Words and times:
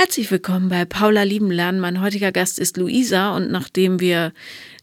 Herzlich 0.00 0.30
willkommen 0.30 0.70
bei 0.70 0.86
Paula 0.86 1.24
Lieben 1.24 1.50
Lernen. 1.50 1.78
Mein 1.78 2.00
heutiger 2.00 2.32
Gast 2.32 2.58
ist 2.58 2.78
Luisa 2.78 3.36
und 3.36 3.50
nachdem 3.50 4.00
wir 4.00 4.32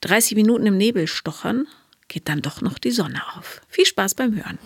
30 0.01 0.35
Minuten 0.35 0.67
im 0.67 0.77
Nebel 0.77 1.07
stochern, 1.07 1.65
geht 2.07 2.29
dann 2.29 2.43
doch 2.43 2.61
noch 2.61 2.77
die 2.77 2.91
Sonne 2.91 3.19
auf. 3.35 3.61
Viel 3.67 3.87
Spaß 3.87 4.13
beim 4.13 4.35
Hören. 4.35 4.59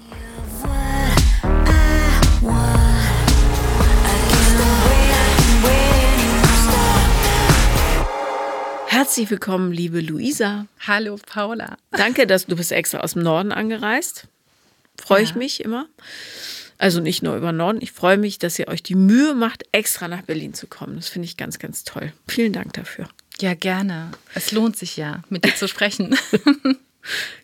Herzlich 8.88 9.31
willkommen, 9.31 9.71
liebe 9.71 10.02
Luisa. 10.02 10.68
Hallo, 10.86 11.18
Paula. 11.25 11.77
Danke, 11.91 12.27
dass 12.27 12.45
du 12.45 12.57
bist 12.57 12.73
extra 12.73 12.99
aus 12.99 13.13
dem 13.13 13.23
Norden 13.23 13.54
angereist. 13.54 14.27
Freue 15.02 15.23
ich 15.23 15.29
Ja. 15.29 15.38
mich 15.38 15.63
immer. 15.63 15.88
Also 16.82 17.00
nicht 17.00 17.21
nur 17.21 17.38
über 17.38 17.52
Norden. 17.52 17.77
Ich 17.79 17.91
freue 17.91 18.18
mich, 18.18 18.39
dass 18.39 18.57
ihr 18.57 18.68
euch 18.68 18.81
die 18.81 18.95
Mühe 18.95 19.36
macht, 19.36 19.66
extra 19.71 20.07
nach 20.07 20.23
Berlin 20.23 20.55
zu 20.55 20.66
kommen. 20.66 20.95
Das 20.95 21.09
finde 21.09 21.27
ich 21.27 21.38
ganz, 21.38 21.59
ganz 21.59 21.84
toll. 21.84 22.11
Vielen 22.27 22.54
Dank 22.54 22.73
dafür. 22.73 23.07
Ja, 23.40 23.54
gerne. 23.54 24.09
Es 24.34 24.52
lohnt 24.52 24.76
sich 24.76 24.98
ja, 24.98 25.21
mit 25.30 25.45
dir 25.45 25.55
zu 25.55 25.67
sprechen. 25.67 26.16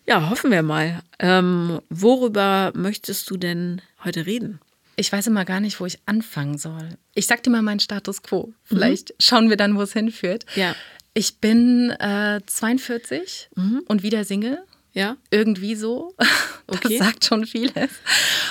Ja, 0.06 0.30
hoffen 0.30 0.52
wir 0.52 0.62
mal. 0.62 1.02
Ähm, 1.18 1.80
worüber 1.90 2.70
möchtest 2.76 3.28
du 3.28 3.36
denn 3.36 3.82
heute 4.04 4.24
reden? 4.24 4.60
Ich 4.94 5.10
weiß 5.10 5.26
immer 5.26 5.44
gar 5.44 5.58
nicht, 5.58 5.80
wo 5.80 5.86
ich 5.86 5.98
anfangen 6.06 6.58
soll. 6.58 6.90
Ich 7.12 7.26
sag 7.26 7.42
dir 7.42 7.50
mal 7.50 7.62
meinen 7.62 7.80
Status 7.80 8.22
quo. 8.22 8.52
Vielleicht 8.62 9.14
schauen 9.18 9.50
wir 9.50 9.56
dann, 9.56 9.76
wo 9.76 9.82
es 9.82 9.92
hinführt. 9.92 10.46
Ja. 10.54 10.76
Ich 11.12 11.38
bin 11.38 11.90
äh, 11.90 12.40
42 12.46 13.50
und 13.88 14.04
wieder 14.04 14.22
Single. 14.24 14.62
Ja? 14.98 15.16
Irgendwie 15.30 15.74
so. 15.76 16.14
Das 16.70 16.84
Okay. 16.84 16.98
sagt 16.98 17.24
schon 17.24 17.46
vieles. 17.46 17.88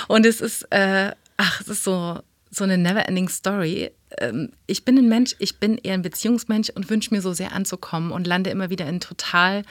Und 0.08 0.26
es 0.26 0.40
ist, 0.40 0.62
äh, 0.72 1.12
ach, 1.36 1.60
es 1.60 1.68
ist 1.68 1.84
so, 1.84 2.18
so 2.50 2.64
eine 2.64 2.76
never-ending 2.76 3.28
Story. 3.28 3.92
Ähm, 4.18 4.50
ich 4.66 4.84
bin 4.84 4.98
ein 4.98 5.08
Mensch, 5.08 5.36
ich 5.38 5.58
bin 5.58 5.78
eher 5.78 5.94
ein 5.94 6.02
Beziehungsmensch 6.02 6.70
und 6.70 6.90
wünsche 6.90 7.14
mir 7.14 7.22
so 7.22 7.32
sehr 7.32 7.52
anzukommen 7.52 8.10
und 8.10 8.26
lande 8.26 8.50
immer 8.50 8.70
wieder 8.70 8.88
in 8.88 8.98
total 8.98 9.62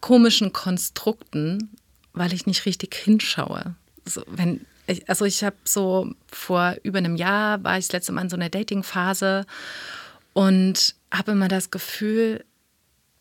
komischen 0.00 0.54
Konstrukten, 0.54 1.68
weil 2.14 2.32
ich 2.32 2.46
nicht 2.46 2.64
richtig 2.64 2.94
hinschaue. 2.94 3.74
So, 4.06 4.22
wenn, 4.28 4.64
ich, 4.86 5.06
also 5.06 5.26
ich 5.26 5.44
habe 5.44 5.56
so 5.64 6.10
vor 6.28 6.76
über 6.84 6.96
einem 6.98 7.16
Jahr 7.16 7.62
war 7.64 7.76
ich 7.76 7.84
das 7.88 7.92
letzte 7.92 8.12
Mal 8.12 8.22
in 8.22 8.30
so 8.30 8.36
einer 8.36 8.48
Dating-Phase 8.48 9.44
und 10.32 10.94
habe 11.12 11.32
immer 11.32 11.48
das 11.48 11.70
Gefühl, 11.70 12.46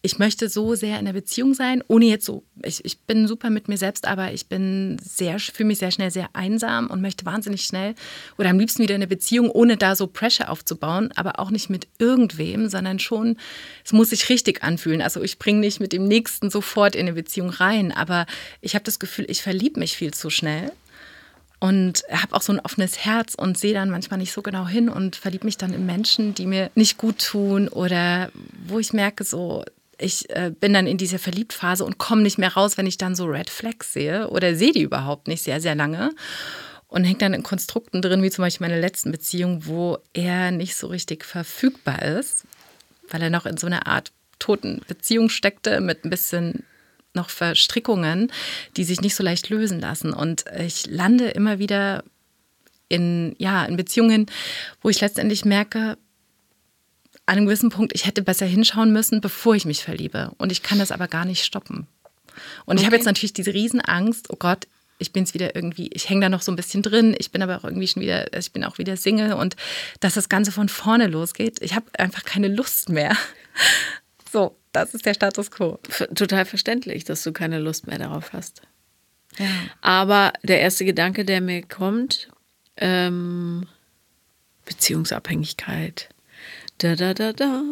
ich 0.05 0.19
möchte 0.19 0.49
so 0.49 0.75
sehr 0.75 0.99
in 0.99 1.05
der 1.05 1.13
Beziehung 1.13 1.55
sein, 1.55 1.83
ohne 1.87 2.05
jetzt 2.05 2.25
so, 2.25 2.43
ich, 2.61 2.85
ich 2.85 2.99
bin 2.99 3.27
super 3.27 3.49
mit 3.49 3.67
mir 3.67 3.77
selbst, 3.77 4.07
aber 4.07 4.31
ich 4.33 4.45
bin 4.45 4.97
sehr, 5.03 5.39
fühle 5.39 5.67
mich 5.67 5.79
sehr 5.79 5.89
schnell 5.89 6.11
sehr 6.11 6.29
einsam 6.33 6.91
und 6.91 7.01
möchte 7.01 7.25
wahnsinnig 7.25 7.65
schnell 7.65 7.95
oder 8.37 8.51
am 8.51 8.59
liebsten 8.59 8.83
wieder 8.83 8.93
in 8.93 8.99
eine 8.99 9.07
Beziehung, 9.07 9.49
ohne 9.49 9.77
da 9.77 9.95
so 9.95 10.05
Pressure 10.05 10.49
aufzubauen, 10.49 11.09
aber 11.15 11.39
auch 11.39 11.49
nicht 11.49 11.71
mit 11.71 11.87
irgendwem, 11.97 12.69
sondern 12.69 12.99
schon, 12.99 13.37
es 13.83 13.93
muss 13.93 14.11
sich 14.11 14.29
richtig 14.29 14.63
anfühlen. 14.63 15.01
Also 15.01 15.23
ich 15.23 15.39
bringe 15.39 15.59
nicht 15.59 15.79
mit 15.79 15.91
dem 15.91 16.07
Nächsten 16.07 16.51
sofort 16.51 16.93
in 16.93 17.07
eine 17.07 17.13
Beziehung 17.13 17.49
rein, 17.49 17.91
aber 17.91 18.27
ich 18.61 18.75
habe 18.75 18.85
das 18.85 18.99
Gefühl, 18.99 19.25
ich 19.27 19.41
verliebe 19.41 19.79
mich 19.79 19.97
viel 19.97 20.13
zu 20.13 20.29
schnell 20.29 20.71
und 21.59 22.03
habe 22.11 22.35
auch 22.35 22.43
so 22.43 22.53
ein 22.53 22.59
offenes 22.59 23.05
Herz 23.05 23.33
und 23.33 23.57
sehe 23.57 23.73
dann 23.73 23.89
manchmal 23.89 24.19
nicht 24.19 24.33
so 24.33 24.43
genau 24.43 24.67
hin 24.67 24.87
und 24.87 25.15
verliebe 25.15 25.45
mich 25.45 25.57
dann 25.57 25.73
in 25.73 25.87
Menschen, 25.87 26.35
die 26.35 26.45
mir 26.45 26.69
nicht 26.75 26.99
gut 26.99 27.17
tun 27.17 27.69
oder 27.69 28.29
wo 28.67 28.77
ich 28.77 28.93
merke, 28.93 29.23
so 29.23 29.63
ich 29.97 30.29
äh, 30.29 30.51
bin 30.57 30.73
dann 30.73 30.87
in 30.87 30.97
dieser 30.97 31.19
Verliebtphase 31.19 31.85
und 31.85 31.97
komme 31.97 32.21
nicht 32.21 32.37
mehr 32.37 32.53
raus, 32.53 32.77
wenn 32.77 32.87
ich 32.87 32.97
dann 32.97 33.15
so 33.15 33.25
Red 33.25 33.49
Flags 33.49 33.93
sehe 33.93 34.29
oder 34.29 34.55
sehe 34.55 34.71
die 34.71 34.81
überhaupt 34.81 35.27
nicht 35.27 35.43
sehr, 35.43 35.61
sehr 35.61 35.75
lange. 35.75 36.11
Und 36.87 37.03
hängt 37.03 37.21
dann 37.21 37.33
in 37.33 37.43
Konstrukten 37.43 38.01
drin, 38.01 38.23
wie 38.23 38.29
zum 38.29 38.43
Beispiel 38.43 38.67
meine 38.67 38.79
letzten 38.79 39.11
Beziehung, 39.11 39.65
wo 39.65 39.97
er 40.13 40.51
nicht 40.51 40.75
so 40.75 40.87
richtig 40.87 41.25
verfügbar 41.25 42.01
ist, 42.03 42.45
weil 43.09 43.21
er 43.21 43.29
noch 43.29 43.45
in 43.45 43.57
so 43.57 43.67
einer 43.67 43.87
Art 43.87 44.11
toten 44.39 44.81
Beziehung 44.87 45.29
steckte 45.29 45.81
mit 45.81 46.05
ein 46.05 46.09
bisschen 46.09 46.63
noch 47.13 47.29
Verstrickungen, 47.29 48.31
die 48.77 48.83
sich 48.83 49.01
nicht 49.01 49.15
so 49.15 49.23
leicht 49.23 49.49
lösen 49.49 49.79
lassen. 49.79 50.13
Und 50.13 50.45
ich 50.57 50.85
lande 50.85 51.29
immer 51.29 51.59
wieder 51.59 52.03
in, 52.87 53.35
ja, 53.39 53.65
in 53.65 53.77
Beziehungen, 53.77 54.27
wo 54.81 54.89
ich 54.89 55.01
letztendlich 55.01 55.45
merke, 55.45 55.97
an 57.25 57.37
einem 57.37 57.45
gewissen 57.47 57.69
Punkt, 57.69 57.93
ich 57.95 58.05
hätte 58.05 58.21
besser 58.21 58.45
hinschauen 58.45 58.91
müssen, 58.93 59.21
bevor 59.21 59.55
ich 59.55 59.65
mich 59.65 59.83
verliebe. 59.83 60.31
Und 60.37 60.51
ich 60.51 60.61
kann 60.61 60.79
das 60.79 60.91
aber 60.91 61.07
gar 61.07 61.25
nicht 61.25 61.43
stoppen. 61.43 61.87
Und 62.65 62.77
ich 62.77 62.85
habe 62.85 62.95
Okay. 62.95 63.01
jetzt 63.01 63.05
natürlich 63.05 63.33
diese 63.33 63.53
Riesenangst, 63.53 64.29
oh 64.29 64.35
Gott, 64.37 64.67
ich 64.97 65.11
bin 65.11 65.23
es 65.23 65.33
wieder 65.33 65.55
irgendwie, 65.55 65.89
ich 65.91 66.09
hänge 66.09 66.21
da 66.21 66.29
noch 66.29 66.41
so 66.41 66.51
ein 66.51 66.55
bisschen 66.55 66.81
drin, 66.81 67.15
ich 67.17 67.31
bin 67.31 67.41
aber 67.41 67.57
auch 67.57 67.63
irgendwie 67.63 67.87
schon 67.87 68.01
wieder, 68.01 68.31
ich 68.37 68.51
bin 68.53 68.63
auch 68.63 68.77
wieder 68.77 68.95
Single 68.95 69.33
und 69.33 69.55
dass 69.99 70.13
das 70.13 70.29
Ganze 70.29 70.51
von 70.51 70.69
vorne 70.69 71.07
losgeht. 71.07 71.61
Ich 71.61 71.75
habe 71.75 71.85
einfach 71.97 72.23
keine 72.23 72.47
Lust 72.47 72.89
mehr. 72.89 73.15
So, 74.31 74.57
das 74.73 74.93
ist 74.93 75.05
der 75.05 75.13
Status 75.13 75.49
quo. 75.49 75.79
Total 76.13 76.43
verständlich, 76.43 77.05
dass 77.05 77.23
du 77.23 77.31
keine 77.31 77.57
Lust 77.57 77.87
mehr 77.87 77.97
darauf 77.97 78.33
hast. 78.33 78.63
Ja. 79.37 79.45
Aber 79.79 80.33
der 80.43 80.59
erste 80.59 80.83
Gedanke, 80.83 81.23
der 81.23 81.39
mir 81.39 81.61
kommt, 81.63 82.27
ähm, 82.75 83.65
Beziehungsabhängigkeit. 84.65 86.09
Da, 86.77 86.95
da, 86.95 87.13
da, 87.13 87.33
da. 87.33 87.63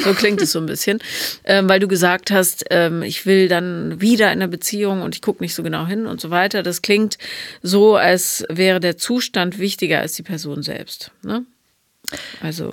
So 0.00 0.14
klingt 0.14 0.40
es 0.40 0.52
so 0.52 0.60
ein 0.60 0.66
bisschen, 0.66 0.98
ähm, 1.44 1.68
weil 1.68 1.78
du 1.78 1.86
gesagt 1.88 2.30
hast, 2.30 2.64
ähm, 2.70 3.02
ich 3.02 3.26
will 3.26 3.48
dann 3.48 4.00
wieder 4.00 4.26
in 4.32 4.40
einer 4.40 4.48
Beziehung 4.48 5.02
und 5.02 5.14
ich 5.14 5.20
gucke 5.20 5.42
nicht 5.42 5.54
so 5.54 5.62
genau 5.62 5.86
hin 5.86 6.06
und 6.06 6.20
so 6.22 6.30
weiter. 6.30 6.62
Das 6.62 6.80
klingt 6.80 7.18
so, 7.62 7.96
als 7.96 8.44
wäre 8.48 8.80
der 8.80 8.96
Zustand 8.96 9.58
wichtiger 9.58 10.00
als 10.00 10.14
die 10.14 10.22
Person 10.22 10.62
selbst. 10.62 11.10
Ne? 11.22 11.44
Also, 12.40 12.72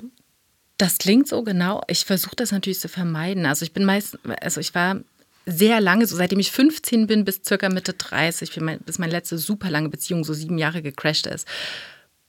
Das 0.78 0.98
klingt 0.98 1.28
so 1.28 1.42
genau. 1.44 1.82
Ich 1.86 2.04
versuche 2.06 2.34
das 2.34 2.50
natürlich 2.50 2.80
zu 2.80 2.88
vermeiden. 2.88 3.46
Also 3.46 3.64
ich 3.64 3.72
bin 3.72 3.84
meist, 3.84 4.18
also 4.40 4.60
ich 4.60 4.74
war 4.74 5.00
sehr 5.46 5.80
lange, 5.80 6.06
so 6.06 6.16
seitdem 6.16 6.40
ich 6.40 6.50
15 6.50 7.06
bin 7.06 7.24
bis 7.24 7.42
circa 7.44 7.68
Mitte 7.68 7.92
30, 7.92 8.56
wie 8.56 8.60
mein, 8.60 8.80
bis 8.80 8.98
meine 8.98 9.12
letzte 9.12 9.38
super 9.38 9.70
lange 9.70 9.90
Beziehung 9.90 10.24
so 10.24 10.32
sieben 10.32 10.58
Jahre 10.58 10.82
gecrashed 10.82 11.26
ist, 11.26 11.46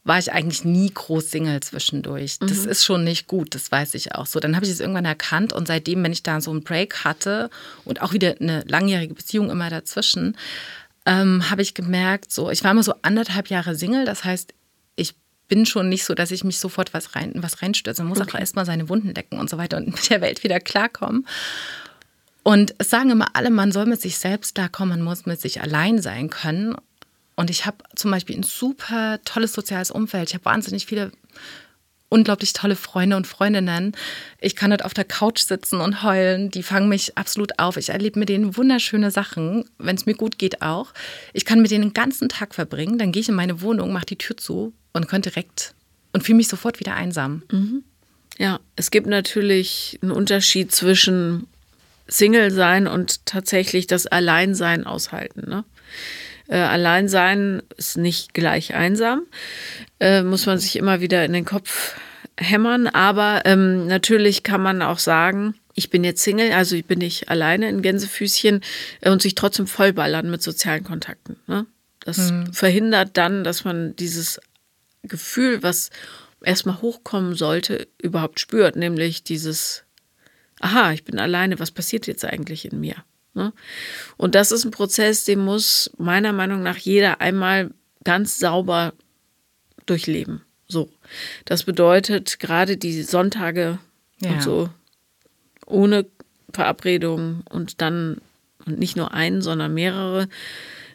war 0.05 0.19
ich 0.19 0.33
eigentlich 0.33 0.65
nie 0.65 0.91
groß 0.93 1.31
Single 1.31 1.61
zwischendurch. 1.61 2.37
Das 2.39 2.65
ist 2.65 2.83
schon 2.83 3.03
nicht 3.03 3.27
gut, 3.27 3.55
das 3.55 3.71
weiß 3.71 3.93
ich 3.93 4.15
auch 4.15 4.25
so. 4.25 4.39
Dann 4.39 4.55
habe 4.55 4.65
ich 4.65 4.71
es 4.71 4.81
irgendwann 4.81 5.05
erkannt 5.05 5.53
und 5.53 5.67
seitdem, 5.67 6.03
wenn 6.03 6.11
ich 6.11 6.23
da 6.23 6.41
so 6.41 6.51
einen 6.51 6.63
Break 6.63 7.05
hatte 7.05 7.49
und 7.85 8.01
auch 8.01 8.11
wieder 8.11 8.35
eine 8.39 8.63
langjährige 8.67 9.13
Beziehung 9.13 9.49
immer 9.49 9.69
dazwischen, 9.69 10.35
ähm, 11.05 11.49
habe 11.49 11.61
ich 11.61 11.73
gemerkt, 11.73 12.31
so 12.31 12.49
ich 12.49 12.63
war 12.63 12.71
immer 12.71 12.83
so 12.83 12.95
anderthalb 13.01 13.49
Jahre 13.49 13.75
Single. 13.75 14.05
Das 14.05 14.25
heißt, 14.25 14.53
ich 14.97 15.15
bin 15.47 15.65
schon 15.65 15.87
nicht 15.87 16.03
so, 16.03 16.13
dass 16.13 16.31
ich 16.31 16.43
mich 16.43 16.59
sofort 16.59 16.93
was 16.93 17.15
rein 17.15 17.31
was 17.35 17.61
reinstürze. 17.61 18.03
Man 18.03 18.09
muss 18.09 18.21
auch 18.21 18.37
erstmal 18.37 18.65
seine 18.65 18.89
Wunden 18.89 19.13
lecken 19.13 19.39
und 19.39 19.49
so 19.49 19.57
weiter 19.57 19.77
und 19.77 19.87
mit 19.87 20.09
der 20.09 20.19
Welt 20.19 20.43
wieder 20.43 20.59
klarkommen. 20.59 21.25
Und 22.43 22.75
es 22.77 22.89
sagen 22.89 23.09
immer 23.09 23.35
alle, 23.35 23.49
man 23.49 23.71
soll 23.71 23.85
mit 23.85 24.01
sich 24.01 24.17
selbst 24.17 24.55
klarkommen, 24.55 24.97
man 24.97 25.05
muss 25.05 25.25
mit 25.25 25.39
sich 25.39 25.61
allein 25.61 26.01
sein 26.01 26.29
können. 26.29 26.75
Und 27.35 27.49
ich 27.49 27.65
habe 27.65 27.77
zum 27.95 28.11
Beispiel 28.11 28.37
ein 28.37 28.43
super 28.43 29.19
tolles 29.25 29.53
soziales 29.53 29.91
Umfeld. 29.91 30.29
Ich 30.29 30.35
habe 30.35 30.45
wahnsinnig 30.45 30.85
viele 30.85 31.11
unglaublich 32.13 32.53
tolle 32.53 32.75
Freunde 32.75 33.17
und 33.17 33.25
Freundinnen. 33.25 33.93
Ich 34.39 34.55
kann 34.55 34.69
dort 34.69 34.85
auf 34.85 34.93
der 34.93 35.03
Couch 35.03 35.39
sitzen 35.39 35.81
und 35.81 36.03
heulen. 36.03 36.51
Die 36.51 36.61
fangen 36.61 36.87
mich 36.87 37.17
absolut 37.17 37.57
auf. 37.57 37.75
Ich 37.75 37.89
erlebe 37.89 38.19
mit 38.19 38.29
denen 38.29 38.55
wunderschöne 38.55 39.09
Sachen, 39.09 39.65
wenn 39.79 39.95
es 39.95 40.05
mir 40.05 40.13
gut 40.13 40.37
geht 40.37 40.61
auch. 40.61 40.93
Ich 41.33 41.43
kann 41.43 41.61
mit 41.61 41.71
denen 41.71 41.85
den 41.85 41.93
ganzen 41.93 42.29
Tag 42.29 42.53
verbringen. 42.53 42.99
Dann 42.99 43.11
gehe 43.11 43.21
ich 43.21 43.29
in 43.29 43.35
meine 43.35 43.61
Wohnung, 43.61 43.91
mache 43.91 44.05
die 44.05 44.17
Tür 44.17 44.37
zu 44.37 44.73
und 44.93 45.07
kann 45.07 45.23
direkt 45.23 45.73
und 46.11 46.23
fühle 46.23 46.37
mich 46.37 46.49
sofort 46.49 46.79
wieder 46.79 46.93
einsam. 46.93 47.41
Ja, 48.37 48.59
es 48.75 48.91
gibt 48.91 49.07
natürlich 49.07 49.97
einen 50.03 50.11
Unterschied 50.11 50.71
zwischen 50.71 51.47
Single 52.07 52.51
sein 52.51 52.85
und 52.85 53.25
tatsächlich 53.25 53.87
das 53.87 54.05
Alleinsein 54.05 54.85
aushalten. 54.85 55.49
Ne? 55.49 55.63
Äh, 56.47 56.57
Alleinsein 56.57 57.63
ist 57.77 57.97
nicht 57.97 58.33
gleich 58.33 58.73
einsam, 58.73 59.23
äh, 59.99 60.23
muss 60.23 60.45
man 60.45 60.59
sich 60.59 60.75
immer 60.75 61.01
wieder 61.01 61.23
in 61.25 61.33
den 61.33 61.45
Kopf 61.45 61.95
hämmern. 62.37 62.87
Aber 62.87 63.41
ähm, 63.45 63.87
natürlich 63.87 64.43
kann 64.43 64.61
man 64.61 64.81
auch 64.81 64.99
sagen, 64.99 65.55
ich 65.75 65.89
bin 65.89 66.03
jetzt 66.03 66.23
Single, 66.23 66.51
also 66.51 66.75
ich 66.75 66.85
bin 66.85 66.99
nicht 66.99 67.29
alleine 67.29 67.69
in 67.69 67.81
Gänsefüßchen 67.81 68.61
äh, 69.01 69.09
und 69.09 69.21
sich 69.21 69.35
trotzdem 69.35 69.67
vollballern 69.67 70.29
mit 70.29 70.41
sozialen 70.41 70.83
Kontakten. 70.83 71.37
Ne? 71.47 71.65
Das 72.05 72.33
verhindert 72.51 73.11
dann, 73.13 73.45
dass 73.45 73.63
man 73.63 73.95
dieses 73.95 74.41
Gefühl, 75.03 75.63
was 75.63 75.89
erstmal 76.43 76.81
hochkommen 76.81 77.35
sollte, 77.35 77.87
überhaupt 78.01 78.39
spürt, 78.39 78.75
nämlich 78.75 79.23
dieses, 79.23 79.83
aha, 80.59 80.91
ich 80.91 81.05
bin 81.05 81.19
alleine, 81.19 81.59
was 81.59 81.71
passiert 81.71 82.07
jetzt 82.07 82.25
eigentlich 82.25 82.65
in 82.65 82.79
mir? 82.79 82.95
Ne? 83.33 83.53
Und 84.17 84.35
das 84.35 84.51
ist 84.51 84.63
ein 84.65 84.71
Prozess, 84.71 85.25
den 85.25 85.39
muss 85.39 85.91
meiner 85.97 86.33
Meinung 86.33 86.61
nach 86.63 86.77
jeder 86.77 87.19
einmal 87.21 87.71
ganz 88.03 88.37
sauber 88.39 88.93
durchleben. 89.85 90.41
So. 90.67 90.89
Das 91.45 91.63
bedeutet 91.63 92.39
gerade 92.39 92.77
die 92.77 93.03
Sonntage 93.03 93.79
Ja. 94.19 94.31
und 94.31 94.41
so 94.43 94.69
ohne 95.65 96.05
Verabredung 96.53 97.43
und 97.49 97.81
dann 97.81 98.21
und 98.65 98.79
nicht 98.79 98.95
nur 98.95 99.13
einen, 99.13 99.41
sondern 99.41 99.73
mehrere 99.73 100.29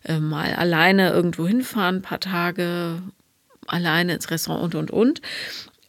äh, 0.04 0.18
mal 0.20 0.54
alleine 0.54 1.10
irgendwo 1.10 1.46
hinfahren, 1.46 1.96
ein 1.96 2.02
paar 2.02 2.20
Tage 2.20 3.02
alleine 3.66 4.14
ins 4.14 4.30
Restaurant 4.30 4.74
und 4.74 4.74
und 4.74 4.90
und. 4.90 5.20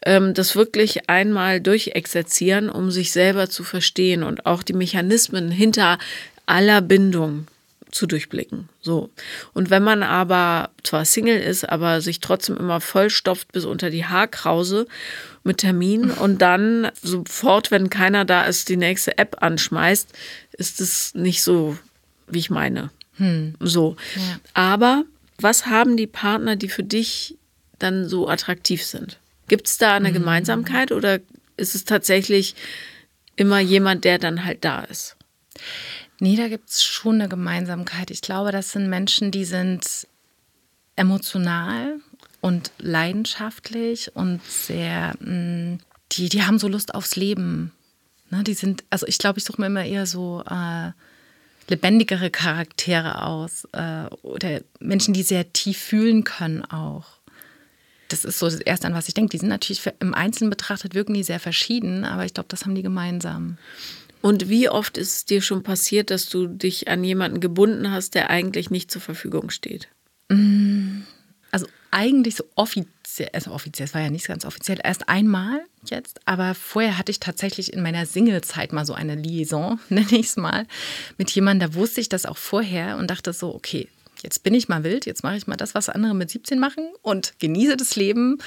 ähm, 0.05 0.33
das 0.33 0.55
wirklich 0.55 1.09
einmal 1.09 1.59
durchexerzieren, 1.61 2.69
um 2.69 2.89
sich 2.89 3.11
selber 3.11 3.49
zu 3.49 3.63
verstehen 3.65 4.23
und 4.23 4.45
auch 4.45 4.63
die 4.63 4.73
Mechanismen 4.73 5.51
hinter 5.51 5.97
aller 6.49 6.81
Bindung 6.81 7.47
zu 7.91 8.05
durchblicken. 8.05 8.69
So. 8.81 9.09
Und 9.53 9.69
wenn 9.69 9.83
man 9.83 10.03
aber 10.03 10.69
zwar 10.83 11.05
Single 11.05 11.39
ist, 11.39 11.67
aber 11.67 12.01
sich 12.01 12.19
trotzdem 12.19 12.57
immer 12.57 12.81
vollstopft 12.81 13.51
bis 13.51 13.65
unter 13.65 13.89
die 13.89 14.05
Haarkrause 14.05 14.87
mit 15.43 15.59
Terminen 15.59 16.11
und 16.19 16.41
dann 16.41 16.91
sofort, 17.01 17.71
wenn 17.71 17.89
keiner 17.89 18.25
da 18.25 18.43
ist, 18.43 18.69
die 18.69 18.77
nächste 18.77 19.17
App 19.17 19.37
anschmeißt, 19.41 20.09
ist 20.53 20.81
es 20.81 21.15
nicht 21.15 21.41
so, 21.41 21.77
wie 22.27 22.39
ich 22.39 22.49
meine. 22.49 22.91
Hm. 23.15 23.55
So. 23.59 23.95
Ja. 24.15 24.39
Aber 24.53 25.03
was 25.39 25.65
haben 25.65 25.97
die 25.97 26.07
Partner, 26.07 26.55
die 26.55 26.69
für 26.69 26.83
dich 26.83 27.37
dann 27.79 28.07
so 28.07 28.27
attraktiv 28.27 28.83
sind? 28.83 29.17
Gibt 29.47 29.67
es 29.67 29.77
da 29.77 29.95
eine 29.95 30.09
mhm. 30.09 30.13
Gemeinsamkeit 30.13 30.91
oder 30.91 31.19
ist 31.57 31.75
es 31.75 31.85
tatsächlich 31.85 32.55
immer 33.35 33.59
jemand, 33.59 34.03
der 34.03 34.19
dann 34.19 34.45
halt 34.45 34.63
da 34.63 34.81
ist? 34.81 35.15
Nee, 36.19 36.35
da 36.35 36.49
gibt 36.49 36.69
es 36.69 36.83
schon 36.83 37.15
eine 37.15 37.29
Gemeinsamkeit. 37.29 38.11
Ich 38.11 38.21
glaube, 38.21 38.51
das 38.51 38.73
sind 38.73 38.89
Menschen, 38.89 39.31
die 39.31 39.45
sind 39.45 40.07
emotional 40.95 41.99
und 42.41 42.71
leidenschaftlich 42.77 44.15
und 44.15 44.41
sehr, 44.43 45.13
mm, 45.21 45.79
die, 46.11 46.29
die 46.29 46.43
haben 46.43 46.59
so 46.59 46.67
Lust 46.67 46.93
aufs 46.93 47.15
Leben. 47.15 47.71
Ne, 48.31 48.43
die 48.43 48.53
sind, 48.53 48.83
also 48.89 49.07
ich 49.07 49.17
glaube, 49.17 49.39
ich 49.39 49.45
suche 49.45 49.61
mir 49.61 49.67
immer 49.67 49.85
eher 49.85 50.05
so 50.05 50.43
äh, 50.49 50.91
lebendigere 51.69 52.29
Charaktere 52.29 53.23
aus 53.23 53.65
äh, 53.71 54.05
oder 54.21 54.61
Menschen, 54.79 55.13
die 55.13 55.23
sehr 55.23 55.51
tief 55.53 55.77
fühlen 55.77 56.25
können 56.25 56.63
auch. 56.65 57.05
Das 58.09 58.25
ist 58.25 58.39
so 58.39 58.47
das 58.47 58.59
Erste, 58.59 58.87
an 58.87 58.93
was 58.93 59.07
ich 59.07 59.13
denke. 59.13 59.31
Die 59.31 59.37
sind 59.37 59.49
natürlich 59.49 59.87
im 59.99 60.13
Einzelnen 60.13 60.49
betrachtet, 60.49 60.95
wirken 60.95 61.13
die 61.13 61.23
sehr 61.23 61.39
verschieden, 61.39 62.03
aber 62.05 62.25
ich 62.25 62.33
glaube, 62.33 62.49
das 62.49 62.65
haben 62.65 62.75
die 62.75 62.81
gemeinsam. 62.81 63.57
Und 64.21 64.49
wie 64.49 64.69
oft 64.69 64.97
ist 64.97 65.15
es 65.15 65.25
dir 65.25 65.41
schon 65.41 65.63
passiert, 65.63 66.11
dass 66.11 66.27
du 66.27 66.47
dich 66.47 66.87
an 66.87 67.03
jemanden 67.03 67.39
gebunden 67.39 67.91
hast, 67.91 68.15
der 68.15 68.29
eigentlich 68.29 68.69
nicht 68.69 68.91
zur 68.91 69.01
Verfügung 69.01 69.49
steht? 69.49 69.87
Mm, 70.29 71.01
also 71.51 71.67
eigentlich 71.91 72.35
so 72.35 72.43
offiziell, 72.55 73.29
also 73.33 73.51
offiziell, 73.51 73.87
es 73.87 73.93
war 73.93 74.01
ja 74.01 74.09
nicht 74.09 74.27
ganz 74.27 74.45
offiziell, 74.45 74.79
erst 74.83 75.07
einmal 75.07 75.61
jetzt, 75.85 76.19
aber 76.25 76.53
vorher 76.53 76.97
hatte 76.97 77.11
ich 77.11 77.19
tatsächlich 77.19 77.71
in 77.71 77.81
meiner 77.81 78.05
Single-Zeit 78.05 78.73
mal 78.73 78.85
so 78.85 78.93
eine 78.93 79.15
Liaison, 79.15 79.79
nenne 79.89 80.11
ich 80.11 80.27
es 80.27 80.37
mal, 80.37 80.67
mit 81.17 81.31
jemandem, 81.31 81.71
da 81.71 81.75
wusste 81.75 82.01
ich 82.01 82.09
das 82.09 82.25
auch 82.25 82.37
vorher 82.37 82.97
und 82.97 83.09
dachte 83.09 83.31
so, 83.31 83.55
okay, 83.55 83.87
jetzt 84.21 84.43
bin 84.43 84.53
ich 84.53 84.67
mal 84.67 84.83
wild, 84.83 85.05
jetzt 85.05 85.23
mache 85.23 85.37
ich 85.37 85.47
mal 85.47 85.55
das, 85.55 85.75
was 85.75 85.87
andere 85.87 86.13
mit 86.13 86.29
17 86.29 86.59
machen 86.59 86.89
und 87.01 87.33
genieße 87.39 87.77
das 87.77 87.95
Leben, 87.95 88.39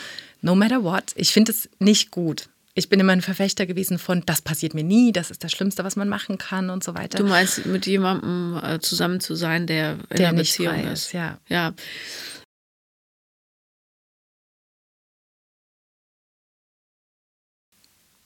no 0.43 0.55
matter 0.55 0.85
what. 0.85 1.13
Ich 1.15 1.33
finde 1.33 1.53
es 1.53 1.71
nicht 1.79 2.11
gut 2.11 2.51
ich 2.75 2.89
bin 2.89 3.01
immer 3.01 3.13
ein 3.13 3.23
Verfechter 3.23 3.67
gewesen 3.67 3.99
von, 3.99 4.23
das 4.25 4.41
passiert 4.41 4.75
mir 4.75 4.85
nie, 4.85 5.13
das 5.13 5.31
ist 5.31 5.45
das 5.45 5.53
Schlimmste, 5.53 5.85
was 5.85 5.97
man 5.97 6.09
machen 6.09 6.39
kann 6.39 6.71
und 6.71 6.83
so 6.83 6.95
weiter. 6.95 7.19
Du 7.19 7.25
meinst, 7.25 7.67
mit 7.67 7.87
jemandem 7.87 8.59
äh, 8.63 8.81
zusammen 8.81 9.21
zu 9.21 9.35
sein, 9.35 9.67
der 9.67 9.99
in 10.11 10.17
der 10.17 10.29
einer 10.29 10.39
Beziehung 10.39 10.81
ist. 10.87 11.07
ist. 11.07 11.13
Ja. 11.13 11.39
ja. 11.49 11.75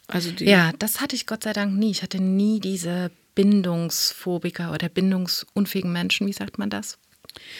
Also 0.08 0.30
die 0.30 0.44
ja, 0.44 0.72
das 0.78 1.00
hatte 1.00 1.16
ich 1.16 1.26
Gott 1.26 1.42
sei 1.42 1.52
Dank 1.52 1.74
nie. 1.74 1.90
Ich 1.90 2.02
hatte 2.02 2.22
nie 2.22 2.60
diese 2.60 3.10
Bindungsphobiker 3.34 4.72
oder 4.72 4.88
bindungsunfähigen 4.88 5.92
Menschen, 5.92 6.28
wie 6.28 6.32
sagt 6.32 6.58
man 6.58 6.70
das? 6.70 6.98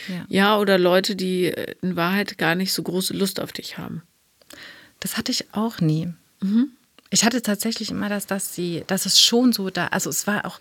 Ja. 0.09 0.25
ja, 0.29 0.59
oder 0.59 0.79
Leute, 0.79 1.17
die 1.17 1.53
in 1.83 1.97
Wahrheit 1.97 2.39
gar 2.39 2.55
nicht 2.55 2.73
so 2.73 2.85
große 2.85 3.15
Lust 3.15 3.41
auf 3.41 3.53
dich 3.53 3.77
haben. 3.77 4.03
Das 5.01 5.19
hatte 5.19 5.33
ich 5.33 5.53
auch 5.53 5.81
nie. 5.81 6.15
Mhm. 6.41 6.71
Ich 7.11 7.25
hatte 7.25 7.43
tatsächlich 7.43 7.91
immer 7.91 8.09
das, 8.09 8.27
dass 8.27 8.55
sie, 8.55 8.85
dass 8.87 9.07
es 9.07 9.21
schon 9.21 9.53
so 9.53 9.71
da, 9.71 9.89
also 9.89 10.11
es 10.11 10.27
war 10.27 10.45
auch, 10.45 10.61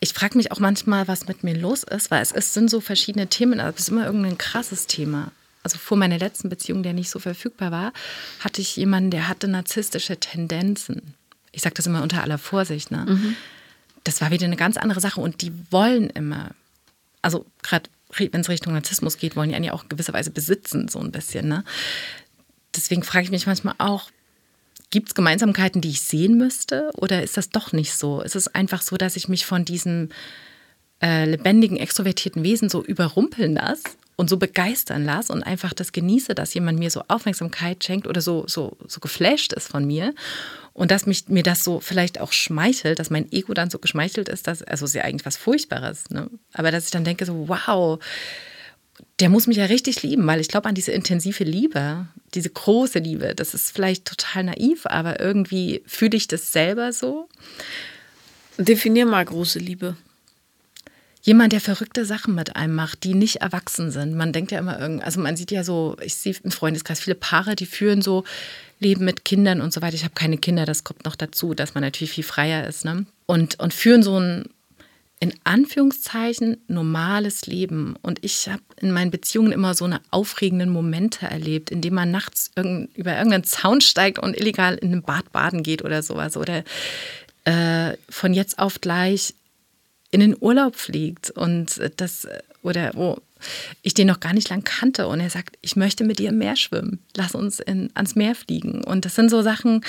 ich 0.00 0.12
frage 0.12 0.36
mich 0.36 0.52
auch 0.52 0.58
manchmal, 0.58 1.08
was 1.08 1.26
mit 1.26 1.44
mir 1.44 1.54
los 1.56 1.82
ist, 1.82 2.10
weil 2.10 2.22
es, 2.22 2.32
es 2.32 2.54
sind 2.54 2.70
so 2.70 2.80
verschiedene 2.80 3.28
Themen, 3.28 3.60
aber 3.60 3.70
es 3.70 3.80
ist 3.80 3.88
immer 3.88 4.06
irgendein 4.06 4.38
krasses 4.38 4.86
Thema. 4.86 5.32
Also 5.62 5.78
vor 5.78 5.96
meiner 5.96 6.18
letzten 6.18 6.48
Beziehung, 6.48 6.82
der 6.82 6.92
nicht 6.92 7.10
so 7.10 7.18
verfügbar 7.18 7.72
war, 7.72 7.92
hatte 8.40 8.60
ich 8.60 8.76
jemanden, 8.76 9.10
der 9.10 9.28
hatte 9.28 9.48
narzisstische 9.48 10.16
Tendenzen. 10.18 11.14
Ich 11.50 11.62
sage 11.62 11.74
das 11.74 11.86
immer 11.86 12.02
unter 12.02 12.22
aller 12.22 12.38
Vorsicht. 12.38 12.90
Ne? 12.90 13.04
Mhm. 13.08 13.36
Das 14.04 14.20
war 14.20 14.30
wieder 14.30 14.46
eine 14.46 14.56
ganz 14.56 14.76
andere 14.76 15.00
Sache 15.00 15.20
und 15.20 15.42
die 15.42 15.52
wollen 15.70 16.10
immer, 16.10 16.50
also 17.20 17.46
gerade 17.62 17.90
wenn 18.16 18.40
es 18.40 18.48
Richtung 18.48 18.74
Narzissmus 18.74 19.18
geht, 19.18 19.34
wollen 19.34 19.48
die 19.48 19.56
einen 19.56 19.64
ja 19.64 19.72
auch 19.72 19.88
gewisserweise 19.88 20.30
besitzen, 20.30 20.88
so 20.88 21.00
ein 21.00 21.10
bisschen. 21.10 21.48
Ne? 21.48 21.64
Deswegen 22.74 23.02
frage 23.02 23.24
ich 23.24 23.30
mich 23.30 23.46
manchmal 23.46 23.74
auch, 23.78 24.10
Gibt 24.90 25.08
es 25.08 25.14
Gemeinsamkeiten, 25.14 25.80
die 25.80 25.90
ich 25.90 26.00
sehen 26.00 26.36
müsste? 26.38 26.90
Oder 26.96 27.22
ist 27.22 27.36
das 27.36 27.50
doch 27.50 27.72
nicht 27.72 27.94
so? 27.94 28.20
Ist 28.20 28.36
es 28.36 28.48
einfach 28.48 28.82
so, 28.82 28.96
dass 28.96 29.16
ich 29.16 29.28
mich 29.28 29.44
von 29.44 29.64
diesem 29.64 30.10
äh, 31.02 31.24
lebendigen, 31.24 31.76
extrovertierten 31.76 32.42
Wesen 32.42 32.68
so 32.68 32.84
überrumpeln 32.84 33.54
lasse 33.54 33.82
und 34.16 34.30
so 34.30 34.38
begeistern 34.38 35.04
lasse 35.04 35.32
und 35.32 35.42
einfach 35.42 35.74
das 35.74 35.92
genieße, 35.92 36.34
dass 36.34 36.54
jemand 36.54 36.78
mir 36.78 36.90
so 36.90 37.02
Aufmerksamkeit 37.08 37.84
schenkt 37.84 38.06
oder 38.06 38.20
so, 38.20 38.44
so, 38.46 38.76
so 38.86 39.00
geflasht 39.00 39.52
ist 39.52 39.68
von 39.68 39.84
mir? 39.84 40.14
Und 40.72 40.90
dass 40.90 41.06
mich, 41.06 41.28
mir 41.28 41.42
das 41.42 41.64
so 41.64 41.80
vielleicht 41.80 42.20
auch 42.20 42.32
schmeichelt, 42.32 42.98
dass 42.98 43.10
mein 43.10 43.30
Ego 43.32 43.54
dann 43.54 43.70
so 43.70 43.78
geschmeichelt 43.78 44.28
ist, 44.28 44.46
dass, 44.46 44.62
also 44.62 44.86
ist 44.86 44.94
ja 44.94 45.02
eigentlich 45.02 45.26
was 45.26 45.36
Furchtbares, 45.36 46.10
ne? 46.10 46.30
aber 46.52 46.70
dass 46.70 46.84
ich 46.84 46.90
dann 46.90 47.04
denke, 47.04 47.26
so, 47.26 47.48
wow, 47.48 47.98
der 49.20 49.30
muss 49.30 49.46
mich 49.46 49.56
ja 49.56 49.64
richtig 49.66 50.02
lieben, 50.02 50.26
weil 50.26 50.40
ich 50.40 50.48
glaube 50.48 50.68
an 50.68 50.74
diese 50.74 50.92
intensive 50.92 51.44
Liebe, 51.44 52.06
diese 52.34 52.50
große 52.50 52.98
Liebe. 52.98 53.34
Das 53.34 53.54
ist 53.54 53.70
vielleicht 53.70 54.04
total 54.04 54.44
naiv, 54.44 54.86
aber 54.86 55.20
irgendwie 55.20 55.82
fühle 55.86 56.16
ich 56.16 56.28
das 56.28 56.52
selber 56.52 56.92
so. 56.92 57.28
Definier 58.58 59.06
mal 59.06 59.24
große 59.24 59.58
Liebe. 59.58 59.96
Jemand, 61.22 61.52
der 61.52 61.60
verrückte 61.60 62.04
Sachen 62.04 62.34
mit 62.34 62.54
einem 62.54 62.74
macht, 62.74 63.02
die 63.02 63.14
nicht 63.14 63.36
erwachsen 63.36 63.90
sind. 63.90 64.14
Man 64.14 64.32
denkt 64.32 64.52
ja 64.52 64.58
immer 64.58 64.78
irgendwie, 64.78 65.02
also 65.02 65.20
man 65.20 65.36
sieht 65.36 65.50
ja 65.50 65.64
so, 65.64 65.96
ich 66.00 66.14
sehe 66.14 66.36
im 66.44 66.52
Freundeskreis 66.52 67.00
viele 67.00 67.16
Paare, 67.16 67.56
die 67.56 67.66
führen 67.66 68.00
so 68.00 68.22
Leben 68.78 69.04
mit 69.04 69.24
Kindern 69.24 69.60
und 69.60 69.72
so 69.72 69.82
weiter. 69.82 69.94
Ich 69.94 70.04
habe 70.04 70.14
keine 70.14 70.38
Kinder, 70.38 70.66
das 70.66 70.84
kommt 70.84 71.04
noch 71.04 71.16
dazu, 71.16 71.54
dass 71.54 71.74
man 71.74 71.82
natürlich 71.82 72.12
viel 72.12 72.22
freier 72.22 72.66
ist. 72.66 72.84
Ne? 72.84 73.06
Und, 73.26 73.58
und 73.58 73.74
führen 73.74 74.02
so 74.02 74.20
ein 74.20 74.44
in 75.18 75.32
Anführungszeichen 75.44 76.58
normales 76.68 77.46
Leben. 77.46 77.96
Und 78.02 78.22
ich 78.22 78.48
habe 78.48 78.62
in 78.80 78.92
meinen 78.92 79.10
Beziehungen 79.10 79.52
immer 79.52 79.74
so 79.74 79.84
eine 79.84 80.00
aufregenden 80.10 80.70
Momente 80.70 81.26
erlebt, 81.26 81.70
in 81.70 81.80
denen 81.80 81.96
man 81.96 82.10
nachts 82.10 82.50
irgend, 82.54 82.94
über 82.96 83.16
irgendeinen 83.16 83.44
Zaun 83.44 83.80
steigt 83.80 84.18
und 84.18 84.36
illegal 84.36 84.74
in 84.74 84.88
einem 84.88 85.02
Bad 85.02 85.32
baden 85.32 85.62
geht 85.62 85.82
oder 85.82 86.02
sowas. 86.02 86.36
Oder 86.36 86.64
äh, 87.44 87.96
von 88.10 88.34
jetzt 88.34 88.58
auf 88.58 88.80
gleich 88.80 89.34
in 90.10 90.20
den 90.20 90.36
Urlaub 90.38 90.76
fliegt 90.76 91.30
und 91.30 91.80
das 91.96 92.28
oder 92.62 92.92
wo 92.94 93.18
ich 93.82 93.94
den 93.94 94.06
noch 94.06 94.20
gar 94.20 94.32
nicht 94.32 94.48
lang 94.48 94.64
kannte 94.64 95.06
und 95.08 95.20
er 95.20 95.30
sagt, 95.30 95.56
ich 95.60 95.76
möchte 95.76 96.04
mit 96.04 96.18
dir 96.18 96.30
im 96.30 96.38
Meer 96.38 96.56
schwimmen, 96.56 97.00
lass 97.16 97.34
uns 97.34 97.60
in, 97.60 97.90
ans 97.94 98.14
Meer 98.14 98.34
fliegen. 98.34 98.82
Und 98.82 99.04
das 99.04 99.14
sind 99.14 99.30
so 99.30 99.42
Sachen, 99.42 99.84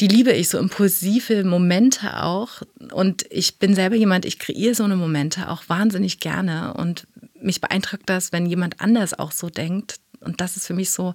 die 0.00 0.08
liebe 0.08 0.32
ich, 0.32 0.48
so 0.48 0.58
impulsive 0.58 1.44
Momente 1.44 2.22
auch. 2.22 2.62
Und 2.92 3.24
ich 3.30 3.58
bin 3.58 3.74
selber 3.74 3.96
jemand, 3.96 4.24
ich 4.24 4.38
kreiere 4.38 4.74
so 4.74 4.84
eine 4.84 4.96
Momente 4.96 5.48
auch 5.48 5.62
wahnsinnig 5.68 6.20
gerne. 6.20 6.74
Und 6.74 7.06
mich 7.40 7.60
beeindruckt 7.60 8.08
das, 8.08 8.32
wenn 8.32 8.46
jemand 8.46 8.80
anders 8.80 9.18
auch 9.18 9.32
so 9.32 9.48
denkt. 9.48 9.96
Und 10.20 10.40
das 10.40 10.56
ist 10.56 10.66
für 10.66 10.74
mich 10.74 10.90
so, 10.90 11.14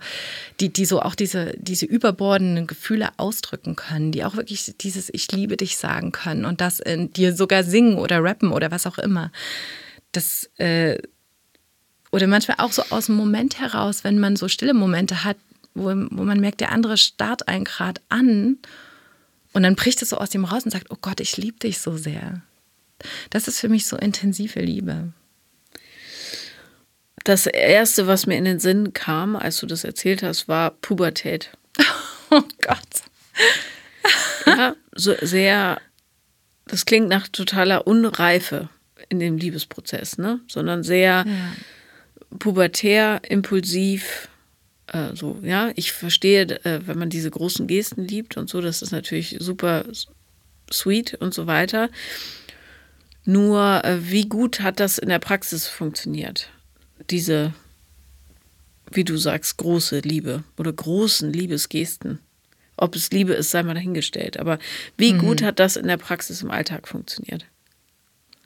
die, 0.60 0.72
die 0.72 0.86
so 0.86 1.02
auch 1.02 1.16
diese, 1.16 1.54
diese 1.58 1.86
überbordenden 1.86 2.66
Gefühle 2.66 3.10
ausdrücken 3.18 3.76
können, 3.76 4.12
die 4.12 4.24
auch 4.24 4.36
wirklich 4.36 4.74
dieses 4.80 5.10
Ich 5.14 5.32
liebe 5.32 5.58
dich 5.58 5.78
sagen 5.78 6.12
können 6.12 6.46
und 6.46 6.62
das 6.62 6.80
in 6.80 7.12
dir 7.12 7.36
sogar 7.36 7.64
singen 7.64 7.98
oder 7.98 8.24
rappen 8.24 8.52
oder 8.52 8.72
was 8.72 8.88
auch 8.88 8.98
immer. 8.98 9.32
Das, 10.12 10.50
äh, 10.58 11.00
oder 12.12 12.28
manchmal 12.28 12.58
auch 12.60 12.72
so 12.72 12.84
aus 12.90 13.08
dem 13.08 13.16
Moment 13.16 13.60
heraus, 13.60 14.04
wenn 14.04 14.20
man 14.20 14.36
so 14.36 14.48
stille 14.48 14.74
Momente 14.74 15.24
hat, 15.24 15.38
wo, 15.74 15.86
wo 15.86 16.24
man 16.24 16.40
merkt, 16.40 16.62
der 16.62 16.72
andere 16.72 16.98
starrt 16.98 17.48
einen 17.48 17.64
gerade 17.64 18.02
an 18.10 18.58
und 19.54 19.64
dann 19.64 19.76
bricht 19.76 20.02
es 20.02 20.10
so 20.10 20.18
aus 20.18 20.30
dem 20.30 20.46
raus 20.46 20.64
und 20.64 20.72
sagt, 20.72 20.92
oh 20.92 20.98
Gott, 21.02 21.20
ich 21.20 21.38
liebe 21.38 21.60
dich 21.60 21.80
so 21.80 21.98
sehr. 21.98 22.42
Das 23.30 23.48
ist 23.48 23.60
für 23.60 23.70
mich 23.70 23.86
so 23.86 23.98
intensive 23.98 24.60
Liebe. 24.60 25.12
Das 27.24 27.46
Erste, 27.46 28.08
was 28.08 28.26
mir 28.26 28.38
in 28.38 28.46
den 28.46 28.60
Sinn 28.60 28.94
kam, 28.94 29.36
als 29.36 29.58
du 29.60 29.68
das 29.68 29.84
erzählt 29.84 30.24
hast, 30.24 30.48
war 30.48 30.72
Pubertät. 30.72 31.52
Oh 32.34 32.44
Gott. 32.62 32.78
ja, 34.46 34.74
so 34.96 35.14
sehr, 35.20 35.82
das 36.66 36.86
klingt 36.86 37.10
nach 37.10 37.28
totaler 37.28 37.86
Unreife 37.86 38.70
in 39.10 39.20
dem 39.20 39.36
Liebesprozess, 39.36 40.18
ne? 40.18 40.40
sondern 40.48 40.82
sehr 40.82 41.26
ja. 41.28 41.52
pubertär, 42.40 43.20
impulsiv, 43.28 44.30
äh, 44.92 45.16
so, 45.16 45.40
ja, 45.42 45.72
ich 45.76 45.92
verstehe, 45.92 46.44
äh, 46.66 46.82
wenn 46.86 47.00
man 47.00 47.10
diese 47.10 47.32
großen 47.32 47.68
Gesten 47.68 48.06
liebt 48.08 48.38
und 48.38 48.50
so, 48.50 48.62
das 48.62 48.82
ist 48.82 48.92
natürlich 48.92 49.38
super 49.40 49.86
sweet 50.72 51.16
und 51.16 51.34
so 51.34 51.48
weiter. 51.48 51.90
Nur, 53.24 53.84
äh, 53.86 54.10
wie 54.10 54.28
gut 54.28 54.62
hat 54.62 54.80
das 54.80 54.98
in 54.98 55.10
der 55.10 55.20
Praxis 55.20 55.68
funktioniert? 55.68 56.50
Diese, 57.10 57.54
wie 58.92 59.04
du 59.04 59.18
sagst, 59.18 59.58
große 59.58 60.00
Liebe 60.00 60.44
oder 60.58 60.74
großen 60.74 61.32
Liebesgesten. 61.32 62.20
Ob 62.78 62.96
es 62.96 63.12
Liebe 63.12 63.34
ist, 63.34 63.52
sei 63.52 63.64
mal 63.64 63.76
dahingestellt. 63.76 64.40
Aber 64.40 64.58
wie 64.98 65.14
mhm. 65.14 65.20
gut 65.20 65.44
hat 65.44 65.60
das 65.60 65.76
in 65.76 65.88
der 65.88 65.98
Praxis 65.98 66.42
im 66.42 66.52
Alltag 66.52 66.88
funktioniert? 66.88 67.46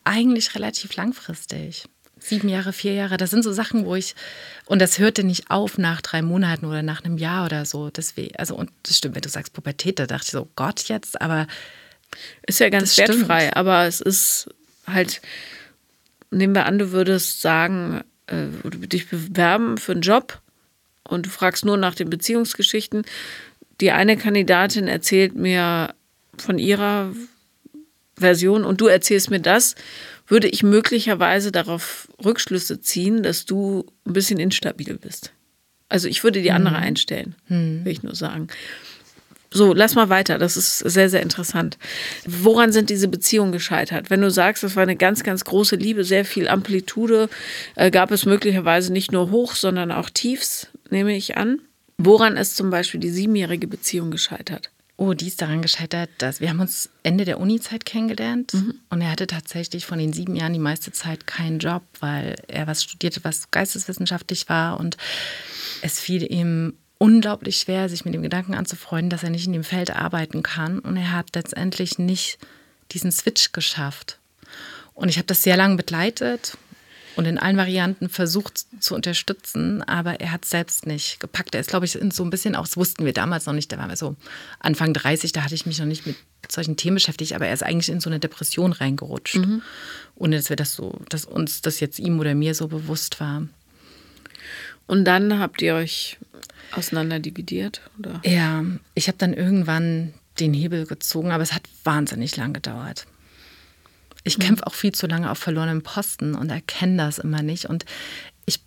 Eigentlich 0.04 0.54
relativ 0.54 0.96
langfristig. 0.96 1.86
Sieben 2.28 2.50
Jahre, 2.50 2.74
vier 2.74 2.94
Jahre, 2.94 3.18
das 3.18 3.30
sind 3.30 3.44
so 3.44 3.52
Sachen, 3.52 3.86
wo 3.86 3.96
ich, 3.96 4.16
und 4.66 4.82
das 4.82 4.98
hörte 4.98 5.24
nicht 5.24 5.52
auf 5.52 5.78
nach 5.78 6.02
drei 6.02 6.24
Monaten 6.24 6.66
oder 6.66 6.82
nach 6.82 7.04
einem 7.04 7.20
Jahr 7.20 7.46
oder 7.46 7.66
so. 7.66 7.92
Deswegen, 7.92 8.36
also, 8.38 8.56
und 8.56 8.72
das 8.82 8.98
stimmt, 8.98 9.14
wenn 9.14 9.22
du 9.22 9.30
sagst 9.30 9.54
Pubertät, 9.54 10.00
da 10.00 10.08
dachte 10.08 10.26
ich 10.26 10.32
so, 10.32 10.48
Gott 10.56 10.86
jetzt, 10.86 11.22
aber. 11.22 11.46
Ist 12.48 12.60
ja 12.60 12.70
ganz 12.70 12.98
wertfrei, 12.98 13.54
aber 13.56 13.86
es 13.86 14.02
ist 14.02 14.50
halt, 14.88 15.22
nehmen 16.32 16.56
wir 16.56 16.66
an, 16.66 16.80
du 16.80 16.92
würdest 16.92 17.42
sagen, 17.42 18.04
äh, 18.26 18.48
dich 18.88 19.08
bewerben 19.10 19.78
für 19.78 19.92
einen 19.92 20.02
Job 20.02 20.42
und 21.04 21.28
du 21.28 21.30
fragst 21.30 21.64
nur 21.64 21.78
nach 21.78 21.94
den 21.94 22.10
Beziehungsgeschichten. 22.10 23.04
Die 23.82 23.92
eine 23.92 24.18
Kandidatin 24.18 24.88
erzählt 24.88 25.36
mir 25.36 25.94
von 26.38 26.58
ihrer 26.58 27.12
Version 28.18 28.64
und 28.64 28.82
du 28.82 28.88
erzählst 28.88 29.30
mir 29.30 29.42
das, 29.42 29.76
würde 30.28 30.48
ich 30.48 30.64
möglicherweise 30.64 31.52
darauf 31.52 32.08
Rückschlüsse 32.24 32.82
ziehen, 32.82 33.24
dass 33.24 33.46
du 33.46 33.86
ein 34.06 34.14
bisschen 34.14 34.40
instabil 34.40 34.98
bist. 34.98 35.32
Also 35.90 36.08
ich 36.08 36.24
würde 36.24 36.42
die 36.42 36.52
andere 36.52 36.76
mhm. 36.76 36.84
einstellen, 36.84 37.36
mhm. 37.48 37.86
will 37.86 37.92
ich 37.92 38.04
nur 38.04 38.16
sagen. 38.16 38.48
So, 39.52 39.74
lass 39.74 39.96
mal 39.96 40.10
weiter. 40.10 40.38
Das 40.38 40.58
ist 40.58 40.80
sehr, 40.80 41.10
sehr 41.10 41.22
interessant. 41.22 41.78
Woran 42.26 42.74
sind 42.74 42.90
diese 42.90 43.08
Beziehungen 43.08 43.54
gescheitert? 43.54 44.10
Wenn 44.10 44.20
du 44.20 44.30
sagst, 44.30 44.64
das 44.64 44.76
war 44.76 44.84
eine 44.84 44.98
ganz, 44.98 45.24
ganz 45.24 45.46
große 45.46 45.78
Liebe, 45.78 46.04
sehr 46.04 46.26
viel 46.26 46.50
Amplitude, 46.50 47.30
äh, 47.76 47.90
gab 47.90 48.12
es 48.12 48.26
möglicherweise 48.26 48.92
nicht 48.92 49.14
nur 49.14 49.32
Hoch, 49.32 49.56
sondern 49.56 49.94
auch 49.94 50.10
Tiefs, 50.10 50.68
nehme 50.90 51.16
ich 51.16 51.38
an. 51.38 51.62
Woran 51.98 52.36
ist 52.36 52.58
zum 52.58 52.70
Beispiel 52.70 53.00
die 53.00 53.10
siebenjährige 53.10 53.68
Beziehung 53.68 54.12
gescheitert? 54.12 54.72
Oh, 54.98 55.14
die 55.14 55.28
ist 55.28 55.42
daran 55.42 55.62
gescheitert, 55.62 56.10
dass 56.20 56.40
wir 56.40 56.50
haben 56.50 56.62
uns 56.62 56.90
Ende 57.04 57.26
der 57.26 57.40
Uni-Zeit 57.40 57.84
kennengelernt 57.84 58.54
mhm. 58.54 58.76
und 58.90 59.02
er 59.02 59.12
hatte 59.12 59.28
tatsächlich 59.28 59.86
von 59.86 60.00
den 60.00 60.14
sieben 60.14 60.38
Jahren 60.38 60.54
die 60.54 60.60
meiste 60.60 60.94
Zeit 60.94 61.28
keinen 61.28 61.60
Job, 61.60 61.84
weil 62.00 62.36
er 62.48 62.66
was 62.68 62.84
studierte, 62.84 63.24
was 63.24 63.52
geisteswissenschaftlich 63.52 64.48
war 64.48 64.80
und 64.80 64.96
es 65.82 66.00
fiel 66.00 66.24
ihm 66.32 66.76
unglaublich 66.98 67.58
schwer, 67.58 67.90
sich 67.90 68.06
mit 68.06 68.14
dem 68.14 68.24
Gedanken 68.24 68.54
anzufreunden, 68.54 69.10
dass 69.10 69.24
er 69.24 69.30
nicht 69.30 69.46
in 69.46 69.54
dem 69.54 69.64
Feld 69.64 69.96
arbeiten 69.96 70.44
kann. 70.44 70.80
Und 70.80 70.98
er 70.98 71.12
hat 71.12 71.36
letztendlich 71.36 72.00
nicht 72.00 72.38
diesen 72.92 73.12
Switch 73.12 73.52
geschafft. 73.52 74.20
Und 74.94 75.10
ich 75.10 75.18
habe 75.18 75.28
das 75.28 75.44
sehr 75.44 75.58
lange 75.58 75.76
begleitet 75.76 76.58
und 77.16 77.26
in 77.26 77.38
allen 77.38 77.58
Varianten 77.58 78.10
versucht 78.10 78.66
zu 78.80 78.96
unterstützen, 78.96 79.82
aber 79.84 80.20
er 80.20 80.32
hat 80.32 80.46
selbst 80.46 80.86
nicht 80.86 81.20
gepackt. 81.20 81.56
Er 81.56 81.62
ist, 81.62 81.70
glaube 81.70 81.86
ich, 81.86 81.98
so 82.12 82.24
ein 82.24 82.30
bisschen 82.30 82.56
auch, 82.56 82.66
das 82.66 82.78
wussten 82.78 83.06
wir 83.06 83.14
damals 83.14 83.46
noch 83.46 83.54
nicht, 83.54 83.72
da 83.72 83.78
waren 83.78 83.90
wir 83.90 83.96
so 83.96 84.16
Anfang 84.60 84.94
30, 84.94 85.32
da 85.32 85.44
hatte 85.44 85.56
ich 85.56 85.66
mich 85.66 85.80
noch 85.80 85.86
nicht 85.86 86.06
mit 86.06 86.18
solchen 86.50 86.78
Themen 86.78 86.96
beschäftigt, 86.96 87.34
aber 87.34 87.48
er 87.48 87.54
ist 87.54 87.64
eigentlich 87.64 87.90
in 87.90 88.00
so 88.00 88.10
eine 88.10 88.20
Depression 88.20 88.74
reingerutscht. 88.74 89.38
Mhm. 89.38 89.62
Ohne 90.16 90.38
dass 90.38 90.50
wir 90.50 90.56
das 90.56 90.76
so, 90.76 91.00
dass 91.10 91.26
uns 91.26 91.62
das 91.62 91.80
jetzt 91.80 92.00
ihm 92.00 92.20
oder 92.20 92.36
mir 92.36 92.54
so 92.56 92.68
bewusst 92.68 93.20
war. 93.20 93.48
Und 94.88 95.06
dann 95.06 95.40
habt 95.40 95.62
ihr 95.62 95.76
euch 95.76 96.18
auseinander 96.72 97.20
dividiert? 97.20 97.82
Oder? 97.98 98.22
Ja, 98.24 98.64
ich 98.94 99.08
habe 99.08 99.18
dann 99.18 99.34
irgendwann 99.34 100.14
den 100.40 100.54
Hebel 100.54 100.86
gezogen, 100.86 101.32
aber 101.32 101.44
es 101.44 101.54
hat 101.54 101.64
wahnsinnig 101.84 102.36
lang 102.36 102.54
gedauert. 102.54 103.08
Ich 104.26 104.40
kämpfe 104.40 104.68
auch 104.68 104.74
viel 104.74 104.92
zu 104.92 105.08
lange 105.08 105.32
auf 105.32 105.38
verlorenen 105.38 105.84
Posten 105.84 106.36
und 106.36 106.50
erkenne 106.50 106.98
das 106.98 107.20
immer 107.20 107.42
nicht. 107.42 107.66
Und 107.66 107.86
ich, 108.46 108.60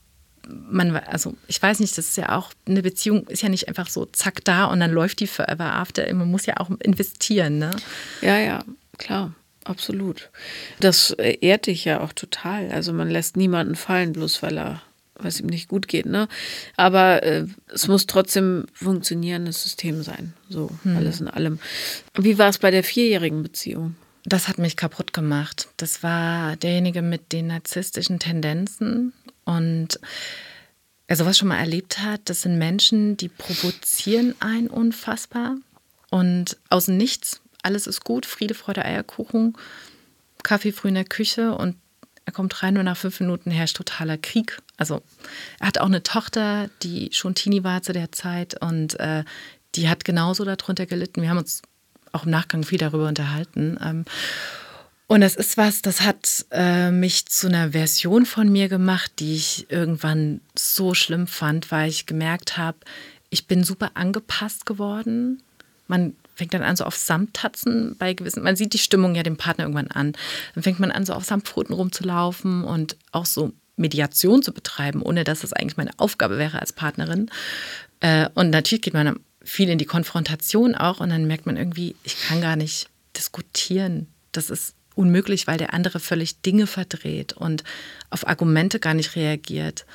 man, 0.49 0.97
also 0.97 1.37
ich 1.49 1.61
weiß 1.61 1.81
nicht, 1.81 1.99
das 1.99 2.09
ist 2.09 2.17
ja 2.17 2.35
auch, 2.37 2.53
eine 2.67 2.81
Beziehung 2.81 3.27
ist 3.27 3.43
ja 3.43 3.51
nicht 3.51 3.69
einfach 3.69 3.89
so 3.89 4.07
zack 4.07 4.45
da 4.45 4.67
und 4.67 4.81
dann 4.81 4.93
läuft 4.93 5.21
die 5.21 5.27
forever 5.27 5.75
after. 5.75 6.13
Man 6.15 6.31
muss 6.31 6.47
ja 6.47 6.57
auch 6.59 6.71
investieren, 6.81 7.59
ne? 7.59 7.73
Ja, 8.23 8.39
ja, 8.39 8.65
klar. 8.97 9.35
Absolut. 9.65 10.31
Das 10.81 11.11
ehrt 11.11 11.67
dich 11.67 11.85
ja 11.85 12.01
auch 12.01 12.15
total. 12.15 12.71
Also 12.71 12.95
man 12.95 13.11
lässt 13.11 13.37
niemanden 13.37 13.75
fallen, 13.75 14.15
bloß 14.15 14.43
weil 14.43 14.57
er 14.57 14.83
was 15.19 15.41
ihm 15.41 15.47
nicht 15.47 15.69
gut 15.69 15.89
geht, 15.89 16.07
ne? 16.07 16.29
Aber 16.77 17.23
äh, 17.23 17.47
es 17.67 17.89
muss 17.89 18.07
trotzdem 18.07 18.67
funktionierendes 18.73 19.63
System 19.63 20.03
sein. 20.03 20.33
So, 20.49 20.71
hm. 20.85 20.97
alles 20.97 21.21
in 21.21 21.29
allem. 21.29 21.59
Wie 22.15 22.39
war 22.39 22.49
es 22.49 22.59
bei 22.59 22.71
der 22.71 22.85
vierjährigen 22.85 23.43
Beziehung? 23.43 23.97
Das 24.29 24.47
hat 24.47 24.59
mich 24.59 24.77
kaputt 24.77 25.15
gemacht. 25.15 25.69
Das 25.79 26.03
war 26.03 26.57
derjenige 26.57 27.01
mit 27.01 27.33
den 27.33 27.47
narzisstischen 27.47 28.19
Tendenzen. 28.19 29.15
Und 29.45 29.99
wer 31.07 31.17
sowas 31.17 31.39
schon 31.39 31.49
mal 31.49 31.59
erlebt 31.59 32.01
hat, 32.01 32.21
das 32.27 32.43
sind 32.43 32.59
Menschen, 32.59 33.17
die 33.17 33.31
provozieren 33.31 34.35
einen 34.41 34.69
unfassbar. 34.69 35.57
Und 36.11 36.59
aus 36.69 36.89
nichts, 36.89 37.41
alles 37.63 37.87
ist 37.87 38.05
gut, 38.05 38.27
Friede, 38.27 38.53
Freude, 38.53 38.85
Eierkuchen, 38.85 39.57
Kaffee 40.43 40.73
früh 40.73 40.89
in 40.89 40.95
der 40.95 41.05
Küche 41.05 41.55
und 41.55 41.77
er 42.27 42.33
kommt 42.33 42.63
rein 42.63 42.77
und 42.77 42.85
nach 42.85 42.99
fünf 42.99 43.21
Minuten 43.21 43.51
herrscht 43.51 43.79
totaler 43.79 44.19
Krieg. 44.19 44.61
Also 44.77 45.03
er 45.59 45.69
hat 45.69 45.79
auch 45.79 45.87
eine 45.87 46.03
Tochter, 46.03 46.69
die 46.83 47.09
schon 47.13 47.35
Teenie 47.35 47.65
war 47.65 47.81
zu 47.81 47.95
der 47.95 48.13
Zeit 48.13 48.61
und 48.61 49.01
äh, 49.01 49.25
die 49.75 49.89
hat 49.89 50.05
genauso 50.05 50.45
darunter 50.45 50.85
gelitten. 50.85 51.23
Wir 51.23 51.31
haben 51.31 51.39
uns 51.39 51.63
auch 52.13 52.25
im 52.25 52.31
Nachgang 52.31 52.65
viel 52.65 52.79
darüber 52.79 53.09
unterhalten. 53.09 53.79
Ähm, 53.83 54.05
und 55.07 55.23
das 55.23 55.37
ist 55.37 55.57
was, 55.57 55.81
das 55.81 56.03
hat 56.03 56.45
äh, 56.51 56.91
mich 56.91 57.27
zu 57.27 57.47
einer 57.47 57.71
Version 57.73 58.27
von 58.27 58.53
mir 58.53 58.69
gemacht, 58.69 59.11
die 59.21 59.37
ich 59.37 59.67
irgendwann 59.71 60.43
so 60.55 60.93
schlimm 60.93 61.27
fand, 61.27 61.71
weil 61.71 61.89
ich 61.89 62.05
gemerkt 62.05 62.59
habe, 62.59 62.77
ich 63.31 63.47
bin 63.47 63.65
super 63.65 63.93
angepasst 63.95 64.67
geworden. 64.67 65.43
Man 65.87 66.15
fängt 66.35 66.53
dann 66.53 66.63
an, 66.63 66.77
so 66.77 66.85
auf 66.85 66.97
Samttatzen 66.97 67.97
bei 67.99 68.13
gewissen, 68.13 68.43
man 68.43 68.55
sieht 68.55 68.75
die 68.75 68.79
Stimmung 68.79 69.15
ja 69.15 69.23
dem 69.23 69.39
Partner 69.39 69.65
irgendwann 69.65 69.91
an. 69.91 70.13
Dann 70.55 70.63
fängt 70.63 70.79
man 70.79 70.91
an, 70.91 71.07
so 71.07 71.15
auf 71.15 71.25
Samtpfoten 71.25 71.75
rumzulaufen 71.75 72.63
und 72.65 72.97
auch 73.11 73.27
so 73.27 73.53
Mediation 73.77 74.43
zu 74.43 74.53
betreiben, 74.53 75.01
ohne 75.01 75.25
dass 75.25 75.41
das 75.41 75.55
eigentlich 75.55 75.79
meine 75.79 75.99
Aufgabe 75.99 76.37
wäre 76.37 76.61
als 76.61 76.75
Partnerin. 76.75 77.31
Äh, 78.01 78.29
und 78.35 78.51
natürlich 78.51 78.83
geht 78.83 78.95
man 78.95 79.19
viel 79.49 79.69
in 79.71 79.79
die 79.79 79.87
Konfrontation 79.87 80.75
auch 80.75 81.01
und 81.01 81.11
dann 81.11 81.27
merkt 81.27 81.47
man 81.47 81.57
irgendwie, 81.57 81.97
ich 82.05 82.21
kann 82.21 82.41
gar 82.41 82.57
nicht 82.57 82.89
diskutieren. 83.17 84.07
Das 84.33 84.51
ist 84.51 84.75
unmöglich, 84.95 85.47
weil 85.47 85.59
der 85.59 85.73
andere 85.73 86.01
völlig 86.01 86.41
Dinge 86.43 86.67
verdreht 86.67 87.33
und 87.33 87.65
auf 88.11 88.27
Argumente 88.27 88.79
gar 88.79 88.95
nicht 88.95 89.17
reagiert. 89.17 89.87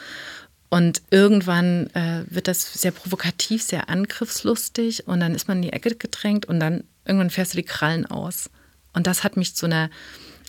Und 0.69 1.03
irgendwann 1.11 1.87
äh, 1.93 2.23
wird 2.27 2.47
das 2.47 2.73
sehr 2.73 2.91
provokativ, 2.91 3.61
sehr 3.61 3.89
angriffslustig 3.89 5.07
und 5.07 5.19
dann 5.19 5.35
ist 5.35 5.47
man 5.47 5.57
in 5.57 5.63
die 5.63 5.73
Ecke 5.73 5.95
gedrängt 5.95 6.47
und 6.47 6.59
dann 6.59 6.83
irgendwann 7.05 7.29
fährst 7.29 7.53
du 7.53 7.57
die 7.57 7.63
Krallen 7.63 8.07
aus. 8.07 8.49
Und 8.93 9.05
das 9.05 9.23
hat 9.23 9.37
mich 9.37 9.55
zu 9.55 9.67
einer, 9.67 9.91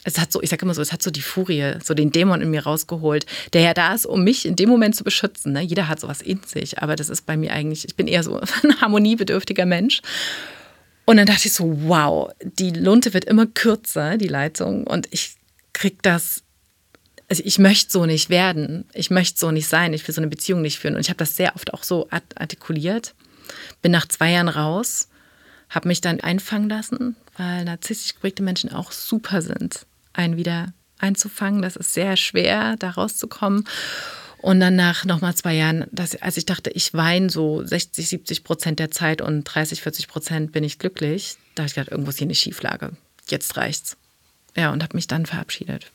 es 0.04 0.18
hat 0.18 0.30
so, 0.30 0.42
ich 0.42 0.50
sage 0.50 0.64
immer 0.64 0.74
so, 0.74 0.82
es 0.82 0.92
hat 0.92 1.02
so 1.02 1.10
die 1.10 1.22
Furie, 1.22 1.74
so 1.82 1.94
den 1.94 2.12
Dämon 2.12 2.40
in 2.40 2.50
mir 2.50 2.64
rausgeholt, 2.64 3.26
der 3.52 3.62
ja 3.62 3.74
da 3.74 3.94
ist, 3.94 4.06
um 4.06 4.22
mich 4.22 4.46
in 4.46 4.56
dem 4.56 4.68
Moment 4.68 4.94
zu 4.94 5.02
beschützen. 5.02 5.52
Ne? 5.52 5.62
Jeder 5.62 5.88
hat 5.88 6.00
sowas 6.00 6.22
in 6.22 6.40
sich, 6.44 6.80
aber 6.80 6.96
das 6.96 7.08
ist 7.08 7.26
bei 7.26 7.36
mir 7.36 7.52
eigentlich, 7.52 7.84
ich 7.86 7.96
bin 7.96 8.06
eher 8.06 8.22
so 8.22 8.38
ein 8.62 8.80
harmoniebedürftiger 8.80 9.66
Mensch. 9.66 10.02
Und 11.06 11.16
dann 11.16 11.26
dachte 11.26 11.48
ich 11.48 11.52
so, 11.52 11.76
wow, 11.82 12.30
die 12.42 12.70
Lunte 12.70 13.12
wird 13.12 13.24
immer 13.24 13.46
kürzer, 13.46 14.16
die 14.16 14.28
Leitung, 14.28 14.86
und 14.86 15.08
ich 15.10 15.34
krieg 15.72 16.02
das 16.02 16.44
also 17.28 17.42
ich 17.44 17.58
möchte 17.58 17.90
so 17.90 18.04
nicht 18.06 18.28
werden, 18.28 18.84
ich 18.92 19.10
möchte 19.10 19.38
so 19.38 19.50
nicht 19.50 19.66
sein, 19.66 19.92
ich 19.92 20.06
will 20.06 20.14
so 20.14 20.20
eine 20.20 20.28
Beziehung 20.28 20.62
nicht 20.62 20.78
führen. 20.78 20.94
Und 20.94 21.00
ich 21.00 21.08
habe 21.08 21.16
das 21.16 21.36
sehr 21.36 21.54
oft 21.56 21.72
auch 21.72 21.82
so 21.82 22.08
artikuliert. 22.10 23.14
Bin 23.82 23.92
nach 23.92 24.06
zwei 24.06 24.32
Jahren 24.32 24.48
raus, 24.48 25.08
habe 25.70 25.88
mich 25.88 26.00
dann 26.00 26.20
einfangen 26.20 26.68
lassen, 26.68 27.16
weil 27.36 27.64
narzisstisch 27.64 28.14
geprägte 28.14 28.42
Menschen 28.42 28.72
auch 28.72 28.92
super 28.92 29.42
sind, 29.42 29.86
einen 30.14 30.36
wieder 30.36 30.72
einzufangen. 30.98 31.62
Das 31.62 31.76
ist 31.76 31.92
sehr 31.92 32.16
schwer, 32.16 32.76
da 32.78 32.90
rauszukommen. 32.90 33.64
Und 34.38 34.60
dann 34.60 34.76
nach 34.76 35.04
nochmal 35.06 35.34
zwei 35.34 35.54
Jahren, 35.54 35.86
dass, 35.90 36.16
als 36.16 36.36
ich 36.36 36.44
dachte, 36.44 36.70
ich 36.70 36.92
weine 36.92 37.30
so 37.30 37.64
60, 37.64 38.08
70 38.08 38.44
Prozent 38.44 38.78
der 38.78 38.90
Zeit 38.90 39.22
und 39.22 39.44
30, 39.44 39.80
40 39.80 40.06
Prozent 40.06 40.52
bin 40.52 40.64
ich 40.64 40.78
glücklich, 40.78 41.36
da 41.54 41.62
habe 41.62 41.68
ich 41.68 41.74
gedacht, 41.74 41.90
irgendwo 41.90 42.10
ist 42.10 42.18
hier 42.18 42.26
eine 42.26 42.34
Schieflage. 42.34 42.92
Jetzt 43.28 43.56
reicht's. 43.56 43.96
Ja, 44.54 44.70
und 44.70 44.82
habe 44.82 44.96
mich 44.96 45.06
dann 45.06 45.24
verabschiedet. 45.24 45.90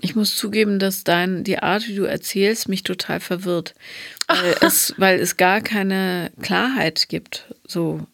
Ich 0.00 0.16
muss 0.16 0.34
zugeben, 0.34 0.80
dass 0.80 1.04
dein, 1.04 1.44
die 1.44 1.60
Art, 1.60 1.86
wie 1.86 1.94
du 1.94 2.04
erzählst, 2.04 2.68
mich 2.68 2.82
total 2.82 3.20
verwirrt. 3.20 3.74
Weil 4.26 4.56
es, 4.60 4.94
weil 4.96 5.20
es 5.20 5.36
gar 5.36 5.60
keine 5.60 6.32
Klarheit 6.42 7.08
gibt. 7.08 7.46
So. 7.66 8.04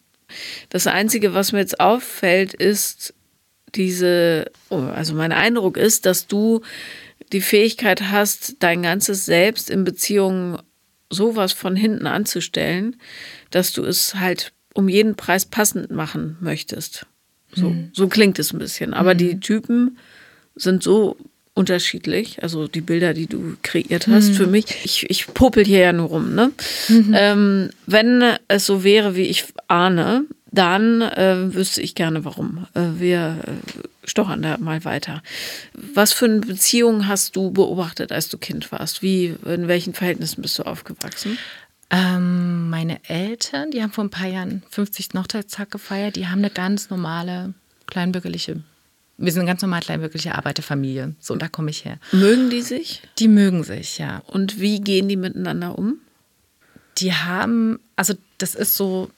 Das 0.69 0.85
Einzige, 0.85 1.33
was 1.33 1.51
mir 1.51 1.59
jetzt 1.59 1.79
auffällt, 1.79 2.53
ist 2.53 3.15
diese, 3.75 4.51
oh, 4.69 4.77
also 4.77 5.13
mein 5.13 5.31
Eindruck 5.31 5.77
ist, 5.77 6.05
dass 6.05 6.27
du 6.27 6.61
die 7.31 7.41
Fähigkeit 7.41 8.03
hast, 8.03 8.57
dein 8.59 8.81
ganzes 8.81 9.25
Selbst 9.25 9.69
in 9.69 9.83
Beziehungen 9.83 10.57
sowas 11.09 11.53
von 11.53 11.75
hinten 11.75 12.07
anzustellen, 12.07 12.95
dass 13.51 13.73
du 13.73 13.83
es 13.83 14.15
halt 14.15 14.53
um 14.73 14.89
jeden 14.89 15.15
Preis 15.15 15.45
passend 15.45 15.91
machen 15.91 16.37
möchtest. 16.39 17.05
So, 17.53 17.71
mhm. 17.71 17.89
so 17.93 18.07
klingt 18.07 18.37
es 18.39 18.53
ein 18.53 18.59
bisschen. 18.59 18.93
Aber 18.93 19.13
mhm. 19.13 19.17
die 19.17 19.39
Typen 19.39 19.97
sind 20.55 20.83
so 20.83 21.17
unterschiedlich. 21.55 22.41
Also 22.43 22.67
die 22.67 22.81
Bilder, 22.81 23.13
die 23.13 23.27
du 23.27 23.57
kreiert 23.63 24.07
hast 24.07 24.29
mhm. 24.29 24.33
für 24.33 24.47
mich. 24.47 24.65
Ich, 24.83 25.09
ich 25.09 25.27
popel 25.33 25.65
hier 25.65 25.79
ja 25.79 25.93
nur 25.93 26.07
rum. 26.07 26.35
Ne? 26.35 26.51
Mhm. 26.87 27.15
Ähm, 27.17 27.69
wenn 27.85 28.23
es 28.47 28.65
so 28.65 28.83
wäre, 28.83 29.15
wie 29.15 29.23
ich 29.23 29.45
ahne, 29.67 30.25
dann 30.51 31.01
äh, 31.01 31.53
wüsste 31.53 31.81
ich 31.81 31.95
gerne, 31.95 32.25
warum. 32.25 32.65
Äh, 32.73 32.99
wir 32.99 33.37
äh, 33.45 34.07
stochern 34.07 34.41
da 34.41 34.57
mal 34.57 34.83
weiter. 34.85 35.21
Was 35.73 36.13
für 36.13 36.25
eine 36.25 36.39
Beziehung 36.39 37.07
hast 37.07 37.35
du 37.35 37.51
beobachtet, 37.51 38.11
als 38.11 38.29
du 38.29 38.37
Kind 38.37 38.71
warst? 38.71 39.01
Wie, 39.01 39.35
in 39.45 39.67
welchen 39.67 39.93
Verhältnissen 39.93 40.41
bist 40.41 40.57
du 40.59 40.63
aufgewachsen? 40.63 41.37
Ähm, 41.91 42.69
meine 42.69 43.03
Eltern, 43.07 43.71
die 43.71 43.81
haben 43.81 43.91
vor 43.91 44.03
ein 44.03 44.11
paar 44.11 44.27
Jahren 44.27 44.63
50. 44.69 45.09
Hochzeitstag 45.17 45.71
gefeiert, 45.71 46.15
die 46.15 46.27
haben 46.27 46.39
eine 46.39 46.51
ganz 46.51 46.89
normale, 46.89 47.53
kleinbürgerliche 47.87 48.63
wir 49.19 49.31
sind 49.33 49.41
eine 49.41 49.49
ganz 49.49 49.61
normal 49.61 49.81
kleinbürgerliche 49.81 50.35
Arbeiterfamilie. 50.35 51.13
So, 51.19 51.35
da 51.35 51.49
komme 51.49 51.69
ich 51.69 51.83
her. 51.83 51.99
Mögen 52.13 52.49
die 52.49 52.61
sich? 52.61 53.01
Die 53.19 53.27
mögen 53.27 53.63
sich, 53.63 53.97
ja. 53.97 54.23
Und 54.27 54.59
wie 54.61 54.79
gehen 54.79 55.09
die 55.09 55.17
miteinander 55.17 55.77
um? 55.77 55.97
Die 56.97 57.13
haben, 57.13 57.79
also 57.97 58.13
das 58.37 58.55
ist 58.55 58.75
so, 58.75 59.11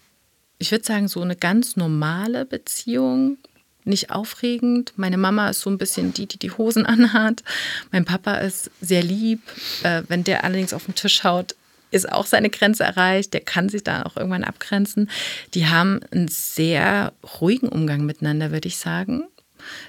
ich 0.61 0.71
würde 0.71 0.85
sagen, 0.85 1.07
so 1.07 1.21
eine 1.21 1.35
ganz 1.35 1.75
normale 1.75 2.45
Beziehung. 2.45 3.37
Nicht 3.83 4.11
aufregend. 4.11 4.93
Meine 4.95 5.17
Mama 5.17 5.49
ist 5.49 5.61
so 5.61 5.69
ein 5.71 5.79
bisschen 5.79 6.13
die, 6.13 6.27
die 6.27 6.37
die 6.37 6.51
Hosen 6.51 6.85
anhat. 6.85 7.43
Mein 7.91 8.05
Papa 8.05 8.35
ist 8.35 8.69
sehr 8.79 9.01
lieb. 9.01 9.41
Äh, 9.81 10.03
wenn 10.07 10.23
der 10.23 10.43
allerdings 10.43 10.73
auf 10.73 10.85
den 10.85 10.93
Tisch 10.93 11.23
haut, 11.23 11.55
ist 11.89 12.09
auch 12.11 12.27
seine 12.27 12.51
Grenze 12.51 12.83
erreicht. 12.83 13.33
Der 13.33 13.41
kann 13.41 13.69
sich 13.69 13.83
da 13.83 14.03
auch 14.03 14.17
irgendwann 14.17 14.43
abgrenzen. 14.43 15.09
Die 15.55 15.67
haben 15.67 15.99
einen 16.11 16.27
sehr 16.27 17.13
ruhigen 17.41 17.69
Umgang 17.69 18.05
miteinander, 18.05 18.51
würde 18.51 18.67
ich 18.67 18.77
sagen. 18.77 19.23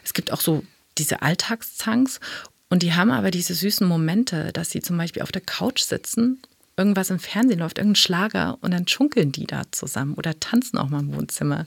Es 0.03 0.15
gibt 0.15 0.33
auch 0.33 0.41
so 0.41 0.65
diese 0.97 1.21
Alltagszanks 1.21 2.19
und 2.71 2.83
die 2.83 2.95
haben 2.95 3.11
aber 3.11 3.31
diese 3.31 3.53
süßen 3.53 3.87
Momente, 3.87 4.53
dass 4.53 4.71
sie 4.71 4.81
zum 4.81 4.97
Beispiel 4.97 5.23
auf 5.23 5.33
der 5.33 5.43
Couch 5.43 5.83
sitzen, 5.83 6.41
irgendwas 6.77 7.11
im 7.11 7.19
Fernsehen 7.19 7.59
läuft, 7.59 7.79
irgendein 7.79 7.97
Schlager 7.97 8.59
und 8.61 8.73
dann 8.73 8.89
schunkeln 8.89 9.33
die 9.33 9.47
da 9.47 9.63
zusammen 9.71 10.15
oder 10.15 10.39
tanzen 10.41 10.79
auch 10.79 10.89
mal 10.89 11.01
im 11.01 11.15
Wohnzimmer. 11.15 11.67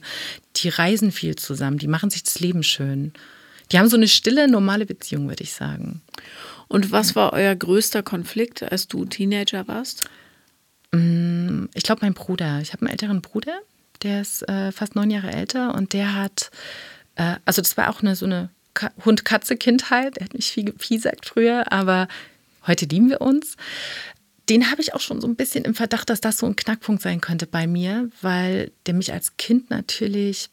Die 0.56 0.68
reisen 0.68 1.12
viel 1.12 1.36
zusammen, 1.36 1.78
die 1.78 1.88
machen 1.88 2.10
sich 2.10 2.22
das 2.22 2.40
Leben 2.40 2.62
schön. 2.62 3.12
Die 3.72 3.78
haben 3.78 3.88
so 3.88 3.96
eine 3.96 4.08
stille, 4.08 4.48
normale 4.48 4.86
Beziehung, 4.86 5.28
würde 5.28 5.42
ich 5.42 5.52
sagen. 5.52 6.02
Und 6.68 6.92
was 6.92 7.16
war 7.16 7.32
euer 7.32 7.54
größter 7.54 8.02
Konflikt, 8.02 8.62
als 8.62 8.88
du 8.88 9.04
Teenager 9.04 9.66
warst? 9.68 10.08
Mm, 10.92 11.66
ich 11.74 11.82
glaube, 11.82 12.00
mein 12.02 12.14
Bruder. 12.14 12.60
Ich 12.60 12.72
habe 12.72 12.82
einen 12.82 12.90
älteren 12.90 13.22
Bruder, 13.22 13.58
der 14.02 14.20
ist 14.20 14.48
äh, 14.48 14.70
fast 14.72 14.94
neun 14.94 15.10
Jahre 15.10 15.32
älter 15.32 15.74
und 15.74 15.92
der 15.92 16.14
hat 16.14 16.50
äh, 17.16 17.36
also 17.44 17.60
das 17.60 17.76
war 17.76 17.90
auch 17.90 18.00
eine, 18.00 18.14
so 18.14 18.26
eine 18.26 18.50
Hund-Katze-Kindheit. 19.04 20.18
Er 20.18 20.26
hat 20.26 20.34
mich 20.34 20.50
viel 20.50 20.64
gepiesackt 20.64 21.26
früher, 21.26 21.72
aber 21.72 22.06
heute 22.66 22.86
lieben 22.86 23.10
wir 23.10 23.20
uns. 23.20 23.56
Den 24.48 24.70
habe 24.70 24.80
ich 24.80 24.94
auch 24.94 25.00
schon 25.00 25.20
so 25.20 25.26
ein 25.26 25.36
bisschen 25.36 25.64
im 25.64 25.74
Verdacht, 25.74 26.08
dass 26.08 26.20
das 26.20 26.38
so 26.38 26.46
ein 26.46 26.56
Knackpunkt 26.56 27.02
sein 27.02 27.20
könnte 27.20 27.46
bei 27.46 27.66
mir, 27.66 28.10
weil 28.22 28.70
der 28.86 28.94
mich 28.94 29.12
als 29.12 29.36
Kind 29.36 29.70
natürlich, 29.70 30.50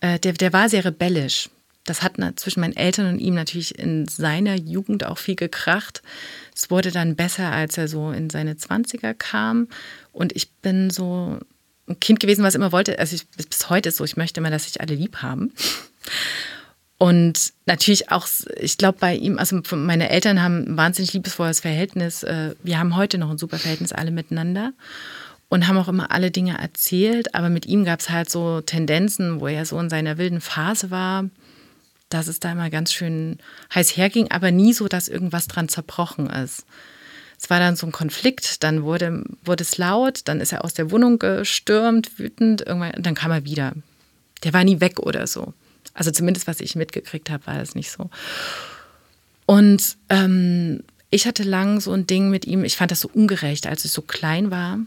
äh, 0.00 0.18
der, 0.18 0.32
der 0.32 0.52
war 0.52 0.68
sehr 0.68 0.84
rebellisch. 0.84 1.50
Das 1.84 2.02
hat 2.02 2.16
zwischen 2.36 2.60
meinen 2.60 2.76
Eltern 2.76 3.06
und 3.06 3.20
ihm 3.20 3.34
natürlich 3.34 3.78
in 3.78 4.08
seiner 4.08 4.56
Jugend 4.56 5.04
auch 5.04 5.18
viel 5.18 5.36
gekracht. 5.36 6.02
Es 6.54 6.68
wurde 6.70 6.90
dann 6.90 7.14
besser, 7.14 7.52
als 7.52 7.78
er 7.78 7.86
so 7.86 8.10
in 8.10 8.28
seine 8.28 8.54
20er 8.54 9.14
kam. 9.14 9.68
Und 10.12 10.34
ich 10.34 10.50
bin 10.50 10.90
so 10.90 11.38
ein 11.86 12.00
Kind 12.00 12.18
gewesen, 12.18 12.42
was 12.42 12.56
immer 12.56 12.72
wollte, 12.72 12.98
also 12.98 13.14
ich, 13.14 13.28
bis 13.28 13.70
heute 13.70 13.90
ist 13.90 13.98
so, 13.98 14.04
ich 14.04 14.16
möchte 14.16 14.40
immer, 14.40 14.50
dass 14.50 14.64
sich 14.64 14.80
alle 14.80 14.96
lieb 14.96 15.18
haben. 15.18 15.52
Und 16.98 17.52
natürlich 17.66 18.10
auch, 18.10 18.26
ich 18.58 18.78
glaube, 18.78 18.98
bei 18.98 19.14
ihm, 19.14 19.38
also 19.38 19.60
meine 19.72 20.08
Eltern 20.08 20.42
haben 20.42 20.64
ein 20.64 20.76
wahnsinnig 20.76 21.12
liebesvolles 21.12 21.60
Verhältnis. 21.60 22.22
Äh, 22.22 22.54
wir 22.62 22.78
haben 22.78 22.96
heute 22.96 23.18
noch 23.18 23.30
ein 23.30 23.38
super 23.38 23.58
Verhältnis 23.58 23.92
alle 23.92 24.10
miteinander 24.10 24.72
und 25.48 25.68
haben 25.68 25.76
auch 25.76 25.88
immer 25.88 26.10
alle 26.10 26.30
Dinge 26.30 26.58
erzählt. 26.58 27.34
Aber 27.34 27.50
mit 27.50 27.66
ihm 27.66 27.84
gab 27.84 28.00
es 28.00 28.08
halt 28.08 28.30
so 28.30 28.62
Tendenzen, 28.62 29.40
wo 29.40 29.46
er 29.46 29.66
so 29.66 29.78
in 29.78 29.90
seiner 29.90 30.16
wilden 30.16 30.40
Phase 30.40 30.90
war, 30.90 31.28
dass 32.08 32.28
es 32.28 32.40
da 32.40 32.52
immer 32.52 32.70
ganz 32.70 32.92
schön 32.92 33.38
heiß 33.74 33.96
herging, 33.96 34.30
aber 34.30 34.50
nie 34.50 34.72
so, 34.72 34.88
dass 34.88 35.08
irgendwas 35.08 35.48
dran 35.48 35.68
zerbrochen 35.68 36.30
ist. 36.30 36.64
Es 37.38 37.50
war 37.50 37.58
dann 37.58 37.76
so 37.76 37.86
ein 37.86 37.92
Konflikt, 37.92 38.62
dann 38.62 38.82
wurde, 38.82 39.22
wurde 39.44 39.62
es 39.62 39.76
laut, 39.76 40.22
dann 40.24 40.40
ist 40.40 40.52
er 40.52 40.64
aus 40.64 40.72
der 40.72 40.90
Wohnung 40.90 41.18
gestürmt, 41.18 42.18
wütend, 42.18 42.62
irgendwann, 42.62 43.02
dann 43.02 43.14
kam 43.14 43.30
er 43.30 43.44
wieder. 43.44 43.74
Der 44.44 44.54
war 44.54 44.64
nie 44.64 44.80
weg 44.80 45.00
oder 45.00 45.26
so. 45.26 45.52
Also 45.96 46.10
zumindest, 46.10 46.46
was 46.46 46.60
ich 46.60 46.76
mitgekriegt 46.76 47.30
habe, 47.30 47.46
war 47.46 47.58
das 47.58 47.74
nicht 47.74 47.90
so. 47.90 48.10
Und 49.46 49.96
ähm, 50.10 50.82
ich 51.10 51.26
hatte 51.26 51.42
lang 51.42 51.80
so 51.80 51.92
ein 51.92 52.06
Ding 52.06 52.30
mit 52.30 52.44
ihm, 52.44 52.64
ich 52.64 52.76
fand 52.76 52.90
das 52.90 53.00
so 53.00 53.10
ungerecht, 53.12 53.66
als 53.66 53.84
ich 53.84 53.92
so 53.92 54.02
klein 54.02 54.50
war. 54.50 54.78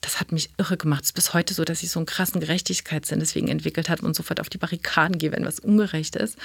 Das 0.00 0.20
hat 0.20 0.32
mich 0.32 0.50
irre 0.58 0.76
gemacht. 0.76 1.02
Es 1.02 1.10
ist 1.10 1.14
bis 1.14 1.34
heute 1.34 1.54
so, 1.54 1.64
dass 1.64 1.82
ich 1.82 1.90
so 1.90 1.98
einen 1.98 2.06
krassen 2.06 2.40
Gerechtigkeitssinn 2.40 3.20
deswegen 3.20 3.48
entwickelt 3.48 3.88
habe 3.88 4.04
und 4.04 4.14
sofort 4.14 4.40
auf 4.40 4.48
die 4.48 4.58
Barrikaden 4.58 5.18
gehe, 5.18 5.32
wenn 5.32 5.44
was 5.44 5.60
ungerecht 5.60 6.16
ist. 6.16 6.36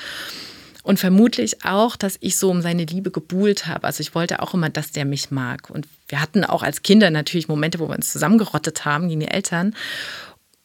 Und 0.83 0.99
vermutlich 0.99 1.65
auch, 1.65 1.95
dass 1.95 2.17
ich 2.21 2.37
so 2.37 2.49
um 2.49 2.61
seine 2.61 2.85
Liebe 2.85 3.11
gebuhlt 3.11 3.67
habe. 3.67 3.85
Also 3.85 4.01
ich 4.01 4.15
wollte 4.15 4.41
auch 4.41 4.53
immer, 4.53 4.69
dass 4.69 4.91
der 4.91 5.05
mich 5.05 5.31
mag. 5.31 5.69
Und 5.69 5.87
wir 6.07 6.21
hatten 6.21 6.45
auch 6.45 6.63
als 6.63 6.81
Kinder 6.81 7.09
natürlich 7.09 7.49
Momente, 7.49 7.79
wo 7.79 7.89
wir 7.89 7.95
uns 7.95 8.11
zusammengerottet 8.11 8.85
haben 8.85 9.09
gegen 9.09 9.19
die 9.19 9.27
Eltern. 9.27 9.75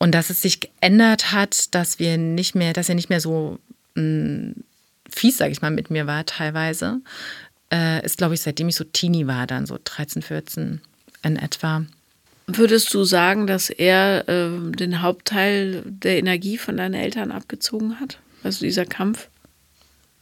Und 0.02 0.16
dass 0.16 0.30
es 0.30 0.42
sich 0.42 0.58
geändert 0.58 1.30
hat, 1.30 1.72
dass 1.76 2.00
wir 2.00 2.18
nicht 2.18 2.56
mehr, 2.56 2.72
dass 2.72 2.88
er 2.88 2.96
nicht 2.96 3.08
mehr 3.08 3.20
so 3.20 3.60
mh, 3.94 4.02
mm, 4.02 4.64
fies, 5.08 5.36
sage 5.36 5.52
ich 5.52 5.62
mal, 5.62 5.70
mit 5.70 5.90
mir 5.90 6.08
war 6.08 6.26
teilweise, 6.26 7.00
äh, 7.72 8.04
ist, 8.04 8.18
glaube 8.18 8.34
ich, 8.34 8.40
seitdem 8.40 8.68
ich 8.68 8.74
so 8.74 8.82
Teenie 8.82 9.28
war, 9.28 9.46
dann 9.46 9.64
so 9.64 9.78
13, 9.84 10.22
14 10.22 10.80
in 11.22 11.36
etwa. 11.36 11.84
Würdest 12.48 12.92
du 12.92 13.04
sagen, 13.04 13.46
dass 13.46 13.70
er 13.70 14.28
äh, 14.28 14.72
den 14.72 15.02
Hauptteil 15.02 15.84
der 15.86 16.18
Energie 16.18 16.58
von 16.58 16.76
deinen 16.76 16.94
Eltern 16.94 17.30
abgezogen 17.30 18.00
hat? 18.00 18.18
Also 18.42 18.64
dieser 18.64 18.86
Kampf? 18.86 19.28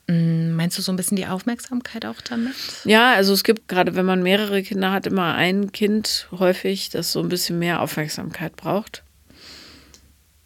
Mm, 0.08 0.56
meinst 0.56 0.76
du 0.76 0.82
so 0.82 0.92
ein 0.92 0.96
bisschen 0.96 1.16
die 1.16 1.26
Aufmerksamkeit 1.26 2.04
auch 2.04 2.20
damit? 2.20 2.54
Ja, 2.84 3.14
also 3.14 3.32
es 3.32 3.44
gibt 3.44 3.66
gerade, 3.66 3.94
wenn 3.94 4.04
man 4.04 4.22
mehrere 4.22 4.62
Kinder 4.62 4.92
hat, 4.92 5.06
immer 5.06 5.36
ein 5.36 5.72
Kind 5.72 6.28
häufig, 6.32 6.90
das 6.90 7.12
so 7.12 7.20
ein 7.20 7.30
bisschen 7.30 7.58
mehr 7.58 7.80
Aufmerksamkeit 7.80 8.56
braucht. 8.56 9.04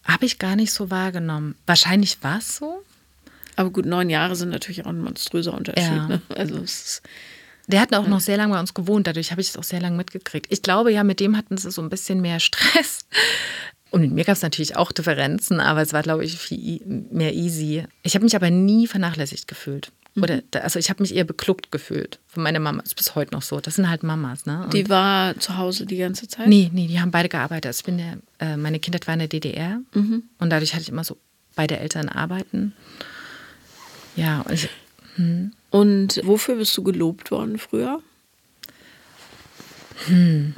Habe 0.05 0.27
ich 0.27 0.39
gar 0.39 0.57
nicht 0.57 0.73
so 0.73 0.91
wahrgenommen. 0.91 1.55
Wahrscheinlich 1.67 2.23
war 2.23 2.39
es 2.39 2.57
so. 2.57 2.83
Aber 3.57 3.71
gut, 3.71 3.87
neun 3.87 4.11
Jahre 4.11 4.37
sind 4.37 4.51
natürlich 4.51 4.85
auch 4.85 4.91
ein 4.91 5.01
monströser 5.01 5.55
Unterschied. 5.55 5.85
Ja. 5.85 6.09
Ne? 6.09 6.23
Also 6.35 6.57
es 6.57 7.03
der 7.67 7.81
hat 7.81 7.95
auch 7.95 8.07
noch 8.07 8.21
sehr 8.21 8.37
lange 8.37 8.53
bei 8.53 8.61
uns 8.61 8.75
gewohnt, 8.75 9.07
dadurch 9.07 9.31
habe 9.31 9.41
ich 9.41 9.49
es 9.49 9.57
auch 9.57 9.65
sehr 9.65 9.81
lange 9.81 9.97
mitgekriegt. 9.97 10.47
Ich 10.51 10.63
glaube 10.63 10.93
ja, 10.93 11.03
mit 11.03 11.21
dem 11.21 11.37
hatten 11.37 11.57
sie 11.57 11.71
so 11.71 11.81
ein 11.81 11.89
bisschen 11.89 12.21
mehr 12.21 12.41
Stress. 12.41 13.01
Und 13.91 14.03
mit 14.03 14.11
mir 14.11 14.25
gab 14.25 14.37
es 14.37 14.43
natürlich 14.43 14.77
auch 14.77 14.93
Differenzen, 14.93 15.61
aber 15.61 15.81
es 15.81 15.93
war, 15.93 16.03
glaube 16.03 16.25
ich, 16.25 16.37
viel 16.37 16.81
mehr 16.85 17.33
easy. 17.33 17.85
Ich 18.03 18.15
habe 18.15 18.25
mich 18.25 18.35
aber 18.35 18.51
nie 18.51 18.87
vernachlässigt 18.87 19.47
gefühlt. 19.47 19.93
Oder, 20.17 20.37
mhm. 20.37 20.43
also 20.63 20.79
ich 20.79 20.91
habe 20.91 21.03
mich 21.03 21.15
eher 21.15 21.25
bekluckt 21.25 21.73
gefühlt 21.73 22.21
von 22.29 22.43
meiner 22.43 22.61
Mama. 22.61 22.79
Das 22.83 22.89
ist 22.89 22.97
bis 22.97 23.15
heute 23.15 23.35
noch 23.35 23.43
so. 23.43 23.61
Das 23.61 23.75
sind 23.75 23.89
halt 23.89 24.03
Mamas, 24.03 24.47
ne? 24.47 24.65
Und 24.65 24.75
die 24.75 24.89
war 24.89 25.39
zu 25.41 25.57
Hause 25.57 25.87
die 25.87 25.97
ganze 25.97 26.29
Zeit? 26.29 26.47
Nee, 26.47 26.71
nee, 26.73 26.87
die 26.87 27.01
haben 27.01 27.11
beide 27.11 27.29
gearbeitet. 27.29 27.67
Also 27.67 27.81
ich 27.81 27.85
bin 27.85 27.99
der, 27.99 28.19
äh, 28.39 28.57
meine 28.57 28.79
Kindheit 28.79 29.07
war 29.07 29.15
in 29.15 29.21
der 29.21 29.29
DDR 29.29 29.81
mhm. 29.93 30.25
und 30.39 30.51
dadurch 30.51 30.73
hatte 30.73 30.83
ich 30.83 30.89
immer 30.89 31.05
so 31.05 31.17
beide 31.57 31.79
Eltern 31.79 32.09
arbeiten. 32.09 32.75
Ja, 34.15 34.43
und 34.43 34.53
ich, 34.53 34.69
hm. 35.17 35.53
Und 35.71 36.21
wofür 36.25 36.57
bist 36.57 36.77
du 36.77 36.85
gelobt 36.85 37.31
worden 37.31 37.59
früher? 37.59 38.01
Hm. 40.07 40.55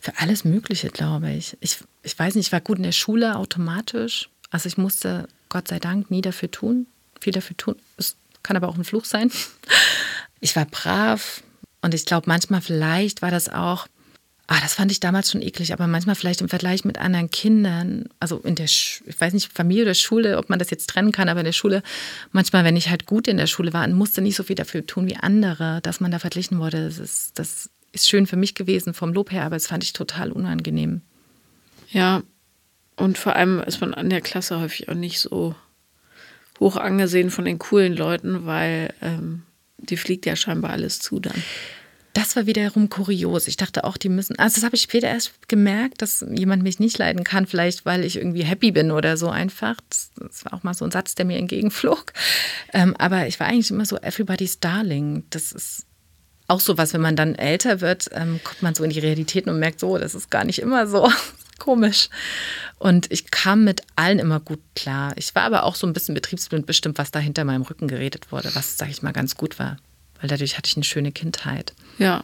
Für 0.00 0.18
alles 0.18 0.44
Mögliche, 0.44 0.88
glaube 0.88 1.30
ich. 1.32 1.56
ich. 1.60 1.78
Ich 2.02 2.18
weiß 2.18 2.34
nicht, 2.34 2.46
ich 2.46 2.52
war 2.52 2.62
gut 2.62 2.78
in 2.78 2.84
der 2.84 2.92
Schule 2.92 3.36
automatisch. 3.36 4.30
Also 4.50 4.68
ich 4.68 4.78
musste 4.78 5.28
Gott 5.50 5.68
sei 5.68 5.78
Dank 5.78 6.10
nie 6.10 6.22
dafür 6.22 6.50
tun 6.50 6.86
viel 7.20 7.32
dafür 7.32 7.56
tun. 7.56 7.76
Es 7.96 8.16
kann 8.42 8.56
aber 8.56 8.68
auch 8.68 8.76
ein 8.76 8.84
Fluch 8.84 9.04
sein. 9.04 9.30
Ich 10.40 10.56
war 10.56 10.64
brav 10.64 11.42
und 11.82 11.94
ich 11.94 12.06
glaube, 12.06 12.28
manchmal 12.28 12.60
vielleicht 12.60 13.22
war 13.22 13.30
das 13.30 13.48
auch, 13.48 13.86
ah, 14.46 14.58
das 14.62 14.74
fand 14.74 14.90
ich 14.90 15.00
damals 15.00 15.30
schon 15.30 15.42
eklig, 15.42 15.72
aber 15.72 15.86
manchmal 15.86 16.14
vielleicht 16.14 16.40
im 16.40 16.48
Vergleich 16.48 16.84
mit 16.84 16.98
anderen 16.98 17.30
Kindern, 17.30 18.08
also 18.18 18.38
in 18.38 18.54
der, 18.54 18.66
Sch 18.66 19.02
ich 19.06 19.20
weiß 19.20 19.32
nicht, 19.32 19.52
Familie 19.52 19.84
oder 19.84 19.94
Schule, 19.94 20.38
ob 20.38 20.48
man 20.50 20.58
das 20.58 20.70
jetzt 20.70 20.88
trennen 20.88 21.12
kann, 21.12 21.28
aber 21.28 21.40
in 21.40 21.46
der 21.46 21.52
Schule, 21.52 21.82
manchmal, 22.32 22.64
wenn 22.64 22.76
ich 22.76 22.88
halt 22.90 23.06
gut 23.06 23.28
in 23.28 23.36
der 23.36 23.46
Schule 23.46 23.72
war 23.72 23.84
und 23.84 23.92
musste 23.92 24.22
nicht 24.22 24.36
so 24.36 24.42
viel 24.42 24.56
dafür 24.56 24.86
tun 24.86 25.06
wie 25.06 25.16
andere, 25.16 25.80
dass 25.82 26.00
man 26.00 26.10
da 26.10 26.18
verglichen 26.18 26.58
wurde, 26.58 26.84
das 26.84 26.98
ist, 26.98 27.38
das 27.38 27.70
ist 27.92 28.08
schön 28.08 28.26
für 28.26 28.36
mich 28.36 28.54
gewesen 28.54 28.94
vom 28.94 29.12
Lob 29.12 29.30
her, 29.30 29.44
aber 29.44 29.56
das 29.56 29.66
fand 29.66 29.84
ich 29.84 29.92
total 29.92 30.32
unangenehm. 30.32 31.02
Ja, 31.90 32.22
und 32.96 33.18
vor 33.18 33.36
allem 33.36 33.60
ist 33.60 33.80
man 33.80 33.94
an 33.94 34.10
der 34.10 34.20
Klasse 34.20 34.60
häufig 34.60 34.88
auch 34.88 34.94
nicht 34.94 35.20
so 35.20 35.54
hoch 36.60 36.76
angesehen 36.76 37.30
von 37.30 37.44
den 37.46 37.58
coolen 37.58 37.96
Leuten, 37.96 38.46
weil 38.46 38.92
ähm, 39.02 39.42
die 39.78 39.96
fliegt 39.96 40.26
ja 40.26 40.36
scheinbar 40.36 40.70
alles 40.72 41.00
zu 41.00 41.18
dann. 41.18 41.42
das 42.12 42.34
war 42.34 42.46
wiederum 42.46 42.88
kurios. 42.88 43.46
Ich 43.46 43.56
dachte 43.56 43.84
auch, 43.84 43.96
die 43.96 44.08
müssen, 44.08 44.38
also 44.38 44.56
das 44.56 44.64
habe 44.64 44.74
ich 44.74 44.82
später 44.82 45.06
erst 45.06 45.48
gemerkt, 45.48 46.02
dass 46.02 46.24
jemand 46.30 46.62
mich 46.62 46.80
nicht 46.80 46.98
leiden 46.98 47.24
kann, 47.24 47.46
vielleicht 47.46 47.86
weil 47.86 48.04
ich 48.04 48.16
irgendwie 48.16 48.42
happy 48.42 48.72
bin 48.72 48.90
oder 48.90 49.16
so 49.16 49.28
einfach. 49.30 49.76
Das, 49.88 50.10
das 50.16 50.44
war 50.44 50.54
auch 50.54 50.62
mal 50.62 50.74
so 50.74 50.84
ein 50.84 50.90
Satz, 50.90 51.14
der 51.14 51.24
mir 51.24 51.38
entgegenflog. 51.38 52.12
Ähm, 52.72 52.96
aber 52.98 53.26
ich 53.26 53.38
war 53.38 53.46
eigentlich 53.46 53.70
immer 53.70 53.86
so 53.86 53.96
everybody's 53.96 54.60
darling. 54.60 55.24
Das 55.30 55.52
ist 55.52 55.86
auch 56.48 56.60
so 56.60 56.76
was, 56.76 56.92
wenn 56.92 57.00
man 57.00 57.14
dann 57.14 57.36
älter 57.36 57.80
wird, 57.80 58.10
ähm, 58.12 58.40
guckt 58.42 58.62
man 58.62 58.74
so 58.74 58.82
in 58.82 58.90
die 58.90 58.98
Realitäten 58.98 59.50
und 59.50 59.60
merkt 59.60 59.78
so, 59.78 59.96
das 59.98 60.16
ist 60.16 60.30
gar 60.30 60.44
nicht 60.44 60.58
immer 60.58 60.88
so. 60.88 61.08
Komisch. 61.60 62.08
Und 62.80 63.12
ich 63.12 63.30
kam 63.30 63.62
mit 63.62 63.82
allen 63.94 64.18
immer 64.18 64.40
gut 64.40 64.60
klar. 64.74 65.12
Ich 65.16 65.32
war 65.36 65.44
aber 65.44 65.62
auch 65.62 65.76
so 65.76 65.86
ein 65.86 65.92
bisschen 65.92 66.16
betriebsblind 66.16 66.66
bestimmt, 66.66 66.98
was 66.98 67.12
da 67.12 67.20
hinter 67.20 67.44
meinem 67.44 67.62
Rücken 67.62 67.86
geredet 67.86 68.32
wurde, 68.32 68.52
was, 68.54 68.76
sag 68.76 68.90
ich 68.90 69.02
mal, 69.02 69.12
ganz 69.12 69.36
gut 69.36 69.60
war 69.60 69.76
weil 70.20 70.28
dadurch 70.28 70.56
hatte 70.56 70.68
ich 70.68 70.76
eine 70.76 70.84
schöne 70.84 71.12
Kindheit. 71.12 71.72
Ja, 71.98 72.22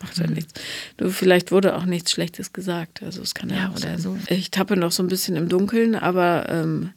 macht 0.00 0.18
ja 0.18 0.26
mhm. 0.26 0.34
nichts. 0.34 0.54
Du, 0.96 1.10
vielleicht 1.10 1.50
wurde 1.50 1.76
auch 1.76 1.84
nichts 1.84 2.12
Schlechtes 2.12 2.52
gesagt. 2.52 3.02
Also 3.02 3.22
es 3.22 3.34
kann 3.34 3.50
ja, 3.50 3.56
ja 3.56 3.70
oder 3.70 3.80
sein. 3.80 3.98
so. 3.98 4.18
Ich 4.28 4.50
tappe 4.50 4.76
noch 4.76 4.92
so 4.92 5.02
ein 5.02 5.08
bisschen 5.08 5.36
im 5.36 5.48
Dunkeln, 5.48 5.94
aber 5.94 6.48
ähm, 6.48 6.92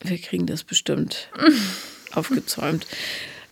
wir 0.00 0.18
kriegen 0.18 0.46
das 0.46 0.64
bestimmt 0.64 1.30
aufgezäumt. 2.12 2.86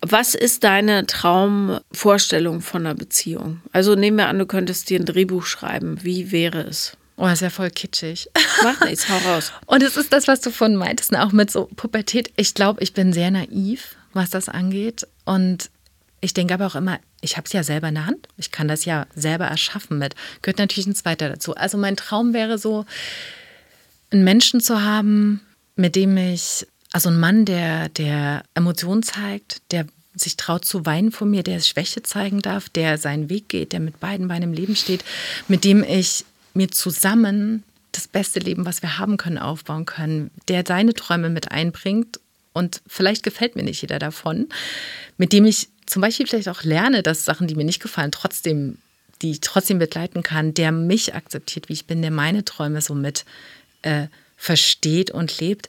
Was 0.07 0.35
ist 0.35 0.65
deine 0.65 1.07
Traumvorstellung 1.07 2.61
von 2.61 2.85
einer 2.85 2.95
Beziehung? 2.95 3.63
Also 3.73 3.95
nehmen 3.95 4.19
wir 4.19 4.29
an, 4.29 4.39
du 4.39 4.45
könntest 4.45 4.91
dir 4.91 5.01
ein 5.01 5.07
Drehbuch 5.07 5.47
schreiben. 5.47 6.03
Wie 6.03 6.31
wäre 6.31 6.61
es? 6.61 6.97
Oh, 7.17 7.27
ist 7.29 7.43
ja 7.43 7.51
voll 7.51 7.71
kitschig. 7.71 8.29
Mach 8.63 8.81
nichts, 8.85 9.09
hau 9.09 9.19
raus. 9.19 9.53
Und 9.67 9.83
es 9.83 9.97
ist 9.97 10.13
das, 10.13 10.27
was 10.27 10.41
du 10.41 10.51
von 10.51 10.75
meintest, 10.75 11.13
ne, 11.13 11.25
auch 11.25 11.33
mit 11.33 11.51
so 11.51 11.67
Pubertät. 11.77 12.33
Ich 12.37 12.55
glaube, 12.55 12.83
ich 12.83 12.93
bin 12.93 13.13
sehr 13.13 13.31
naiv, 13.31 13.97
was 14.13 14.31
das 14.31 14.49
angeht. 14.49 15.07
Und 15.25 15.71
ich 16.21 16.35
denke 16.35 16.55
aber 16.55 16.67
auch 16.67 16.75
immer, 16.75 16.99
ich 17.21 17.37
habe 17.37 17.47
es 17.47 17.53
ja 17.53 17.63
selber 17.63 17.89
in 17.89 17.95
der 17.95 18.07
Hand. 18.07 18.29
Ich 18.37 18.51
kann 18.51 18.67
das 18.67 18.85
ja 18.85 19.07
selber 19.15 19.47
erschaffen 19.47 19.99
mit. 19.99 20.15
Gehört 20.43 20.59
natürlich 20.59 20.87
ein 20.87 20.95
zweiter 20.95 21.29
dazu. 21.29 21.55
Also 21.55 21.79
mein 21.79 21.97
Traum 21.97 22.33
wäre 22.33 22.59
so, 22.59 22.85
einen 24.15 24.25
Menschen 24.25 24.61
zu 24.61 24.83
haben, 24.83 25.41
mit 25.77 25.97
dem 25.97 26.17
ich, 26.17 26.67
also 26.93 27.11
ein 27.11 27.19
Mann, 27.19 27.45
der, 27.45 27.89
der 27.91 28.45
Emotionen 28.55 29.03
zeigt, 29.03 29.61
der 29.73 29.87
sich 30.15 30.37
traut 30.37 30.65
zu 30.65 30.87
weinen 30.87 31.11
vor 31.11 31.27
mir, 31.27 31.43
der 31.43 31.59
Schwäche 31.61 32.03
zeigen 32.03 32.41
darf, 32.41 32.69
der 32.69 32.99
seinen 32.99 33.29
Weg 33.29 33.49
geht, 33.49 33.73
der 33.73 33.81
mit 33.81 33.99
beiden 33.99 34.29
Beinen 34.29 34.51
im 34.51 34.53
Leben 34.53 34.77
steht, 34.77 35.05
mit 35.49 35.65
dem 35.65 35.83
ich 35.83 36.25
mir 36.55 36.71
zusammen 36.71 37.63
das 37.93 38.09
beste 38.09 38.41
Leben, 38.41 38.67
was 38.67 38.83
wir 38.83 38.99
haben 38.99 39.17
können, 39.17 39.39
aufbauen 39.39 39.87
können, 39.87 40.31
der 40.49 40.65
seine 40.67 40.95
Träume 40.95 41.31
mit 41.31 41.51
einbringt. 41.51 42.21
Und 42.53 42.83
vielleicht 42.87 43.23
gefällt 43.23 43.57
mir 43.57 43.63
nicht 43.63 43.83
jeder 43.83 43.99
davon, 43.99 44.49
mit 45.17 45.33
dem 45.33 45.45
ich 45.45 45.69
zum 45.87 46.03
Beispiel 46.03 46.27
vielleicht 46.27 46.49
auch 46.49 46.63
lerne, 46.63 47.03
dass 47.03 47.25
Sachen, 47.25 47.47
die 47.47 47.55
mir 47.55 47.65
nicht 47.65 47.83
gefallen, 47.83 48.13
trotzdem, 48.13 48.79
die 49.23 49.33
ich 49.33 49.41
trotzdem 49.41 49.79
begleiten 49.79 50.23
kann, 50.23 50.55
der 50.55 50.73
mich 50.73 51.15
akzeptiert, 51.15 51.69
wie 51.69 51.75
ich 51.75 51.87
bin, 51.87 52.03
der 52.03 52.11
meine 52.11 52.45
Träume 52.45 52.81
so 52.81 52.95
mit 52.95 53.25
äh, 53.83 54.07
versteht 54.37 55.11
und 55.11 55.41
lebt, 55.41 55.69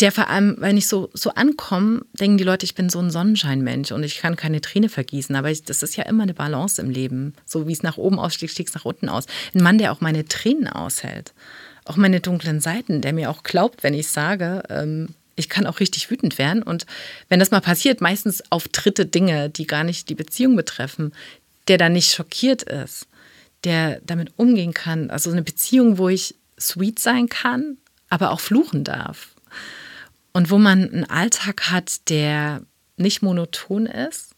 der 0.00 0.12
vor 0.12 0.28
allem, 0.28 0.56
wenn 0.58 0.76
ich 0.76 0.86
so, 0.86 1.10
so 1.12 1.30
ankomme, 1.30 2.02
denken 2.12 2.38
die 2.38 2.44
Leute, 2.44 2.64
ich 2.64 2.74
bin 2.74 2.88
so 2.88 2.98
ein 2.98 3.10
Sonnenscheinmensch 3.10 3.92
und 3.92 4.02
ich 4.02 4.18
kann 4.18 4.36
keine 4.36 4.60
Träne 4.60 4.88
vergießen. 4.88 5.36
Aber 5.36 5.50
ich, 5.50 5.64
das 5.64 5.82
ist 5.82 5.96
ja 5.96 6.04
immer 6.04 6.22
eine 6.22 6.34
Balance 6.34 6.80
im 6.80 6.90
Leben. 6.90 7.34
So 7.44 7.68
wie 7.68 7.72
es 7.72 7.82
nach 7.82 7.98
oben 7.98 8.18
ausstieg, 8.18 8.50
stieg 8.50 8.68
es 8.68 8.74
nach 8.74 8.84
unten 8.84 9.08
aus. 9.08 9.26
Ein 9.54 9.62
Mann, 9.62 9.78
der 9.78 9.92
auch 9.92 10.00
meine 10.00 10.24
Tränen 10.24 10.68
aushält. 10.68 11.32
Auch 11.84 11.96
meine 11.96 12.20
dunklen 12.20 12.60
Seiten, 12.60 13.02
der 13.02 13.12
mir 13.12 13.30
auch 13.30 13.42
glaubt, 13.42 13.82
wenn 13.82 13.94
ich 13.94 14.08
sage, 14.08 14.62
ähm, 14.70 15.08
ich 15.36 15.48
kann 15.48 15.66
auch 15.66 15.80
richtig 15.80 16.10
wütend 16.10 16.38
werden. 16.38 16.62
Und 16.62 16.86
wenn 17.28 17.40
das 17.40 17.50
mal 17.50 17.60
passiert, 17.60 18.00
meistens 18.00 18.42
auf 18.50 18.68
dritte 18.68 19.06
Dinge, 19.06 19.50
die 19.50 19.66
gar 19.66 19.84
nicht 19.84 20.08
die 20.08 20.14
Beziehung 20.14 20.56
betreffen, 20.56 21.12
der 21.68 21.78
dann 21.78 21.92
nicht 21.92 22.12
schockiert 22.12 22.62
ist, 22.62 23.06
der 23.64 24.00
damit 24.04 24.32
umgehen 24.36 24.72
kann. 24.72 25.10
Also 25.10 25.30
eine 25.30 25.42
Beziehung, 25.42 25.98
wo 25.98 26.08
ich 26.08 26.34
sweet 26.58 26.98
sein 26.98 27.28
kann, 27.28 27.76
aber 28.08 28.30
auch 28.30 28.40
fluchen 28.40 28.84
darf. 28.84 29.28
Und 30.32 30.50
wo 30.50 30.58
man 30.58 30.90
einen 30.90 31.04
Alltag 31.04 31.70
hat, 31.70 32.08
der 32.08 32.62
nicht 33.00 33.22
monoton 33.22 33.86
ist. 33.86 34.34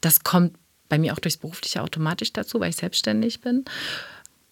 Das 0.00 0.24
kommt 0.24 0.56
bei 0.88 0.98
mir 0.98 1.12
auch 1.12 1.20
durchs 1.20 1.36
Berufliche 1.36 1.82
automatisch 1.82 2.32
dazu, 2.32 2.58
weil 2.58 2.70
ich 2.70 2.76
selbstständig 2.76 3.40
bin. 3.40 3.64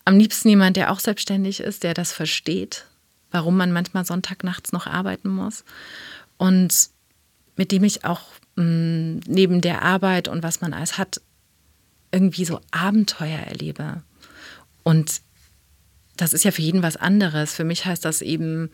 Am 0.04 0.18
liebsten 0.18 0.48
jemand, 0.48 0.76
der 0.76 0.92
auch 0.92 1.00
selbstständig 1.00 1.60
ist, 1.60 1.82
der 1.82 1.94
das 1.94 2.12
versteht, 2.12 2.86
warum 3.30 3.56
man 3.56 3.72
manchmal 3.72 4.04
Sonntagnachts 4.04 4.72
noch 4.72 4.86
arbeiten 4.86 5.28
muss. 5.28 5.64
Und 6.36 6.90
mit 7.56 7.72
dem 7.72 7.84
ich 7.84 8.04
auch 8.04 8.22
mh, 8.56 8.64
mm, 8.64 9.20
neben 9.26 9.60
der 9.60 9.82
Arbeit 9.82 10.28
und 10.28 10.42
was 10.42 10.60
man 10.60 10.72
alles 10.72 10.98
hat, 10.98 11.20
irgendwie 12.12 12.44
so 12.44 12.60
Abenteuer 12.70 13.38
erlebe. 13.38 14.02
Und 14.82 15.20
das 16.16 16.32
ist 16.32 16.44
ja 16.44 16.50
für 16.50 16.62
jeden 16.62 16.82
was 16.82 16.96
anderes. 16.96 17.54
Für 17.54 17.64
mich 17.64 17.84
heißt 17.84 18.04
das 18.04 18.22
eben 18.22 18.70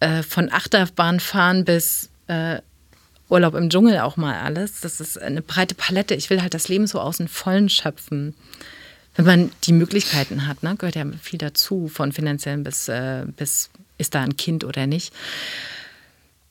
äh, 0.00 0.22
von 0.22 0.52
Achterbahnfahren 0.52 1.64
bis 1.64 2.10
äh, 2.26 2.60
Urlaub 3.28 3.54
im 3.54 3.70
Dschungel 3.70 3.98
auch 4.00 4.16
mal 4.16 4.40
alles. 4.40 4.80
Das 4.80 5.00
ist 5.00 5.20
eine 5.20 5.42
breite 5.42 5.74
Palette. 5.74 6.14
Ich 6.14 6.30
will 6.30 6.42
halt 6.42 6.54
das 6.54 6.68
Leben 6.68 6.86
so 6.86 7.00
aus 7.00 7.16
dem 7.16 7.28
Vollen 7.28 7.68
schöpfen 7.68 8.34
wenn 9.16 9.24
man 9.24 9.50
die 9.64 9.72
Möglichkeiten 9.72 10.46
hat, 10.46 10.62
ne, 10.62 10.76
gehört 10.76 10.94
ja 10.94 11.04
viel 11.20 11.38
dazu, 11.38 11.88
von 11.88 12.12
finanziellen 12.12 12.62
bis, 12.62 12.88
äh, 12.88 13.24
bis 13.36 13.70
ist 13.98 14.14
da 14.14 14.22
ein 14.22 14.36
Kind 14.36 14.62
oder 14.62 14.86
nicht. 14.86 15.12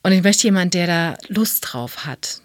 Und 0.03 0.11
ich 0.11 0.23
möchte 0.23 0.47
jemanden, 0.47 0.71
der 0.71 0.87
da 0.87 1.17
Lust 1.27 1.65
drauf 1.67 2.05
hat, 2.05 2.41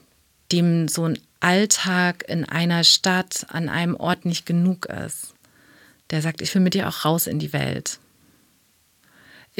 dem 0.52 0.88
so 0.88 1.04
ein 1.04 1.18
Alltag 1.40 2.24
in 2.28 2.44
einer 2.44 2.84
Stadt, 2.84 3.46
an 3.48 3.68
einem 3.68 3.96
Ort 3.96 4.26
nicht 4.26 4.44
genug 4.44 4.86
ist. 4.86 5.34
Der 6.10 6.20
sagt, 6.20 6.42
ich 6.42 6.54
will 6.54 6.62
mit 6.62 6.74
dir 6.74 6.88
auch 6.88 7.04
raus 7.04 7.26
in 7.26 7.38
die 7.38 7.52
Welt. 7.52 7.98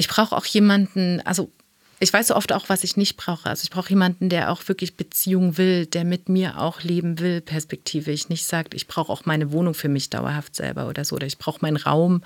Ich 0.01 0.09
brauche 0.09 0.35
auch 0.35 0.47
jemanden, 0.47 1.21
also 1.27 1.53
ich 1.99 2.11
weiß 2.11 2.29
so 2.29 2.35
oft 2.35 2.55
auch, 2.55 2.71
was 2.71 2.85
ich 2.85 2.97
nicht 2.97 3.19
brauche. 3.19 3.51
Also 3.51 3.65
ich 3.65 3.71
brauche 3.71 3.91
jemanden, 3.91 4.31
der 4.31 4.51
auch 4.51 4.67
wirklich 4.67 4.97
Beziehung 4.97 5.59
will, 5.59 5.85
der 5.85 6.07
mit 6.07 6.31
mir 6.31 6.59
auch 6.59 6.81
leben 6.81 7.19
will, 7.19 7.43
perspektivisch. 7.43 8.31
Nicht 8.31 8.47
sagt, 8.47 8.73
ich 8.73 8.87
brauche 8.87 9.13
auch 9.13 9.27
meine 9.27 9.53
Wohnung 9.53 9.75
für 9.75 9.91
mich 9.91 10.09
dauerhaft 10.09 10.57
selber 10.57 10.89
oder 10.89 11.05
so. 11.05 11.17
Oder 11.17 11.27
ich 11.27 11.37
brauche 11.37 11.59
meinen 11.61 11.77
Raum 11.77 12.23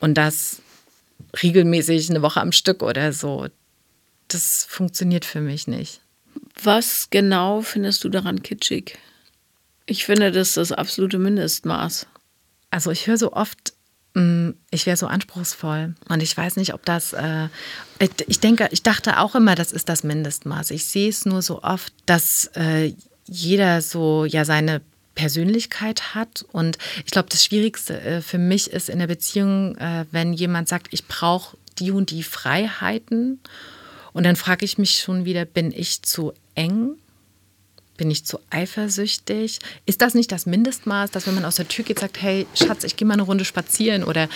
und 0.00 0.14
das 0.14 0.62
regelmäßig 1.40 2.10
eine 2.10 2.22
Woche 2.22 2.40
am 2.40 2.50
Stück 2.50 2.82
oder 2.82 3.12
so. 3.12 3.46
Das 4.26 4.66
funktioniert 4.68 5.24
für 5.24 5.40
mich 5.40 5.68
nicht. 5.68 6.00
Was 6.60 7.08
genau 7.08 7.60
findest 7.62 8.02
du 8.02 8.08
daran 8.08 8.42
kitschig? 8.42 8.98
Ich 9.86 10.04
finde, 10.04 10.32
das 10.32 10.48
ist 10.48 10.56
das 10.56 10.72
absolute 10.72 11.18
Mindestmaß. 11.18 12.08
Also 12.72 12.90
ich 12.90 13.06
höre 13.06 13.18
so 13.18 13.32
oft 13.32 13.73
ich 14.70 14.86
wäre 14.86 14.96
so 14.96 15.08
anspruchsvoll. 15.08 15.94
Und 16.08 16.22
ich 16.22 16.36
weiß 16.36 16.56
nicht, 16.56 16.72
ob 16.72 16.84
das, 16.84 17.12
äh, 17.12 17.48
ich 17.98 18.38
denke, 18.38 18.68
ich 18.70 18.82
dachte 18.82 19.18
auch 19.18 19.34
immer, 19.34 19.56
das 19.56 19.72
ist 19.72 19.88
das 19.88 20.04
Mindestmaß. 20.04 20.70
Ich 20.70 20.86
sehe 20.86 21.08
es 21.08 21.26
nur 21.26 21.42
so 21.42 21.62
oft, 21.62 21.92
dass 22.06 22.50
äh, 22.54 22.94
jeder 23.26 23.82
so 23.82 24.24
ja 24.24 24.44
seine 24.44 24.82
Persönlichkeit 25.16 26.14
hat. 26.14 26.44
Und 26.52 26.78
ich 27.04 27.10
glaube, 27.10 27.28
das 27.28 27.44
Schwierigste 27.44 28.00
äh, 28.00 28.20
für 28.20 28.38
mich 28.38 28.70
ist 28.70 28.88
in 28.88 29.00
der 29.00 29.08
Beziehung, 29.08 29.76
äh, 29.78 30.06
wenn 30.12 30.32
jemand 30.32 30.68
sagt, 30.68 30.88
ich 30.90 31.06
brauche 31.06 31.56
die 31.78 31.90
und 31.90 32.10
die 32.10 32.22
Freiheiten. 32.22 33.40
Und 34.12 34.24
dann 34.24 34.36
frage 34.36 34.64
ich 34.64 34.78
mich 34.78 34.98
schon 34.98 35.24
wieder, 35.24 35.44
bin 35.44 35.72
ich 35.72 36.02
zu 36.02 36.32
eng? 36.54 36.96
Bin 37.96 38.10
ich 38.10 38.24
zu 38.24 38.40
eifersüchtig? 38.50 39.60
Ist 39.86 40.02
das 40.02 40.14
nicht 40.14 40.32
das 40.32 40.46
Mindestmaß, 40.46 41.10
dass 41.10 41.26
wenn 41.26 41.34
man 41.34 41.44
aus 41.44 41.56
der 41.56 41.68
Tür 41.68 41.84
geht, 41.84 42.00
sagt, 42.00 42.20
hey 42.20 42.46
Schatz, 42.54 42.84
ich 42.84 42.96
gehe 42.96 43.06
mal 43.06 43.14
eine 43.14 43.22
Runde 43.22 43.44
spazieren 43.44 44.04
oder 44.04 44.28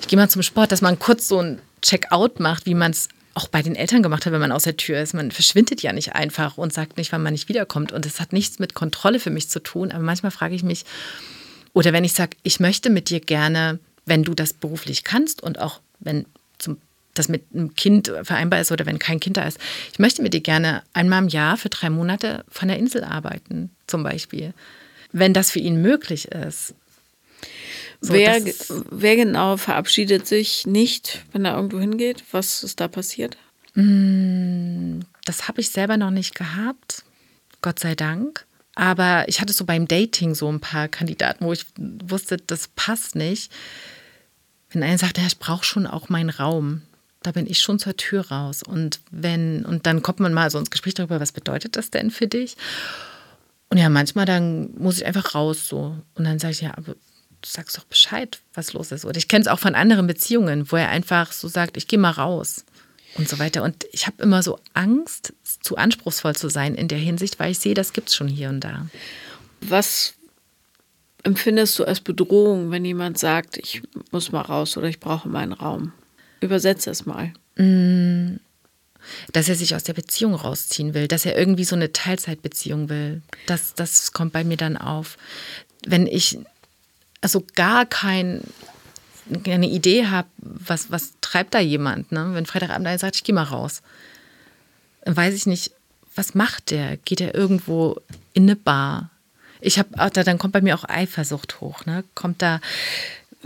ich 0.00 0.08
gehe 0.08 0.18
mal 0.18 0.28
zum 0.28 0.42
Sport, 0.42 0.72
dass 0.72 0.82
man 0.82 0.98
kurz 0.98 1.28
so 1.28 1.38
ein 1.38 1.58
Check-out 1.80 2.40
macht, 2.40 2.66
wie 2.66 2.74
man 2.74 2.90
es 2.90 3.08
auch 3.34 3.48
bei 3.48 3.62
den 3.62 3.76
Eltern 3.76 4.02
gemacht 4.02 4.26
hat, 4.26 4.32
wenn 4.32 4.40
man 4.40 4.52
aus 4.52 4.64
der 4.64 4.76
Tür 4.76 5.00
ist. 5.00 5.14
Man 5.14 5.30
verschwindet 5.30 5.80
ja 5.80 5.92
nicht 5.92 6.14
einfach 6.14 6.58
und 6.58 6.72
sagt 6.72 6.96
nicht, 6.96 7.12
wann 7.12 7.22
man 7.22 7.32
nicht 7.32 7.48
wiederkommt. 7.48 7.92
Und 7.92 8.04
es 8.04 8.20
hat 8.20 8.32
nichts 8.32 8.58
mit 8.58 8.74
Kontrolle 8.74 9.20
für 9.20 9.30
mich 9.30 9.48
zu 9.48 9.60
tun. 9.60 9.92
Aber 9.92 10.02
manchmal 10.02 10.32
frage 10.32 10.56
ich 10.56 10.64
mich, 10.64 10.84
oder 11.72 11.92
wenn 11.92 12.02
ich 12.02 12.14
sage, 12.14 12.36
ich 12.42 12.58
möchte 12.58 12.90
mit 12.90 13.10
dir 13.10 13.20
gerne, 13.20 13.78
wenn 14.06 14.24
du 14.24 14.34
das 14.34 14.52
beruflich 14.52 15.04
kannst 15.04 15.42
und 15.42 15.60
auch 15.60 15.80
wenn 16.00 16.26
zum 16.58 16.78
das 17.14 17.28
mit 17.28 17.44
einem 17.52 17.74
Kind 17.74 18.12
vereinbar 18.22 18.60
ist 18.60 18.72
oder 18.72 18.86
wenn 18.86 18.98
kein 18.98 19.20
Kind 19.20 19.36
da 19.36 19.44
ist. 19.44 19.58
Ich 19.92 19.98
möchte 19.98 20.22
mit 20.22 20.34
dir 20.34 20.40
gerne 20.40 20.82
einmal 20.92 21.22
im 21.22 21.28
Jahr 21.28 21.56
für 21.56 21.68
drei 21.68 21.90
Monate 21.90 22.44
von 22.48 22.68
der 22.68 22.78
Insel 22.78 23.04
arbeiten, 23.04 23.70
zum 23.86 24.02
Beispiel. 24.02 24.54
Wenn 25.12 25.34
das 25.34 25.50
für 25.50 25.58
ihn 25.58 25.80
möglich 25.82 26.28
ist. 26.28 26.74
So, 28.00 28.12
wer, 28.12 28.40
wer 28.90 29.16
genau 29.16 29.56
verabschiedet 29.56 30.26
sich 30.26 30.66
nicht, 30.66 31.24
wenn 31.32 31.44
er 31.44 31.56
irgendwo 31.56 31.80
hingeht? 31.80 32.22
Was 32.30 32.62
ist 32.62 32.78
da 32.80 32.86
passiert? 32.86 33.36
Mm, 33.74 35.00
das 35.24 35.48
habe 35.48 35.60
ich 35.60 35.70
selber 35.70 35.96
noch 35.96 36.10
nicht 36.10 36.34
gehabt, 36.34 37.04
Gott 37.60 37.80
sei 37.80 37.94
Dank. 37.94 38.44
Aber 38.76 39.24
ich 39.26 39.40
hatte 39.40 39.52
so 39.52 39.64
beim 39.64 39.88
Dating 39.88 40.36
so 40.36 40.48
ein 40.50 40.60
paar 40.60 40.86
Kandidaten, 40.86 41.44
wo 41.44 41.52
ich 41.52 41.66
wusste, 41.76 42.36
das 42.36 42.68
passt 42.68 43.16
nicht. 43.16 43.50
Wenn 44.70 44.84
einer 44.84 44.98
sagt, 44.98 45.18
ja, 45.18 45.26
ich 45.26 45.38
brauche 45.38 45.64
schon 45.64 45.86
auch 45.88 46.08
meinen 46.08 46.30
Raum, 46.30 46.82
da 47.22 47.32
bin 47.32 47.46
ich 47.46 47.60
schon 47.60 47.78
zur 47.78 47.96
Tür 47.96 48.28
raus. 48.28 48.62
Und 48.62 49.00
wenn, 49.10 49.64
und 49.64 49.86
dann 49.86 50.02
kommt 50.02 50.20
man 50.20 50.32
mal 50.32 50.50
so 50.50 50.58
ins 50.58 50.70
Gespräch 50.70 50.94
darüber, 50.94 51.20
was 51.20 51.32
bedeutet 51.32 51.76
das 51.76 51.90
denn 51.90 52.10
für 52.10 52.26
dich? 52.26 52.56
Und 53.70 53.78
ja, 53.78 53.88
manchmal 53.88 54.24
dann 54.24 54.70
muss 54.78 54.98
ich 54.98 55.06
einfach 55.06 55.34
raus 55.34 55.68
so. 55.68 55.96
Und 56.14 56.24
dann 56.24 56.38
sage 56.38 56.52
ich, 56.52 56.60
ja, 56.60 56.72
aber 56.76 56.94
du 56.94 57.48
sagst 57.48 57.76
doch 57.76 57.84
Bescheid, 57.84 58.40
was 58.54 58.72
los 58.72 58.92
ist. 58.92 59.04
Oder 59.04 59.18
ich 59.18 59.28
kenne 59.28 59.42
es 59.42 59.48
auch 59.48 59.58
von 59.58 59.74
anderen 59.74 60.06
Beziehungen, 60.06 60.70
wo 60.70 60.76
er 60.76 60.88
einfach 60.88 61.32
so 61.32 61.48
sagt, 61.48 61.76
ich 61.76 61.86
gehe 61.86 61.98
mal 61.98 62.10
raus 62.10 62.64
und 63.16 63.28
so 63.28 63.38
weiter. 63.38 63.62
Und 63.62 63.86
ich 63.92 64.06
habe 64.06 64.22
immer 64.22 64.42
so 64.42 64.58
Angst, 64.74 65.34
zu 65.60 65.76
anspruchsvoll 65.76 66.36
zu 66.36 66.48
sein 66.48 66.74
in 66.74 66.88
der 66.88 66.98
Hinsicht, 66.98 67.38
weil 67.38 67.50
ich 67.50 67.58
sehe, 67.58 67.74
das 67.74 67.92
gibt 67.92 68.08
es 68.08 68.14
schon 68.14 68.28
hier 68.28 68.48
und 68.48 68.60
da. 68.60 68.86
Was 69.60 70.14
empfindest 71.24 71.78
du 71.78 71.84
als 71.84 72.00
Bedrohung, 72.00 72.70
wenn 72.70 72.84
jemand 72.84 73.18
sagt, 73.18 73.56
ich 73.58 73.82
muss 74.12 74.32
mal 74.32 74.42
raus 74.42 74.76
oder 74.76 74.88
ich 74.88 75.00
brauche 75.00 75.28
meinen 75.28 75.52
Raum? 75.52 75.92
Übersetze 76.40 76.90
es 76.90 77.06
mal. 77.06 77.32
Mm, 77.56 78.36
dass 79.32 79.48
er 79.48 79.54
sich 79.54 79.74
aus 79.74 79.84
der 79.84 79.94
Beziehung 79.94 80.34
rausziehen 80.34 80.94
will, 80.94 81.08
dass 81.08 81.24
er 81.24 81.36
irgendwie 81.36 81.64
so 81.64 81.76
eine 81.76 81.92
Teilzeitbeziehung 81.92 82.88
will. 82.88 83.22
Das, 83.46 83.74
das 83.74 84.12
kommt 84.12 84.32
bei 84.32 84.44
mir 84.44 84.56
dann 84.56 84.76
auf. 84.76 85.16
Wenn 85.86 86.06
ich 86.06 86.38
also 87.20 87.44
gar 87.54 87.86
kein, 87.86 88.42
keine 89.44 89.68
Idee 89.68 90.06
habe, 90.06 90.28
was, 90.38 90.90
was 90.90 91.14
treibt 91.20 91.54
da 91.54 91.60
jemand, 91.60 92.12
ne? 92.12 92.30
wenn 92.32 92.46
Freitagabend 92.46 92.86
einer 92.86 92.98
sagt, 92.98 93.16
ich 93.16 93.24
gehe 93.24 93.34
mal 93.34 93.42
raus, 93.42 93.82
dann 95.04 95.16
weiß 95.16 95.34
ich 95.34 95.46
nicht, 95.46 95.72
was 96.14 96.34
macht 96.34 96.70
der? 96.70 96.96
Geht 96.98 97.20
er 97.20 97.34
irgendwo 97.34 98.00
in 98.34 98.44
eine 98.44 98.56
Bar? 98.56 99.10
Ich 99.60 99.78
habe, 99.78 100.10
dann 100.10 100.38
kommt 100.38 100.52
bei 100.52 100.60
mir 100.60 100.74
auch 100.74 100.84
Eifersucht 100.84 101.60
hoch. 101.60 101.86
Ne? 101.86 102.04
Kommt 102.14 102.42
da, 102.42 102.60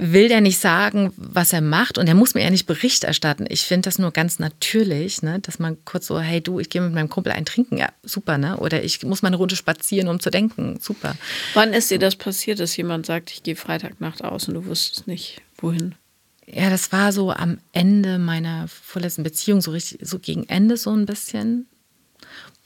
will 0.04 0.28
der 0.28 0.40
nicht 0.40 0.58
sagen, 0.58 1.12
was 1.16 1.52
er 1.52 1.60
macht 1.60 1.96
und 1.96 2.08
er 2.08 2.14
muss 2.14 2.34
mir 2.34 2.42
ja 2.42 2.50
nicht 2.50 2.66
Bericht 2.66 3.04
erstatten. 3.04 3.46
Ich 3.48 3.62
finde 3.62 3.86
das 3.86 3.98
nur 3.98 4.10
ganz 4.10 4.40
natürlich, 4.40 5.22
ne? 5.22 5.38
dass 5.38 5.60
man 5.60 5.84
kurz 5.84 6.08
so, 6.08 6.18
hey 6.18 6.40
du, 6.40 6.58
ich 6.58 6.70
gehe 6.70 6.80
mit 6.80 6.92
meinem 6.92 7.08
Kumpel 7.08 7.32
ein 7.32 7.44
Trinken, 7.44 7.78
ja 7.78 7.88
super, 8.02 8.36
ne? 8.36 8.56
Oder 8.56 8.82
ich 8.82 9.02
muss 9.04 9.22
mal 9.22 9.28
eine 9.28 9.36
Runde 9.36 9.54
spazieren, 9.54 10.08
um 10.08 10.18
zu 10.18 10.30
denken, 10.30 10.78
super. 10.80 11.14
Wann 11.54 11.72
ist 11.72 11.90
dir 11.90 12.00
das 12.00 12.16
passiert, 12.16 12.58
dass 12.58 12.76
jemand 12.76 13.06
sagt, 13.06 13.30
ich 13.30 13.44
gehe 13.44 13.54
Freitagnacht 13.54 14.24
aus 14.24 14.48
und 14.48 14.54
du 14.54 14.66
wusstest 14.66 15.06
nicht, 15.06 15.40
wohin? 15.58 15.94
Ja, 16.46 16.68
das 16.68 16.90
war 16.90 17.12
so 17.12 17.30
am 17.30 17.58
Ende 17.72 18.18
meiner 18.18 18.66
vorletzten 18.66 19.22
Beziehung, 19.22 19.60
so 19.60 19.70
richtig, 19.70 20.00
so 20.02 20.18
gegen 20.18 20.48
Ende 20.48 20.76
so 20.76 20.90
ein 20.90 21.06
bisschen, 21.06 21.68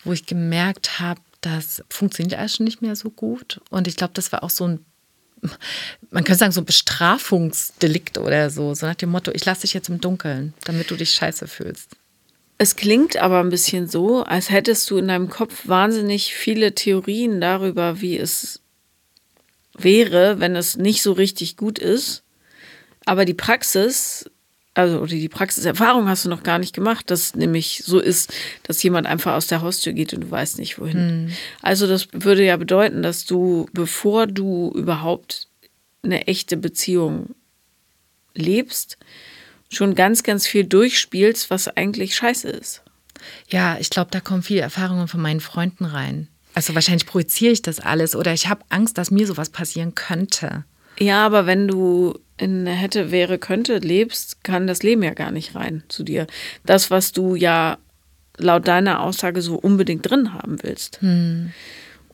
wo 0.05 0.13
ich 0.13 0.25
gemerkt 0.25 0.99
habe, 1.01 1.21
das 1.43 1.85
funktioniert 1.91 2.39
alles 2.39 2.57
schon 2.57 2.65
nicht 2.65 2.81
mehr 2.81 2.97
so 2.97 3.11
gut. 3.11 3.61
Und 3.69 3.87
ich 3.87 3.97
glaube, 3.97 4.15
das 4.15 4.33
war 4.33 4.43
auch 4.43 4.51
so 4.51 4.67
ein 4.67 4.85
man 6.11 6.25
könnte 6.25 6.39
sagen, 6.39 6.53
so 6.53 6.61
ein 6.61 6.67
Bestrafungsdelikt 6.67 8.19
oder 8.19 8.51
so. 8.51 8.75
So 8.75 8.87
nach 8.87 8.95
dem 8.95 9.11
Motto, 9.11 9.31
ich 9.33 9.45
lasse 9.45 9.63
dich 9.63 9.75
jetzt 9.75 9.89
im 9.89 10.01
Dunkeln, 10.01 10.55
damit 10.65 10.91
du 10.91 10.97
dich 10.97 11.13
scheiße 11.13 11.47
fühlst. 11.47 11.91
Es 12.59 12.77
klingt 12.77 13.19
aber 13.19 13.41
ein 13.41 13.51
bisschen 13.51 13.87
so, 13.87 14.23
als 14.23 14.51
hättest 14.51 14.91
du 14.91 14.97
in 14.97 15.09
deinem 15.09 15.29
Kopf 15.29 15.69
wahnsinnig 15.69 16.35
viele 16.35 16.75
Theorien 16.75 17.41
darüber, 17.41 18.01
wie 18.01 18.17
es 18.17 18.61
wäre, 19.77 20.41
wenn 20.41 20.57
es 20.57 20.77
nicht 20.77 21.03
so 21.03 21.13
richtig 21.13 21.57
gut 21.57 21.79
ist. 21.79 22.23
Aber 23.05 23.25
die 23.25 23.35
Praxis 23.35 24.31
also 24.77 24.99
oder 24.99 25.11
die 25.11 25.29
Praxiserfahrung 25.29 26.07
hast 26.07 26.27
du 26.27 26.29
noch 26.29 26.43
gar 26.43 26.59
nicht 26.59 26.75
gemacht, 26.75 27.11
dass 27.11 27.35
nämlich 27.35 27.83
so 27.85 27.99
ist, 27.99 28.33
dass 28.65 28.83
jemand 28.83 29.07
einfach 29.07 29.33
aus 29.35 29.47
der 29.47 29.63
Haustür 29.63 29.95
geht 29.95 30.13
und 30.13 30.21
du 30.21 30.31
weißt 30.31 30.59
nicht 30.59 30.79
wohin. 30.79 31.25
Mhm. 31.25 31.33
Also 31.63 31.87
das 31.87 32.09
würde 32.13 32.45
ja 32.45 32.57
bedeuten, 32.59 33.03
dass 33.03 33.25
du, 33.25 33.69
bevor 33.73 34.27
du 34.27 34.71
überhaupt 34.75 35.49
eine 36.03 36.27
echte 36.27 36.59
Beziehung 36.59 37.35
lebst, 38.35 38.99
schon 39.71 39.95
ganz, 39.95 40.23
ganz 40.23 40.47
viel 40.47 40.65
durchspielst, 40.65 41.49
was 41.49 41.69
eigentlich 41.69 42.15
scheiße 42.15 42.49
ist. 42.49 42.83
Ja, 43.49 43.79
ich 43.81 43.89
glaube, 43.89 44.11
da 44.11 44.21
kommen 44.21 44.43
viele 44.43 44.61
Erfahrungen 44.61 45.09
von 45.09 45.23
meinen 45.23 45.41
Freunden 45.41 45.87
rein. 45.87 46.29
Also 46.53 46.75
wahrscheinlich 46.75 47.07
projiziere 47.07 47.53
ich 47.53 47.63
das 47.63 47.81
alles 47.81 48.15
oder 48.15 48.35
ich 48.35 48.49
habe 48.49 48.65
Angst, 48.69 48.99
dass 48.99 49.11
mir 49.11 49.27
sowas 49.27 49.49
passieren 49.49 49.95
könnte. 49.95 50.65
Ja, 50.99 51.25
aber 51.27 51.47
wenn 51.47 51.69
du 51.69 52.19
in 52.39 52.67
hätte, 52.67 53.11
wäre, 53.11 53.39
könnte 53.39 53.79
lebst, 53.79 54.45
kann 54.45 54.67
das 54.67 54.83
Leben 54.83 55.03
ja 55.03 55.15
gar 55.15 55.31
nicht 55.31 55.55
rein 55.55 55.83
zu 55.89 56.03
dir. 56.03 56.27
Das, 56.65 56.91
was 56.91 57.13
du 57.13 57.35
ja 57.35 57.79
laut 58.39 58.69
deiner 58.69 59.01
Aussage 59.01 59.41
so 59.41 59.57
unbedingt 59.57 60.09
drin 60.09 60.35
haben 60.35 60.63
willst. 60.63 61.01
Hm. 61.01 61.53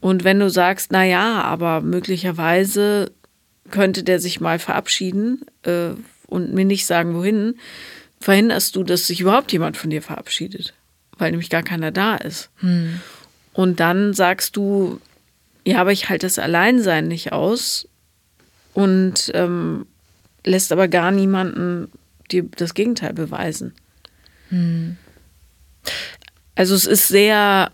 Und 0.00 0.24
wenn 0.24 0.38
du 0.38 0.50
sagst, 0.50 0.92
na 0.92 1.04
ja, 1.04 1.42
aber 1.42 1.80
möglicherweise 1.80 3.10
könnte 3.70 4.02
der 4.02 4.20
sich 4.20 4.40
mal 4.40 4.58
verabschieden 4.58 5.44
äh, 5.62 5.90
und 6.26 6.52
mir 6.54 6.64
nicht 6.64 6.86
sagen, 6.86 7.14
wohin, 7.14 7.58
verhinderst 8.20 8.76
du, 8.76 8.84
dass 8.84 9.06
sich 9.06 9.20
überhaupt 9.20 9.52
jemand 9.52 9.76
von 9.76 9.90
dir 9.90 10.02
verabschiedet, 10.02 10.74
weil 11.18 11.30
nämlich 11.30 11.50
gar 11.50 11.62
keiner 11.62 11.90
da 11.90 12.16
ist. 12.16 12.50
Hm. 12.56 13.00
Und 13.52 13.80
dann 13.80 14.14
sagst 14.14 14.56
du, 14.56 15.00
ja, 15.64 15.80
aber 15.80 15.92
ich 15.92 16.08
halte 16.08 16.26
das 16.26 16.38
Alleinsein 16.38 17.08
nicht 17.08 17.32
aus 17.32 17.88
und 18.74 19.30
ähm, 19.34 19.86
lässt 20.44 20.72
aber 20.72 20.88
gar 20.88 21.10
niemanden 21.10 21.90
dir 22.30 22.44
das 22.56 22.74
Gegenteil 22.74 23.12
beweisen. 23.12 23.74
Hm. 24.48 24.96
Also 26.54 26.74
es 26.74 26.86
ist 26.86 27.08
sehr, 27.08 27.70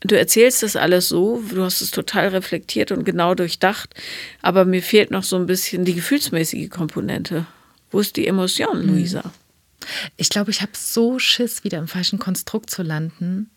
du 0.00 0.16
erzählst 0.16 0.62
das 0.62 0.76
alles 0.76 1.08
so, 1.08 1.42
du 1.48 1.62
hast 1.62 1.80
es 1.80 1.90
total 1.90 2.28
reflektiert 2.28 2.92
und 2.92 3.04
genau 3.04 3.34
durchdacht, 3.34 3.94
aber 4.42 4.64
mir 4.64 4.82
fehlt 4.82 5.10
noch 5.10 5.24
so 5.24 5.36
ein 5.36 5.46
bisschen 5.46 5.84
die 5.84 5.94
gefühlsmäßige 5.94 6.68
Komponente. 6.70 7.46
Wo 7.90 8.00
ist 8.00 8.16
die 8.16 8.26
Emotion, 8.26 8.82
hm. 8.82 8.88
Luisa? 8.88 9.32
Ich 10.16 10.30
glaube, 10.30 10.50
ich 10.50 10.62
habe 10.62 10.72
so 10.74 11.18
Schiss, 11.18 11.62
wieder 11.62 11.78
im 11.78 11.88
falschen 11.88 12.18
Konstrukt 12.18 12.70
zu 12.70 12.82
landen 12.82 13.50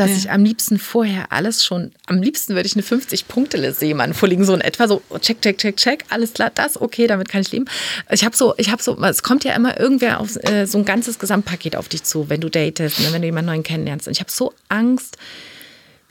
dass 0.00 0.10
ja. 0.10 0.16
ich 0.16 0.30
am 0.30 0.44
liebsten 0.44 0.78
vorher 0.78 1.30
alles 1.30 1.62
schon, 1.62 1.92
am 2.06 2.22
liebsten 2.22 2.54
würde 2.54 2.66
ich 2.66 2.74
eine 2.74 2.82
50-Punkte-Liste 2.82 3.84
jemanden 3.84 4.14
vorliegen, 4.14 4.44
so 4.46 4.54
in 4.54 4.62
etwa 4.62 4.88
so, 4.88 5.02
check, 5.20 5.42
check, 5.42 5.58
check, 5.58 5.76
check, 5.76 6.04
alles 6.08 6.32
klar, 6.32 6.50
das, 6.54 6.80
okay, 6.80 7.06
damit 7.06 7.28
kann 7.28 7.42
ich 7.42 7.52
leben. 7.52 7.66
Ich 8.10 8.24
habe 8.24 8.34
so, 8.34 8.54
ich 8.56 8.70
habe 8.70 8.82
so, 8.82 8.96
es 9.02 9.22
kommt 9.22 9.44
ja 9.44 9.54
immer 9.54 9.78
irgendwer 9.78 10.20
auf 10.20 10.36
äh, 10.44 10.66
so 10.66 10.78
ein 10.78 10.86
ganzes 10.86 11.18
Gesamtpaket 11.18 11.76
auf 11.76 11.88
dich 11.88 12.02
zu, 12.02 12.30
wenn 12.30 12.40
du 12.40 12.48
datest, 12.48 12.98
ne, 13.00 13.08
wenn 13.12 13.20
du 13.20 13.26
jemanden 13.26 13.50
neuen 13.50 13.62
kennenlernst. 13.62 14.06
Und 14.06 14.12
ich 14.12 14.20
habe 14.20 14.30
so 14.30 14.54
Angst, 14.68 15.18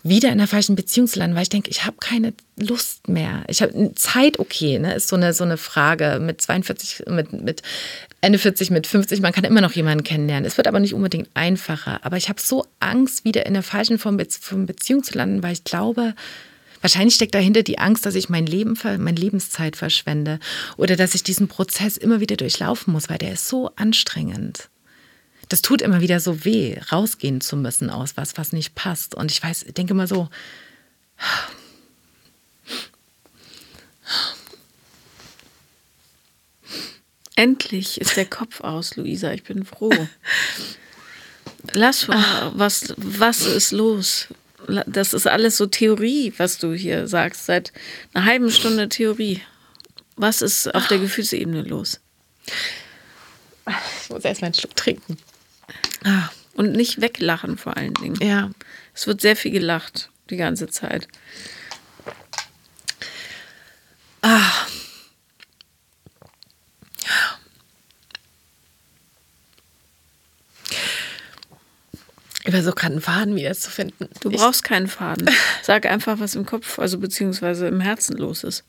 wieder 0.03 0.31
in 0.31 0.37
der 0.37 0.47
falschen 0.47 0.75
Beziehung 0.75 1.07
zu 1.07 1.19
landen, 1.19 1.35
weil 1.35 1.43
ich 1.43 1.49
denke, 1.49 1.69
ich 1.69 1.85
habe 1.85 1.97
keine 1.99 2.33
Lust 2.55 3.07
mehr. 3.07 3.43
Ich 3.47 3.61
habe 3.61 3.91
Zeit, 3.95 4.39
okay, 4.39 4.79
ne, 4.79 4.93
ist 4.95 5.07
so 5.07 5.15
eine, 5.15 5.33
so 5.33 5.43
eine 5.43 5.57
Frage 5.57 6.19
mit 6.21 6.41
42, 6.41 7.03
mit, 7.07 7.33
mit 7.33 7.63
Ende 8.21 8.39
40, 8.39 8.69
mit 8.71 8.87
50, 8.87 9.21
man 9.21 9.31
kann 9.31 9.43
immer 9.43 9.61
noch 9.61 9.73
jemanden 9.73 10.03
kennenlernen. 10.03 10.45
Es 10.45 10.57
wird 10.57 10.67
aber 10.67 10.79
nicht 10.79 10.93
unbedingt 10.93 11.29
einfacher. 11.33 12.03
Aber 12.03 12.17
ich 12.17 12.29
habe 12.29 12.41
so 12.41 12.65
Angst, 12.79 13.23
wieder 13.23 13.45
in 13.45 13.53
der 13.53 13.63
falschen 13.63 13.97
Form 13.97 14.19
von 14.41 14.65
Beziehung 14.65 15.03
zu 15.03 15.17
landen, 15.17 15.43
weil 15.43 15.53
ich 15.53 15.63
glaube, 15.63 16.13
Wahrscheinlich 16.81 17.15
steckt 17.15 17.35
dahinter 17.35 17.61
die 17.61 17.77
Angst, 17.77 18.05
dass 18.05 18.15
ich 18.15 18.29
mein 18.29 18.45
Leben, 18.45 18.79
meine 18.81 19.19
Lebenszeit 19.19 19.75
verschwende 19.75 20.39
oder 20.77 20.95
dass 20.95 21.13
ich 21.13 21.23
diesen 21.23 21.49
Prozess 21.49 21.97
immer 21.97 22.21
wieder 22.21 22.37
durchlaufen 22.37 22.93
muss, 22.93 23.09
weil 23.09 23.17
der 23.17 23.33
ist 23.33 23.49
so 23.49 23.69
anstrengend 23.75 24.69
das 25.49 25.63
tut 25.63 25.81
immer 25.81 25.99
wieder 25.99 26.19
so 26.19 26.45
weh, 26.45 26.77
rausgehen 26.91 27.41
zu 27.41 27.57
müssen 27.57 27.89
aus 27.89 28.15
was, 28.15 28.37
was 28.37 28.53
nicht 28.53 28.75
passt. 28.75 29.15
Und 29.15 29.31
ich 29.31 29.43
weiß, 29.43 29.65
denke 29.75 29.93
immer 29.93 30.07
so, 30.07 30.29
Endlich 37.39 38.01
ist 38.01 38.17
der 38.17 38.25
Kopf 38.25 38.59
aus, 38.59 38.97
Luisa. 38.97 39.31
Ich 39.31 39.43
bin 39.43 39.63
froh. 39.63 39.93
Lass 41.71 42.09
mal, 42.09 42.51
was, 42.53 42.93
was 42.97 43.45
ist 43.45 43.71
los? 43.71 44.27
Das 44.85 45.13
ist 45.13 45.25
alles 45.25 45.55
so 45.55 45.65
Theorie, 45.65 46.33
was 46.35 46.57
du 46.57 46.73
hier 46.73 47.07
sagst. 47.07 47.45
Seit 47.45 47.71
einer 48.13 48.25
halben 48.25 48.51
Stunde 48.51 48.89
Theorie. 48.89 49.39
Was 50.17 50.41
ist 50.41 50.75
auf 50.75 50.87
der 50.87 50.97
Gefühlsebene 50.97 51.61
los? 51.61 52.01
Ich 54.03 54.09
muss 54.09 54.25
erst 54.25 54.41
mal 54.41 54.47
einen 54.47 54.53
Schluck 54.55 54.75
trinken. 54.75 55.17
Ah, 56.03 56.27
und 56.55 56.73
nicht 56.73 56.99
weglachen 56.99 57.57
vor 57.57 57.77
allen 57.77 57.93
Dingen. 57.93 58.17
Ja. 58.21 58.51
Es 58.93 59.07
wird 59.07 59.21
sehr 59.21 59.37
viel 59.37 59.51
gelacht 59.51 60.09
die 60.29 60.35
ganze 60.35 60.67
Zeit. 60.67 61.07
Ah. 64.21 64.51
Ich 72.45 72.51
versuche 72.51 72.75
gerade 72.75 72.93
einen 72.93 73.01
Faden 73.01 73.35
wiederzufinden. 73.35 74.07
Du 74.21 74.31
brauchst 74.31 74.61
ich 74.61 74.67
keinen 74.67 74.87
Faden. 74.87 75.29
Sag 75.61 75.85
einfach, 75.85 76.19
was 76.19 76.35
im 76.35 76.45
Kopf, 76.45 76.79
also 76.79 76.97
beziehungsweise 76.97 77.67
im 77.67 77.81
Herzen 77.81 78.17
los 78.17 78.43
ist. 78.43 78.63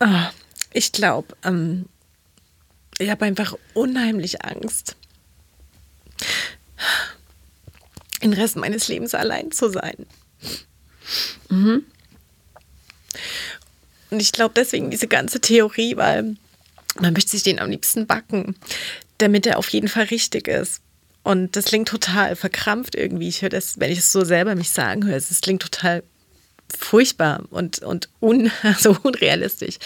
Ah. 0.00 0.30
Ich 0.72 0.92
glaube, 0.92 1.34
ähm, 1.42 1.86
ich 2.98 3.08
habe 3.08 3.24
einfach 3.24 3.54
unheimlich 3.72 4.44
Angst, 4.44 4.94
den 8.22 8.34
Rest 8.34 8.56
meines 8.56 8.88
Lebens 8.88 9.14
allein 9.14 9.52
zu 9.52 9.70
sein. 9.70 10.04
Mhm. 11.48 11.86
Und 14.10 14.20
ich 14.20 14.32
glaube 14.32 14.52
deswegen 14.54 14.90
diese 14.90 15.08
ganze 15.08 15.40
Theorie, 15.40 15.96
weil 15.96 16.36
man 17.00 17.12
möchte 17.12 17.30
sich 17.30 17.42
den 17.42 17.58
am 17.58 17.70
liebsten 17.70 18.06
backen, 18.06 18.56
damit 19.18 19.46
er 19.46 19.58
auf 19.58 19.68
jeden 19.70 19.88
Fall 19.88 20.04
richtig 20.04 20.48
ist. 20.48 20.80
Und 21.22 21.56
das 21.56 21.66
klingt 21.66 21.88
total 21.88 22.36
verkrampft 22.36 22.94
irgendwie. 22.94 23.28
Ich 23.28 23.42
höre 23.42 23.48
das, 23.48 23.80
wenn 23.80 23.90
ich 23.90 23.98
es 23.98 24.12
so 24.12 24.24
selber 24.24 24.54
mich 24.54 24.70
sagen 24.70 25.04
höre, 25.06 25.16
es 25.16 25.40
klingt 25.40 25.62
total 25.62 26.02
furchtbar 26.76 27.44
und, 27.50 27.80
und 27.80 28.08
un, 28.20 28.50
also 28.62 28.96
unrealistisch. 29.02 29.78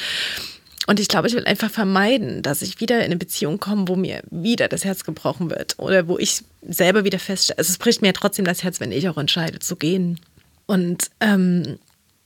Und 0.86 0.98
ich 0.98 1.08
glaube, 1.08 1.28
ich 1.28 1.34
will 1.34 1.44
einfach 1.44 1.70
vermeiden, 1.70 2.42
dass 2.42 2.62
ich 2.62 2.80
wieder 2.80 2.98
in 2.98 3.04
eine 3.04 3.16
Beziehung 3.16 3.60
komme, 3.60 3.86
wo 3.86 3.96
mir 3.96 4.22
wieder 4.30 4.66
das 4.66 4.84
Herz 4.84 5.04
gebrochen 5.04 5.50
wird 5.50 5.78
oder 5.78 6.08
wo 6.08 6.18
ich 6.18 6.42
selber 6.68 7.04
wieder 7.04 7.18
feststelle, 7.18 7.58
also 7.58 7.70
es 7.70 7.78
bricht 7.78 8.02
mir 8.02 8.12
trotzdem 8.12 8.44
das 8.44 8.62
Herz, 8.64 8.80
wenn 8.80 8.90
ich 8.90 9.08
auch 9.08 9.18
entscheide 9.18 9.60
zu 9.60 9.76
gehen. 9.76 10.18
Und 10.66 11.10
ähm, 11.20 11.78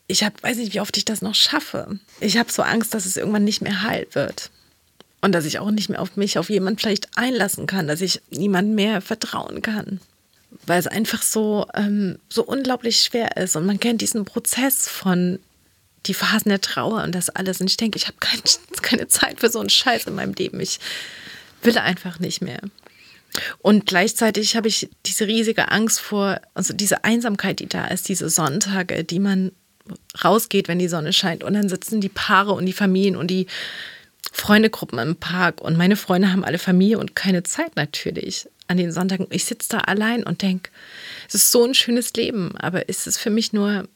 ich 0.06 0.24
hab, 0.24 0.42
weiß 0.42 0.56
nicht, 0.56 0.74
wie 0.74 0.80
oft 0.80 0.96
ich 0.96 1.04
das 1.04 1.22
noch 1.22 1.34
schaffe. 1.34 1.98
Ich 2.20 2.36
habe 2.36 2.50
so 2.50 2.62
Angst, 2.62 2.94
dass 2.94 3.06
es 3.06 3.16
irgendwann 3.16 3.44
nicht 3.44 3.60
mehr 3.60 3.82
heil 3.82 4.06
wird. 4.12 4.50
Und 5.24 5.32
dass 5.32 5.46
ich 5.46 5.58
auch 5.58 5.70
nicht 5.70 5.88
mehr 5.88 6.02
auf 6.02 6.18
mich, 6.18 6.36
auf 6.36 6.50
jemanden 6.50 6.78
vielleicht 6.78 7.16
einlassen 7.16 7.66
kann, 7.66 7.88
dass 7.88 8.02
ich 8.02 8.20
niemand 8.28 8.74
mehr 8.74 9.00
vertrauen 9.00 9.62
kann. 9.62 9.98
Weil 10.66 10.78
es 10.78 10.86
einfach 10.86 11.22
so, 11.22 11.66
ähm, 11.72 12.18
so 12.28 12.44
unglaublich 12.44 12.98
schwer 12.98 13.38
ist. 13.38 13.56
Und 13.56 13.64
man 13.64 13.80
kennt 13.80 14.02
diesen 14.02 14.26
Prozess 14.26 14.86
von 14.86 15.38
die 16.04 16.12
Phasen 16.12 16.50
der 16.50 16.60
Trauer 16.60 17.02
und 17.04 17.14
das 17.14 17.30
alles. 17.30 17.58
Und 17.58 17.70
ich 17.70 17.78
denke, 17.78 17.96
ich 17.96 18.06
habe 18.06 18.18
kein, 18.20 18.38
keine 18.82 19.08
Zeit 19.08 19.40
für 19.40 19.48
so 19.48 19.60
einen 19.60 19.70
Scheiß 19.70 20.04
in 20.04 20.14
meinem 20.14 20.34
Leben. 20.34 20.60
Ich 20.60 20.78
will 21.62 21.78
einfach 21.78 22.18
nicht 22.18 22.42
mehr. 22.42 22.60
Und 23.60 23.86
gleichzeitig 23.86 24.56
habe 24.56 24.68
ich 24.68 24.90
diese 25.06 25.26
riesige 25.26 25.70
Angst 25.70 26.02
vor, 26.02 26.38
also 26.52 26.74
diese 26.74 27.02
Einsamkeit, 27.02 27.60
die 27.60 27.66
da 27.66 27.86
ist, 27.86 28.10
diese 28.10 28.28
Sonntage, 28.28 29.04
die 29.04 29.20
man 29.20 29.52
rausgeht, 30.22 30.68
wenn 30.68 30.78
die 30.78 30.88
Sonne 30.88 31.14
scheint. 31.14 31.44
Und 31.44 31.54
dann 31.54 31.70
sitzen 31.70 32.02
die 32.02 32.10
Paare 32.10 32.52
und 32.52 32.66
die 32.66 32.74
Familien 32.74 33.16
und 33.16 33.28
die 33.28 33.46
Freundegruppen 34.32 34.98
im 34.98 35.16
Park 35.16 35.60
und 35.60 35.76
meine 35.76 35.96
Freunde 35.96 36.32
haben 36.32 36.44
alle 36.44 36.58
Familie 36.58 36.98
und 36.98 37.14
keine 37.14 37.42
Zeit 37.42 37.76
natürlich 37.76 38.48
an 38.66 38.76
den 38.76 38.92
Sonntagen. 38.92 39.26
Ich 39.30 39.44
sitze 39.44 39.68
da 39.70 39.78
allein 39.78 40.24
und 40.24 40.42
denke, 40.42 40.70
es 41.28 41.34
ist 41.34 41.50
so 41.50 41.64
ein 41.64 41.74
schönes 41.74 42.12
Leben, 42.14 42.56
aber 42.56 42.88
ist 42.88 43.06
es 43.06 43.18
für 43.18 43.30
mich 43.30 43.52
nur, 43.52 43.88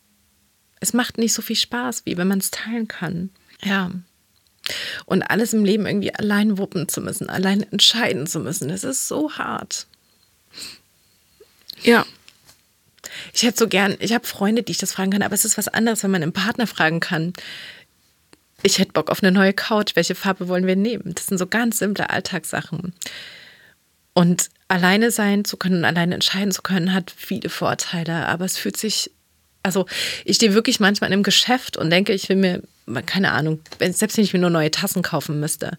es 0.81 0.93
macht 0.93 1.19
nicht 1.19 1.33
so 1.33 1.43
viel 1.43 1.57
Spaß, 1.57 2.03
wie 2.05 2.17
wenn 2.17 2.29
man 2.29 2.39
es 2.39 2.51
teilen 2.51 2.89
kann. 2.89 3.31
Ja. 3.63 3.91
Und 5.07 5.23
alles 5.23 5.55
im 5.55 5.65
Leben 5.65 5.87
irgendwie 5.87 6.15
allein 6.15 6.59
wuppen 6.59 6.89
zu 6.89 7.01
müssen, 7.01 7.31
allein 7.31 7.63
entscheiden 7.73 8.27
zu 8.27 8.41
müssen, 8.41 8.69
das 8.69 8.85
ist 8.85 9.09
so 9.09 9.33
hart. 9.33 9.87
Ja. 11.83 12.05
Ich 13.33 13.43
hätte 13.43 13.59
so 13.59 13.69
gern, 13.69 13.97
ich 14.01 14.13
habe 14.13 14.27
Freunde, 14.27 14.63
die 14.63 14.73
ich 14.73 14.79
das 14.79 14.93
fragen 14.93 15.11
kann, 15.11 15.23
aber 15.23 15.35
es 15.35 15.45
ist 15.45 15.57
was 15.57 15.69
anderes, 15.69 16.03
wenn 16.03 16.11
man 16.11 16.23
einen 16.23 16.33
Partner 16.33 16.67
fragen 16.67 17.01
kann 17.01 17.33
ich 18.63 18.79
hätte 18.79 18.93
Bock 18.93 19.11
auf 19.11 19.23
eine 19.23 19.33
neue 19.33 19.53
Couch, 19.53 19.95
welche 19.95 20.15
Farbe 20.15 20.49
wollen 20.49 20.67
wir 20.67 20.77
nehmen? 20.77 21.15
Das 21.15 21.27
sind 21.27 21.39
so 21.39 21.47
ganz 21.47 21.79
simple 21.79 22.11
Alltagssachen. 22.11 22.93
Und 24.15 24.51
alleine 24.67 25.11
sein 25.11 25.45
zu 25.45 25.57
können, 25.57 25.85
alleine 25.85 26.15
entscheiden 26.15 26.51
zu 26.51 26.63
können, 26.63 26.93
hat 26.93 27.13
viele 27.17 27.51
Vorteile, 27.51 28.27
aber 28.27 28.45
es 28.45 28.59
fühlt 28.59 28.77
sich, 28.77 29.13
also 29.63 29.87
ich 30.25 30.37
stehe 30.37 30.55
wirklich 30.55 30.81
manchmal 30.81 31.09
in 31.09 31.15
einem 31.15 31.23
Geschäft 31.23 31.77
und 31.77 31.91
denke, 31.91 32.13
ich 32.13 32.29
will 32.29 32.37
mir, 32.37 32.63
keine 33.07 33.31
Ahnung, 33.31 33.61
selbst 33.79 34.17
wenn 34.17 34.25
ich 34.25 34.33
mir 34.33 34.41
nur 34.41 34.51
neue 34.51 34.73
Tassen 34.73 35.03
kaufen 35.03 35.39
müsste, 35.39 35.79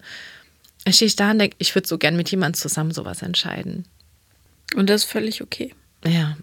dann 0.84 0.94
stehe 0.94 1.06
ich 1.06 1.16
da 1.16 1.32
und 1.32 1.38
denke, 1.38 1.56
ich 1.58 1.74
würde 1.74 1.86
so 1.86 1.98
gern 1.98 2.16
mit 2.16 2.30
jemandem 2.30 2.58
zusammen 2.58 2.92
sowas 2.92 3.20
entscheiden. 3.20 3.84
Und 4.74 4.88
das 4.88 5.04
ist 5.04 5.10
völlig 5.10 5.42
okay. 5.42 5.74
Ja, 6.06 6.36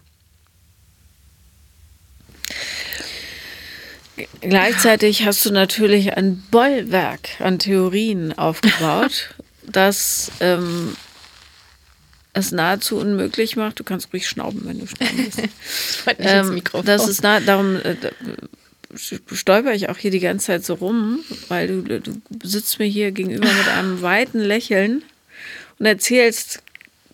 Gleichzeitig 4.40 5.24
hast 5.24 5.44
du 5.44 5.52
natürlich 5.52 6.16
ein 6.16 6.42
Bollwerk 6.50 7.40
an 7.40 7.58
Theorien 7.58 8.36
aufgebaut, 8.36 9.34
das 9.66 10.30
ähm, 10.40 10.96
es 12.32 12.52
nahezu 12.52 12.96
unmöglich 12.96 13.56
macht. 13.56 13.80
Du 13.80 13.84
kannst 13.84 14.12
ruhig 14.12 14.28
schnauben, 14.28 14.62
wenn 14.64 14.78
du 14.78 14.86
schnauben 14.86 15.18
willst. 15.18 15.42
ähm, 16.18 16.62
das 16.84 17.08
ist 17.08 17.22
nah, 17.22 17.40
darum 17.40 17.76
äh, 17.76 17.96
stolper 18.94 19.74
ich 19.74 19.88
auch 19.88 19.98
hier 19.98 20.10
die 20.10 20.20
ganze 20.20 20.46
Zeit 20.46 20.64
so 20.64 20.74
rum, 20.74 21.20
weil 21.48 21.68
du, 21.68 22.00
du 22.00 22.12
sitzt 22.42 22.78
mir 22.78 22.86
hier 22.86 23.12
gegenüber 23.12 23.52
mit 23.52 23.68
einem 23.68 24.02
weiten 24.02 24.40
Lächeln 24.40 25.02
und 25.78 25.86
erzählst 25.86 26.62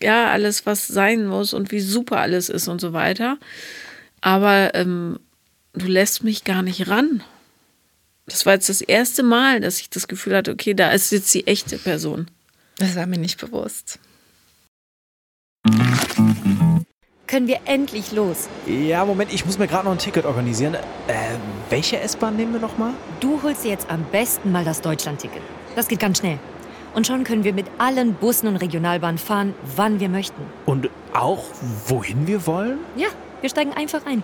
ja 0.01 0.29
alles, 0.29 0.65
was 0.65 0.87
sein 0.87 1.25
muss 1.25 1.53
und 1.53 1.71
wie 1.71 1.79
super 1.79 2.17
alles 2.17 2.49
ist 2.49 2.67
und 2.67 2.79
so 2.79 2.93
weiter. 2.93 3.37
Aber 4.21 4.73
ähm, 4.73 5.19
du 5.75 5.87
lässt 5.87 6.23
mich 6.23 6.43
gar 6.43 6.61
nicht 6.61 6.87
ran. 6.87 7.23
Das 8.27 8.45
war 8.45 8.53
jetzt 8.53 8.69
das 8.69 8.81
erste 8.81 9.23
Mal, 9.23 9.59
dass 9.61 9.79
ich 9.79 9.89
das 9.89 10.07
Gefühl 10.07 10.35
hatte, 10.35 10.51
okay, 10.51 10.73
da 10.73 10.91
ist 10.91 11.11
jetzt 11.11 11.33
die 11.33 11.45
echte 11.45 11.77
Person. 11.77 12.27
Das 12.77 12.95
war 12.95 13.05
mir 13.05 13.19
nicht 13.19 13.39
bewusst. 13.39 13.99
Können 17.27 17.47
wir 17.47 17.59
endlich 17.65 18.11
los? 18.11 18.47
Ja, 18.67 19.03
Moment, 19.05 19.33
ich 19.33 19.45
muss 19.45 19.57
mir 19.57 19.67
gerade 19.67 19.85
noch 19.85 19.91
ein 19.91 19.97
Ticket 19.97 20.25
organisieren. 20.25 20.75
Äh, 20.75 20.79
welche 21.69 21.99
S-Bahn 21.99 22.35
nehmen 22.35 22.53
wir 22.53 22.59
nochmal? 22.59 22.93
Du 23.19 23.41
holst 23.41 23.63
dir 23.63 23.69
jetzt 23.69 23.89
am 23.89 24.03
besten 24.11 24.51
mal 24.51 24.63
das 24.63 24.81
Deutschland-Ticket. 24.81 25.41
Das 25.75 25.87
geht 25.87 25.99
ganz 25.99 26.19
schnell. 26.19 26.39
Und 26.93 27.07
schon 27.07 27.23
können 27.23 27.43
wir 27.43 27.53
mit 27.53 27.65
allen 27.77 28.13
Bussen 28.13 28.47
und 28.47 28.55
Regionalbahnen 28.55 29.17
fahren, 29.17 29.53
wann 29.75 29.99
wir 29.99 30.07
möchten. 30.07 30.41
Und 30.65 30.89
auch 31.13 31.43
wohin 31.87 32.25
wir 32.25 32.47
wollen? 32.47 32.77
Ja, 32.95 33.07
wir 33.41 33.49
steigen 33.49 33.73
einfach 33.73 34.05
ein 34.05 34.23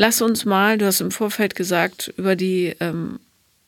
Lass 0.00 0.22
uns 0.22 0.44
mal, 0.44 0.78
du 0.78 0.86
hast 0.86 1.00
im 1.00 1.10
Vorfeld 1.10 1.56
gesagt, 1.56 2.14
über 2.16 2.36
die 2.36 2.72
ähm, 2.78 3.18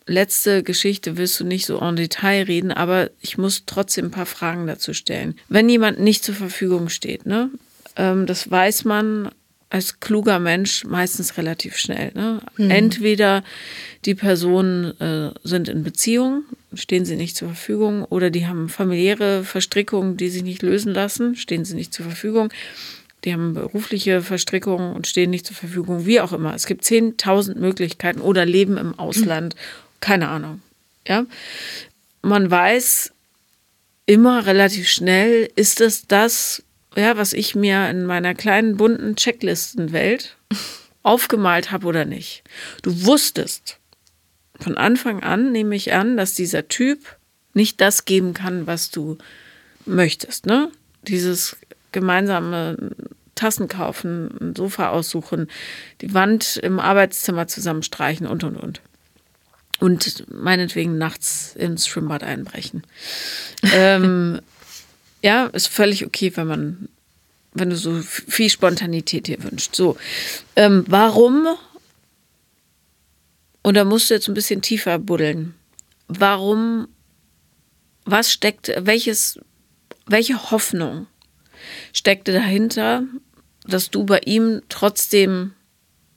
letzte 0.07 0.63
Geschichte 0.63 1.17
willst 1.17 1.41
du 1.41 1.45
nicht 1.45 1.67
so 1.67 1.81
en 1.81 1.97
Detail 1.97 2.45
reden, 2.45 2.71
aber 2.71 3.11
ich 3.21 3.37
muss 3.37 3.65
trotzdem 3.67 4.07
ein 4.07 4.11
paar 4.13 4.27
Fragen 4.27 4.69
dazu 4.69 4.95
stellen. 4.95 5.35
Wenn 5.49 5.69
jemand 5.69 5.99
nicht 5.99 6.23
zur 6.23 6.37
Verfügung 6.37 6.89
steht, 6.89 7.27
ne, 7.27 7.51
ähm, 7.97 8.27
das 8.27 8.49
weiß 8.49 8.85
man 8.85 9.31
als 9.71 9.99
kluger 9.99 10.39
Mensch 10.39 10.85
meistens 10.85 11.37
relativ 11.37 11.77
schnell. 11.77 12.13
Ne? 12.15 12.41
Mhm. 12.57 12.71
Entweder 12.71 13.43
die 14.05 14.15
Personen 14.15 15.01
äh, 15.01 15.33
sind 15.43 15.69
in 15.69 15.83
Beziehung, 15.83 16.45
stehen 16.75 17.05
sie 17.05 17.17
nicht 17.17 17.37
zur 17.37 17.49
Verfügung, 17.49 18.05
oder 18.05 18.31
die 18.31 18.47
haben 18.47 18.69
familiäre 18.69 19.43
Verstrickungen, 19.43 20.17
die 20.17 20.29
sich 20.29 20.45
nicht 20.45 20.63
lösen 20.63 20.95
lassen, 20.95 21.35
stehen 21.35 21.65
sie 21.65 21.75
nicht 21.75 21.93
zur 21.93 22.07
Verfügung 22.07 22.53
die 23.25 23.33
haben 23.33 23.55
berufliche 23.55 24.23
Verstrickungen 24.23 24.95
und 24.95 25.07
stehen 25.07 25.31
nicht 25.31 25.47
zur 25.47 25.57
Verfügung, 25.57 26.07
wie 26.07 26.21
auch 26.21 26.33
immer. 26.33 26.55
Es 26.55 26.67
gibt 26.67 26.85
10.000 26.85 27.59
Möglichkeiten 27.59 28.21
oder 28.21 28.47
leben 28.47 28.77
im 28.79 28.99
Ausland, 28.99 29.55
keine 30.01 30.29
Ahnung. 30.29 30.63
Ja, 31.07 31.27
man 32.23 32.51
weiß 32.51 33.13
immer 34.07 34.47
relativ 34.47 34.89
schnell, 34.89 35.51
ist 35.55 35.81
es 35.81 36.07
das, 36.07 36.63
ja, 36.97 37.17
was 37.17 37.33
ich 37.33 37.55
mir 37.55 37.89
in 37.89 38.05
meiner 38.05 38.35
kleinen 38.35 38.77
bunten 38.77 39.17
Checklistenwelt 39.17 40.37
aufgemalt 41.03 41.71
habe 41.71 41.87
oder 41.87 42.05
nicht. 42.05 42.43
Du 42.83 43.05
wusstest 43.05 43.79
von 44.59 44.77
Anfang 44.77 45.23
an, 45.23 45.53
nehme 45.53 45.75
ich 45.77 45.93
an, 45.93 46.17
dass 46.17 46.35
dieser 46.35 46.69
Typ 46.69 47.17
nicht 47.55 47.81
das 47.81 48.05
geben 48.05 48.35
kann, 48.35 48.67
was 48.67 48.91
du 48.91 49.19
möchtest, 49.87 50.47
ne? 50.47 50.71
Dieses 51.03 51.57
gemeinsame 51.93 52.93
Tassen 53.41 53.69
kaufen, 53.69 54.31
ein 54.41 54.55
Sofa 54.55 54.91
aussuchen, 54.91 55.49
die 56.03 56.13
Wand 56.13 56.59
im 56.59 56.79
Arbeitszimmer 56.79 57.47
zusammenstreichen 57.47 58.27
und 58.27 58.45
und 58.45 58.57
und. 58.57 58.83
Und 59.79 60.27
meinetwegen 60.31 60.99
nachts 60.99 61.57
ins 61.57 61.87
Schwimmbad 61.87 62.23
einbrechen. 62.23 62.83
ähm, 63.75 64.41
ja, 65.23 65.47
ist 65.47 65.69
völlig 65.69 66.05
okay, 66.05 66.33
wenn 66.35 66.47
man, 66.47 66.89
wenn 67.55 67.71
du 67.71 67.77
so 67.77 67.99
viel 68.03 68.51
Spontanität 68.51 69.27
dir 69.27 69.43
wünscht. 69.43 69.75
So, 69.75 69.97
ähm, 70.57 70.85
warum? 70.87 71.49
Und 73.63 73.75
da 73.75 73.85
musst 73.85 74.11
du 74.11 74.15
jetzt 74.15 74.29
ein 74.29 74.35
bisschen 74.35 74.61
tiefer 74.61 74.99
buddeln. 74.99 75.55
Warum? 76.09 76.89
Was 78.05 78.31
steckt? 78.31 78.71
Welches? 78.77 79.41
Welche 80.07 80.51
Hoffnung 80.51 81.07
steckte 81.93 82.33
dahinter, 82.33 83.05
dass 83.65 83.91
du 83.91 84.05
bei 84.05 84.21
ihm 84.21 84.63
trotzdem 84.69 85.53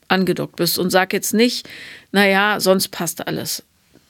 angedockt 0.08 0.56
bist 0.56 0.78
und 0.78 0.89
sag 0.89 1.14
jetzt 1.14 1.34
nicht, 1.34 1.68
naja, 2.12 2.60
sonst 2.60 2.89
passt 2.89 3.28
alles. 3.28 3.64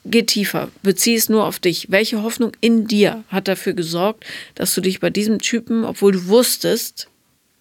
geh 0.04 0.22
tiefer, 0.22 0.70
bezieh 0.82 1.14
es 1.14 1.28
nur 1.28 1.46
auf 1.46 1.58
dich. 1.58 1.90
Welche 1.90 2.22
Hoffnung 2.22 2.52
in 2.60 2.86
dir 2.86 3.24
hat 3.28 3.48
dafür 3.48 3.72
gesorgt, 3.72 4.24
dass 4.54 4.74
du 4.74 4.80
dich 4.80 5.00
bei 5.00 5.10
diesem 5.10 5.38
Typen, 5.38 5.84
obwohl 5.84 6.12
du 6.12 6.26
wusstest, 6.26 7.08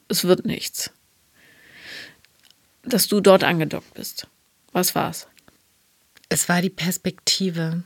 es 0.10 0.26
wird 0.26 0.46
nichts, 0.46 0.92
dass 2.84 3.08
du 3.08 3.22
dort 3.22 3.44
angedockt 3.44 3.94
bist? 3.94 4.28
Was 4.74 4.94
war's? 4.94 5.28
Es 6.28 6.50
war 6.50 6.62
die 6.62 6.70
Perspektive. 6.70 7.84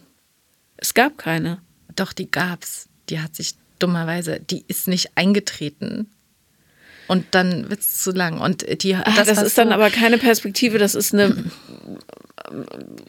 Es 0.77 0.93
gab 0.93 1.17
keine. 1.17 1.61
Doch, 1.95 2.13
die 2.13 2.31
gab's. 2.31 2.87
Die 3.09 3.19
hat 3.19 3.35
sich 3.35 3.55
dummerweise, 3.79 4.39
die 4.39 4.63
ist 4.67 4.87
nicht 4.87 5.11
eingetreten. 5.15 6.09
Und 7.07 7.25
dann 7.31 7.69
wird 7.69 7.79
es 7.79 8.03
zu 8.03 8.11
lang. 8.11 8.39
Und 8.39 8.83
die, 8.83 8.95
Ach, 8.95 9.15
das, 9.15 9.27
das 9.27 9.41
ist 9.41 9.57
dann 9.57 9.71
aber 9.71 9.89
keine 9.89 10.17
Perspektive, 10.17 10.77
das 10.77 10.93
ist 10.93 11.13
eine 11.13 11.45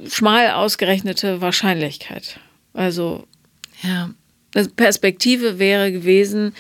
schmal 0.09 0.51
ausgerechnete 0.53 1.41
Wahrscheinlichkeit. 1.41 2.41
Also 2.75 3.27
ja. 3.83 4.11
eine 4.55 4.69
Perspektive 4.69 5.59
wäre 5.59 5.93
gewesen, 5.93 6.55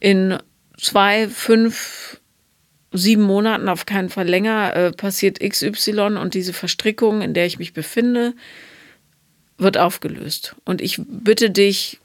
in 0.00 0.38
zwei, 0.78 1.28
fünf, 1.28 2.20
sieben 2.92 3.22
Monaten, 3.22 3.68
auf 3.68 3.86
keinen 3.86 4.10
Fall 4.10 4.28
länger, 4.28 4.76
äh, 4.76 4.92
passiert 4.92 5.40
XY 5.40 6.18
und 6.20 6.34
diese 6.34 6.52
Verstrickung, 6.52 7.22
in 7.22 7.34
der 7.34 7.46
ich 7.46 7.58
mich 7.58 7.72
befinde, 7.72 8.34
wird 9.58 9.78
aufgelöst. 9.78 10.56
Und 10.64 10.80
ich 10.80 11.00
bitte 11.06 11.50
dich, 11.50 12.00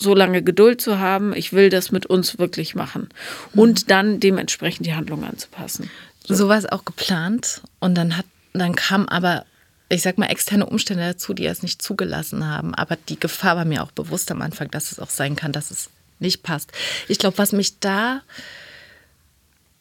so 0.00 0.14
lange 0.14 0.42
Geduld 0.42 0.80
zu 0.80 0.98
haben. 0.98 1.34
Ich 1.34 1.52
will 1.52 1.68
das 1.68 1.92
mit 1.92 2.06
uns 2.06 2.38
wirklich 2.38 2.74
machen. 2.74 3.08
Und 3.54 3.82
mhm. 3.82 3.86
dann 3.86 4.20
dementsprechend 4.20 4.86
die 4.86 4.94
Handlung 4.94 5.24
anzupassen. 5.24 5.90
So, 6.26 6.34
so 6.34 6.48
war 6.48 6.58
es 6.58 6.66
auch 6.66 6.84
geplant. 6.84 7.62
Und 7.78 7.94
dann 7.94 8.16
hat, 8.16 8.26
dann 8.54 8.74
kam 8.74 9.06
aber, 9.08 9.44
ich 9.88 10.02
sag 10.02 10.18
mal, 10.18 10.26
externe 10.26 10.66
Umstände 10.66 11.04
dazu, 11.04 11.34
die 11.34 11.46
es 11.46 11.62
nicht 11.62 11.82
zugelassen 11.82 12.46
haben. 12.46 12.74
Aber 12.74 12.96
die 12.96 13.20
Gefahr 13.20 13.56
war 13.56 13.64
mir 13.64 13.82
auch 13.82 13.92
bewusst 13.92 14.30
am 14.30 14.42
Anfang, 14.42 14.70
dass 14.70 14.90
es 14.90 14.98
auch 14.98 15.10
sein 15.10 15.36
kann, 15.36 15.52
dass 15.52 15.70
es 15.70 15.90
nicht 16.18 16.42
passt. 16.42 16.72
Ich 17.08 17.18
glaube, 17.18 17.38
was 17.38 17.52
mich 17.52 17.78
da 17.80 18.22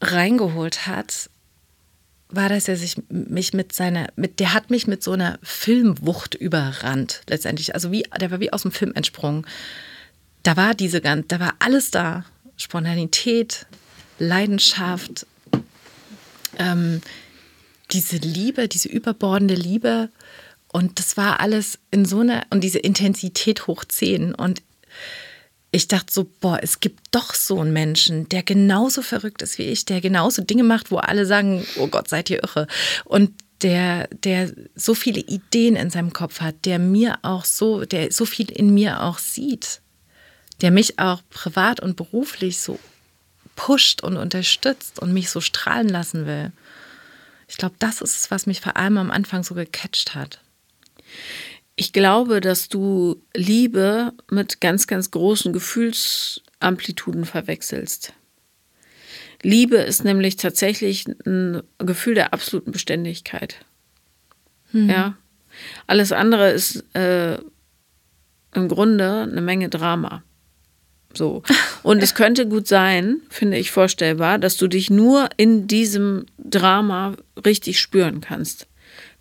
reingeholt 0.02 0.86
hat, 0.86 1.30
war, 2.30 2.48
dass 2.50 2.68
er 2.68 2.78
sich 2.78 3.02
mich 3.10 3.54
mit 3.54 3.74
seiner, 3.74 4.10
mit, 4.16 4.40
der 4.40 4.54
hat 4.54 4.70
mich 4.70 4.86
mit 4.86 5.02
so 5.02 5.14
einer 5.14 5.40
Filmwucht 5.42 6.36
überrannt, 6.36 7.22
letztendlich. 7.28 7.74
Also 7.74 7.92
wie, 7.92 8.04
der 8.20 8.32
war 8.32 8.40
wie 8.40 8.54
aus 8.54 8.62
dem 8.62 8.72
Film 8.72 8.94
entsprungen 8.94 9.46
da 10.44 10.58
war 10.58 10.74
diese 10.74 11.02
ganz, 11.02 11.28
da 11.28 11.40
war 11.40 11.56
alles 11.60 11.92
da. 11.92 12.26
Spontanität, 12.58 13.66
Leidenschaft, 14.20 15.26
ähm, 16.58 17.02
diese 17.92 18.18
Liebe, 18.18 18.68
diese 18.68 18.90
überbordende 18.90 19.56
Liebe. 19.56 20.10
Und 20.72 21.00
das 21.00 21.18
war 21.18 21.40
alles 21.40 21.80
in 21.90 22.06
so 22.06 22.20
einer, 22.20 22.46
und 22.50 22.64
diese 22.64 22.80
Intensität 22.80 23.68
hoch 23.68 23.86
10. 23.86 24.36
Und 24.36 24.62
ich 25.72 25.88
dachte 25.88 26.14
so, 26.14 26.30
boah, 26.42 26.60
es 26.62 26.80
gibt 26.80 27.00
doch 27.12 27.34
so 27.34 27.60
einen 27.62 27.74
Menschen, 27.74 28.28
der 28.30 28.44
genauso 28.44 29.02
verrückt 29.02 29.42
ist 29.42 29.58
wie 29.58 29.64
ich, 29.64 29.86
der 29.86 30.02
genauso 30.02 30.42
Dinge 30.42 30.64
macht, 30.64 30.92
wo 30.92 30.98
alle 30.98 31.26
sagen, 31.26 31.66
oh 31.78 31.88
Gott, 31.88 32.10
seid 32.10 32.30
ihr 32.30 32.44
irre. 32.44 32.68
Und 33.06 33.32
der, 33.62 34.08
der 34.08 34.52
so 34.76 34.94
viele 34.94 35.22
Ideen 35.22 35.76
in 35.76 35.90
seinem 35.90 36.14
Kopf 36.14 36.42
hat, 36.42 36.66
der 36.66 36.80
mir 36.80 37.20
auch 37.24 37.46
so, 37.46 37.86
der 37.86 38.12
so 38.12 38.26
viel 38.26 38.50
in 38.52 38.74
mir 38.74 39.04
auch 39.04 39.20
sieht 39.20 39.82
der 40.62 40.72
mich 40.72 41.00
auch 41.00 41.22
privat 41.30 41.80
und 41.80 41.96
beruflich 41.96 42.60
so 42.62 42.80
pusht 43.56 44.04
und 44.04 44.18
unterstützt 44.18 45.00
und 45.00 45.14
mich 45.14 45.30
so 45.30 45.42
strahlen 45.42 45.90
lassen 45.90 46.26
will. 46.26 46.52
Ich 47.48 47.58
glaube, 47.58 47.76
das 47.80 48.02
ist 48.02 48.16
es, 48.16 48.32
was 48.32 48.46
mich 48.46 48.62
vor 48.62 48.78
allem 48.78 48.98
am 48.98 49.12
Anfang 49.12 49.44
so 49.44 49.56
gecatcht 49.56 50.16
hat. 50.16 50.42
Ich 51.76 51.94
glaube, 51.94 52.42
dass 52.42 52.70
du 52.70 53.22
Liebe 53.34 54.14
mit 54.30 54.62
ganz, 54.62 54.86
ganz 54.86 55.12
großen 55.12 55.54
Gefühlsamplituden 55.54 57.26
verwechselst. 57.26 58.14
Liebe 59.42 59.78
ist 59.78 60.04
nämlich 60.04 60.36
tatsächlich 60.36 61.06
ein 61.26 61.64
Gefühl 61.78 62.16
der 62.16 62.34
absoluten 62.34 62.72
Beständigkeit. 62.72 63.56
Hm. 64.72 64.90
Ja. 64.90 65.18
Alles 65.88 66.12
andere 66.12 66.52
ist 66.52 66.84
äh, 66.96 67.38
im 68.54 68.68
Grunde 68.68 69.28
eine 69.30 69.42
Menge 69.42 69.70
Drama. 69.70 70.24
So. 71.14 71.44
Und 71.84 72.04
es 72.04 72.14
könnte 72.14 72.48
gut 72.48 72.68
sein, 72.68 73.22
finde 73.30 73.58
ich 73.58 73.72
vorstellbar, 73.72 74.38
dass 74.38 74.58
du 74.58 74.68
dich 74.68 74.90
nur 74.90 75.30
in 75.38 75.68
diesem 75.68 76.26
Drama 76.38 77.16
richtig 77.46 77.80
spüren 77.80 78.22
kannst. 78.22 78.68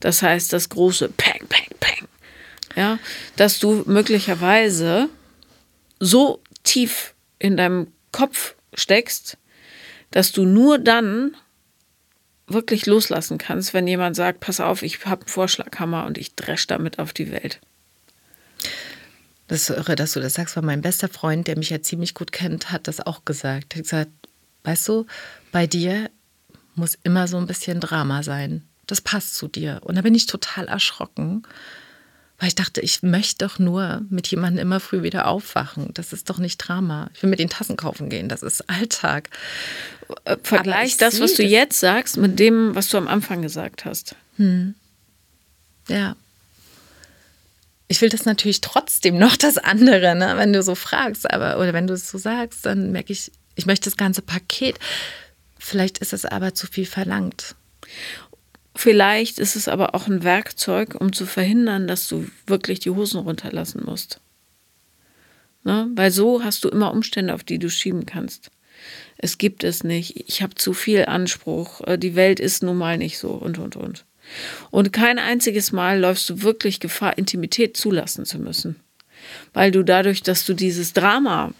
Das 0.00 0.22
heißt, 0.22 0.52
das 0.52 0.68
große 0.68 1.08
Peng, 1.08 1.46
Peng, 1.48 1.68
Peng. 1.80 2.08
Ja, 2.76 2.98
dass 3.36 3.58
du 3.58 3.82
möglicherweise 3.86 5.08
so 5.98 6.40
tief 6.62 7.14
in 7.38 7.56
deinem 7.56 7.88
Kopf 8.12 8.54
steckst, 8.74 9.38
dass 10.10 10.32
du 10.32 10.44
nur 10.44 10.78
dann 10.78 11.36
wirklich 12.46 12.86
loslassen 12.86 13.38
kannst, 13.38 13.74
wenn 13.74 13.86
jemand 13.86 14.16
sagt, 14.16 14.40
pass 14.40 14.60
auf, 14.60 14.82
ich 14.82 15.04
habe 15.04 15.22
einen 15.22 15.28
Vorschlaghammer 15.28 16.06
und 16.06 16.18
ich 16.18 16.34
dresch 16.34 16.66
damit 16.66 16.98
auf 16.98 17.12
die 17.12 17.30
Welt. 17.30 17.60
Das 19.48 19.62
ist 19.62 19.70
irre, 19.70 19.96
dass 19.96 20.12
du 20.12 20.20
das 20.20 20.34
sagst, 20.34 20.56
weil 20.56 20.62
mein 20.62 20.82
bester 20.82 21.08
Freund, 21.08 21.46
der 21.48 21.56
mich 21.56 21.70
ja 21.70 21.80
ziemlich 21.80 22.14
gut 22.14 22.32
kennt, 22.32 22.70
hat 22.70 22.86
das 22.86 23.00
auch 23.00 23.24
gesagt. 23.24 23.74
Er 23.74 23.78
hat 23.78 23.84
gesagt, 23.84 24.10
weißt 24.64 24.88
du, 24.88 25.06
bei 25.50 25.66
dir 25.66 26.10
muss 26.74 26.98
immer 27.02 27.26
so 27.26 27.38
ein 27.38 27.46
bisschen 27.46 27.80
Drama 27.80 28.22
sein. 28.22 28.68
Das 28.86 29.00
passt 29.00 29.34
zu 29.34 29.48
dir. 29.48 29.80
Und 29.82 29.96
da 29.96 30.02
bin 30.02 30.14
ich 30.14 30.26
total 30.26 30.68
erschrocken, 30.68 31.42
weil 32.38 32.48
ich 32.48 32.54
dachte, 32.54 32.82
ich 32.82 33.02
möchte 33.02 33.46
doch 33.46 33.58
nur 33.58 34.02
mit 34.10 34.28
jemandem 34.28 34.62
immer 34.62 34.80
früh 34.80 35.02
wieder 35.02 35.26
aufwachen. 35.26 35.92
Das 35.94 36.12
ist 36.12 36.28
doch 36.28 36.38
nicht 36.38 36.58
Drama. 36.58 37.10
Ich 37.14 37.22
will 37.22 37.30
mit 37.30 37.40
den 37.40 37.48
Tassen 37.48 37.76
kaufen 37.76 38.10
gehen. 38.10 38.28
Das 38.28 38.42
ist 38.42 38.68
Alltag. 38.68 39.30
Äh, 40.24 40.36
vergleich 40.42 40.98
das, 40.98 41.20
was 41.20 41.34
du 41.34 41.42
jetzt 41.42 41.80
sagst, 41.80 42.18
mit 42.18 42.38
dem, 42.38 42.74
was 42.74 42.90
du 42.90 42.98
am 42.98 43.08
Anfang 43.08 43.40
gesagt 43.40 43.86
hast. 43.86 44.14
Hm. 44.36 44.74
Ja 45.88 46.16
ich 47.88 48.00
will 48.02 48.10
das 48.10 48.26
natürlich 48.26 48.60
trotzdem 48.60 49.18
noch 49.18 49.36
das 49.36 49.56
andere, 49.56 50.14
ne? 50.14 50.34
wenn 50.36 50.52
du 50.52 50.62
so 50.62 50.74
fragst, 50.74 51.30
aber 51.30 51.58
oder 51.58 51.72
wenn 51.72 51.86
du 51.86 51.94
es 51.94 52.10
so 52.10 52.18
sagst, 52.18 52.66
dann 52.66 52.92
merke 52.92 53.12
ich, 53.12 53.32
ich 53.56 53.66
möchte 53.66 53.86
das 53.86 53.96
ganze 53.96 54.22
Paket. 54.22 54.78
Vielleicht 55.58 55.98
ist 55.98 56.12
es 56.12 56.24
aber 56.24 56.54
zu 56.54 56.66
viel 56.66 56.86
verlangt. 56.86 57.56
Vielleicht 58.76 59.38
ist 59.40 59.56
es 59.56 59.66
aber 59.66 59.94
auch 59.94 60.06
ein 60.06 60.22
Werkzeug, 60.22 60.94
um 61.00 61.12
zu 61.12 61.26
verhindern, 61.26 61.88
dass 61.88 62.06
du 62.06 62.28
wirklich 62.46 62.78
die 62.78 62.90
Hosen 62.90 63.18
runterlassen 63.20 63.82
musst. 63.84 64.20
Ne? 65.64 65.90
Weil 65.96 66.12
so 66.12 66.44
hast 66.44 66.62
du 66.62 66.68
immer 66.68 66.92
Umstände, 66.92 67.34
auf 67.34 67.42
die 67.42 67.58
du 67.58 67.70
schieben 67.70 68.06
kannst. 68.06 68.50
Es 69.16 69.38
gibt 69.38 69.64
es 69.64 69.82
nicht. 69.82 70.28
Ich 70.28 70.42
habe 70.42 70.54
zu 70.54 70.72
viel 70.74 71.06
Anspruch. 71.06 71.80
Äh, 71.80 71.98
die 71.98 72.14
Welt 72.14 72.38
ist 72.38 72.62
nun 72.62 72.78
mal 72.78 72.98
nicht 72.98 73.18
so 73.18 73.30
und 73.30 73.58
und 73.58 73.74
und. 73.74 74.04
Und 74.70 74.92
kein 74.92 75.18
einziges 75.18 75.72
Mal 75.72 76.00
läufst 76.00 76.28
du 76.30 76.42
wirklich 76.42 76.80
Gefahr, 76.80 77.18
Intimität 77.18 77.76
zulassen 77.76 78.24
zu 78.24 78.38
müssen. 78.38 78.76
Weil 79.52 79.70
du 79.70 79.82
dadurch, 79.82 80.22
dass 80.22 80.44
du 80.44 80.54
dieses 80.54 80.92
Drama 80.92 81.52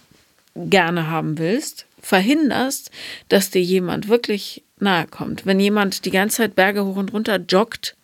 gerne 0.55 1.07
haben 1.07 1.37
willst, 1.37 1.85
verhinderst, 2.01 2.91
dass 3.27 3.49
dir 3.51 3.61
jemand 3.61 4.07
wirklich 4.07 4.63
nahe 4.79 5.07
kommt. 5.07 5.45
Wenn 5.45 5.59
jemand 5.59 6.05
die 6.05 6.11
ganze 6.11 6.37
Zeit 6.37 6.55
Berge 6.55 6.85
hoch 6.85 6.95
und 6.95 7.13
runter 7.13 7.37
joggt, 7.37 7.95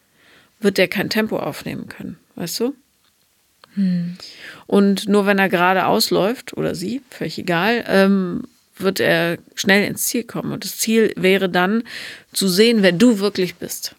wird 0.60 0.78
der 0.78 0.88
kein 0.88 1.10
Tempo 1.10 1.38
aufnehmen 1.38 1.88
können, 1.88 2.18
weißt 2.36 2.60
du? 2.60 2.76
Hm. 3.76 4.18
Und 4.68 5.08
nur 5.08 5.26
wenn 5.26 5.40
er 5.40 5.50
gerade 5.50 5.86
ausläuft 5.86 6.56
oder 6.56 6.76
sie, 6.76 7.02
völlig 7.10 7.38
egal, 7.38 7.84
ähm, 7.88 8.44
wird 8.78 9.00
er 9.00 9.38
schnell 9.56 9.86
ins 9.86 10.06
Ziel 10.06 10.24
kommen. 10.24 10.52
Und 10.52 10.64
das 10.64 10.78
Ziel 10.78 11.14
wäre 11.16 11.50
dann 11.50 11.84
zu 12.34 12.48
sehen, 12.48 12.84
wer 12.84 12.92
du 12.92 13.20
wirklich 13.20 13.56
bist. 13.56 13.96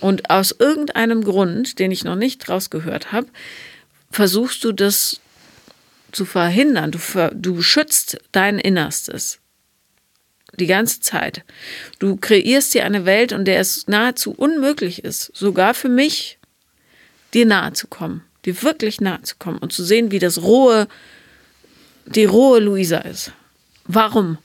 Und 0.00 0.30
aus 0.30 0.54
irgendeinem 0.58 1.24
Grund, 1.24 1.78
den 1.78 1.90
ich 1.90 2.04
noch 2.04 2.16
nicht 2.16 2.48
rausgehört 2.48 3.12
habe, 3.12 3.28
versuchst 4.10 4.62
du 4.64 4.72
das 4.72 5.20
zu 6.12 6.24
verhindern. 6.24 6.90
Du, 6.90 6.98
ver 6.98 7.30
du 7.34 7.62
schützt 7.62 8.18
dein 8.32 8.58
Innerstes 8.58 9.40
die 10.58 10.66
ganze 10.66 11.00
Zeit. 11.00 11.44
Du 11.98 12.16
kreierst 12.16 12.74
dir 12.74 12.84
eine 12.84 13.04
Welt, 13.04 13.32
in 13.32 13.44
der 13.44 13.60
es 13.60 13.86
nahezu 13.86 14.32
unmöglich 14.32 15.04
ist, 15.04 15.30
sogar 15.34 15.74
für 15.74 15.88
mich, 15.88 16.38
dir 17.34 17.46
nahe 17.46 17.72
zu 17.72 17.86
kommen, 17.88 18.22
dir 18.44 18.62
wirklich 18.62 19.00
nahe 19.00 19.22
zu 19.22 19.36
kommen 19.38 19.58
und 19.58 19.72
zu 19.72 19.84
sehen, 19.84 20.10
wie 20.10 20.18
das 20.18 20.42
rohe, 20.42 20.88
die 22.06 22.24
rohe 22.24 22.60
Luisa 22.60 22.98
ist. 22.98 23.32
Warum? 23.84 24.38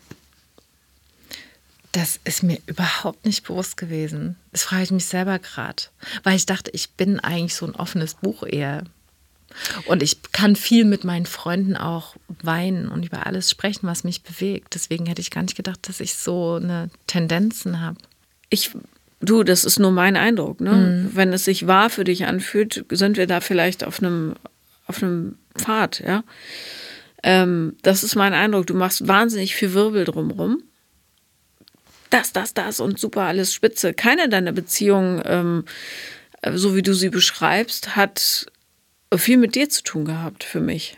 Das 1.91 2.19
ist 2.23 2.43
mir 2.43 2.57
überhaupt 2.67 3.25
nicht 3.25 3.45
bewusst 3.45 3.75
gewesen. 3.75 4.37
Das 4.51 4.63
frage 4.63 4.83
ich 4.83 4.91
mich 4.91 5.05
selber 5.05 5.39
gerade. 5.39 5.83
Weil 6.23 6.35
ich 6.35 6.45
dachte, 6.45 6.71
ich 6.71 6.91
bin 6.91 7.19
eigentlich 7.19 7.55
so 7.55 7.65
ein 7.65 7.75
offenes 7.75 8.15
Buch 8.15 8.43
eher. 8.43 8.83
Und 9.85 10.01
ich 10.01 10.21
kann 10.31 10.55
viel 10.55 10.85
mit 10.85 11.03
meinen 11.03 11.25
Freunden 11.25 11.75
auch 11.75 12.15
weinen 12.41 12.87
und 12.87 13.05
über 13.05 13.25
alles 13.25 13.49
sprechen, 13.49 13.87
was 13.87 14.05
mich 14.05 14.23
bewegt. 14.23 14.75
Deswegen 14.75 15.05
hätte 15.05 15.21
ich 15.21 15.31
gar 15.31 15.41
nicht 15.41 15.57
gedacht, 15.57 15.89
dass 15.89 15.99
ich 15.99 16.15
so 16.15 16.55
eine 16.55 16.89
Tendenzen 17.07 17.81
habe. 17.81 17.97
Ich 18.49 18.71
Du, 19.23 19.43
das 19.43 19.65
ist 19.65 19.79
nur 19.79 19.91
mein 19.91 20.17
Eindruck. 20.17 20.61
Ne? 20.61 20.71
Mhm. 20.71 21.15
Wenn 21.15 21.31
es 21.31 21.45
sich 21.45 21.67
wahr 21.67 21.91
für 21.91 22.03
dich 22.03 22.25
anfühlt, 22.25 22.85
sind 22.89 23.17
wir 23.17 23.27
da 23.27 23.39
vielleicht 23.39 23.83
auf 23.83 23.99
einem, 23.99 24.33
auf 24.87 25.01
einem 25.01 25.37
Pfad, 25.55 25.99
ja. 25.99 26.23
Ähm, 27.23 27.75
das 27.83 28.03
ist 28.03 28.15
mein 28.15 28.33
Eindruck. 28.33 28.65
Du 28.65 28.73
machst 28.73 29.07
wahnsinnig 29.07 29.53
viel 29.53 29.73
Wirbel 29.73 30.05
drumrum. 30.05 30.63
Das, 32.11 32.33
das, 32.33 32.53
das 32.53 32.79
und 32.79 32.99
super, 32.99 33.23
alles 33.23 33.53
spitze. 33.53 33.93
Keine 33.93 34.29
deiner 34.29 34.51
Beziehungen, 34.51 35.21
ähm, 35.25 35.65
so 36.53 36.75
wie 36.75 36.83
du 36.83 36.93
sie 36.93 37.09
beschreibst, 37.09 37.95
hat 37.95 38.45
viel 39.15 39.37
mit 39.37 39.55
dir 39.55 39.69
zu 39.69 39.81
tun 39.81 40.05
gehabt 40.05 40.43
für 40.43 40.59
mich. 40.59 40.97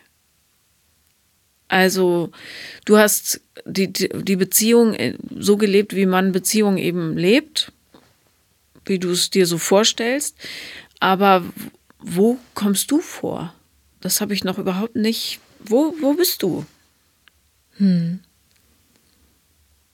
Also 1.68 2.32
du 2.86 2.98
hast 2.98 3.42
die, 3.66 3.92
die 3.92 4.36
Beziehung 4.36 4.94
äh, 4.96 5.16
so 5.38 5.58
gelebt, 5.58 5.96
wie 5.96 6.06
man 6.06 6.32
Beziehung 6.32 6.78
eben 6.78 7.16
lebt, 7.16 7.72
wie 8.86 9.00
du 9.00 9.12
es 9.12 9.30
dir 9.30 9.46
so 9.46 9.58
vorstellst. 9.58 10.36
Aber 11.00 11.44
wo 12.00 12.38
kommst 12.54 12.92
du 12.92 13.00
vor? 13.00 13.54
Das 14.02 14.20
habe 14.20 14.34
ich 14.34 14.44
noch 14.44 14.58
überhaupt 14.58 14.96
nicht. 14.96 15.40
Wo, 15.60 15.96
wo 16.02 16.14
bist 16.14 16.44
du? 16.44 16.66
Hm. 17.78 18.20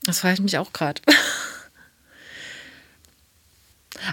Das 0.09 0.21
frage 0.21 0.33
ich 0.33 0.41
mich 0.41 0.57
auch 0.57 0.73
gerade. 0.73 1.03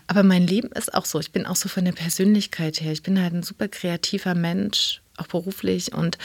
Aber 0.07 0.22
mein 0.24 0.47
Leben 0.47 0.68
ist 0.72 0.92
auch 0.92 1.07
so. 1.07 1.18
Ich 1.20 1.32
bin 1.32 1.47
auch 1.47 1.57
so 1.57 1.70
von 1.70 1.86
der 1.86 1.92
Persönlichkeit 1.92 2.82
her. 2.82 2.92
Ich 2.92 3.03
bin 3.03 3.18
halt 3.18 3.32
ein 3.32 3.42
super 3.42 3.66
kreativer 3.66 4.34
Mensch, 4.34 5.01
auch 5.16 5.26
beruflich. 5.26 5.94
Und 5.94 6.18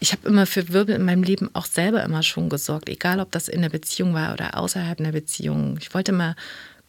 ich 0.00 0.12
habe 0.12 0.28
immer 0.28 0.44
für 0.44 0.68
Wirbel 0.68 0.96
in 0.96 1.06
meinem 1.06 1.22
Leben 1.22 1.48
auch 1.54 1.64
selber 1.64 2.02
immer 2.02 2.22
schon 2.22 2.50
gesorgt, 2.50 2.90
egal 2.90 3.20
ob 3.20 3.32
das 3.32 3.48
in 3.48 3.62
der 3.62 3.70
Beziehung 3.70 4.12
war 4.12 4.34
oder 4.34 4.58
außerhalb 4.58 5.00
einer 5.00 5.12
Beziehung. 5.12 5.78
Ich 5.80 5.94
wollte 5.94 6.12
immer 6.12 6.36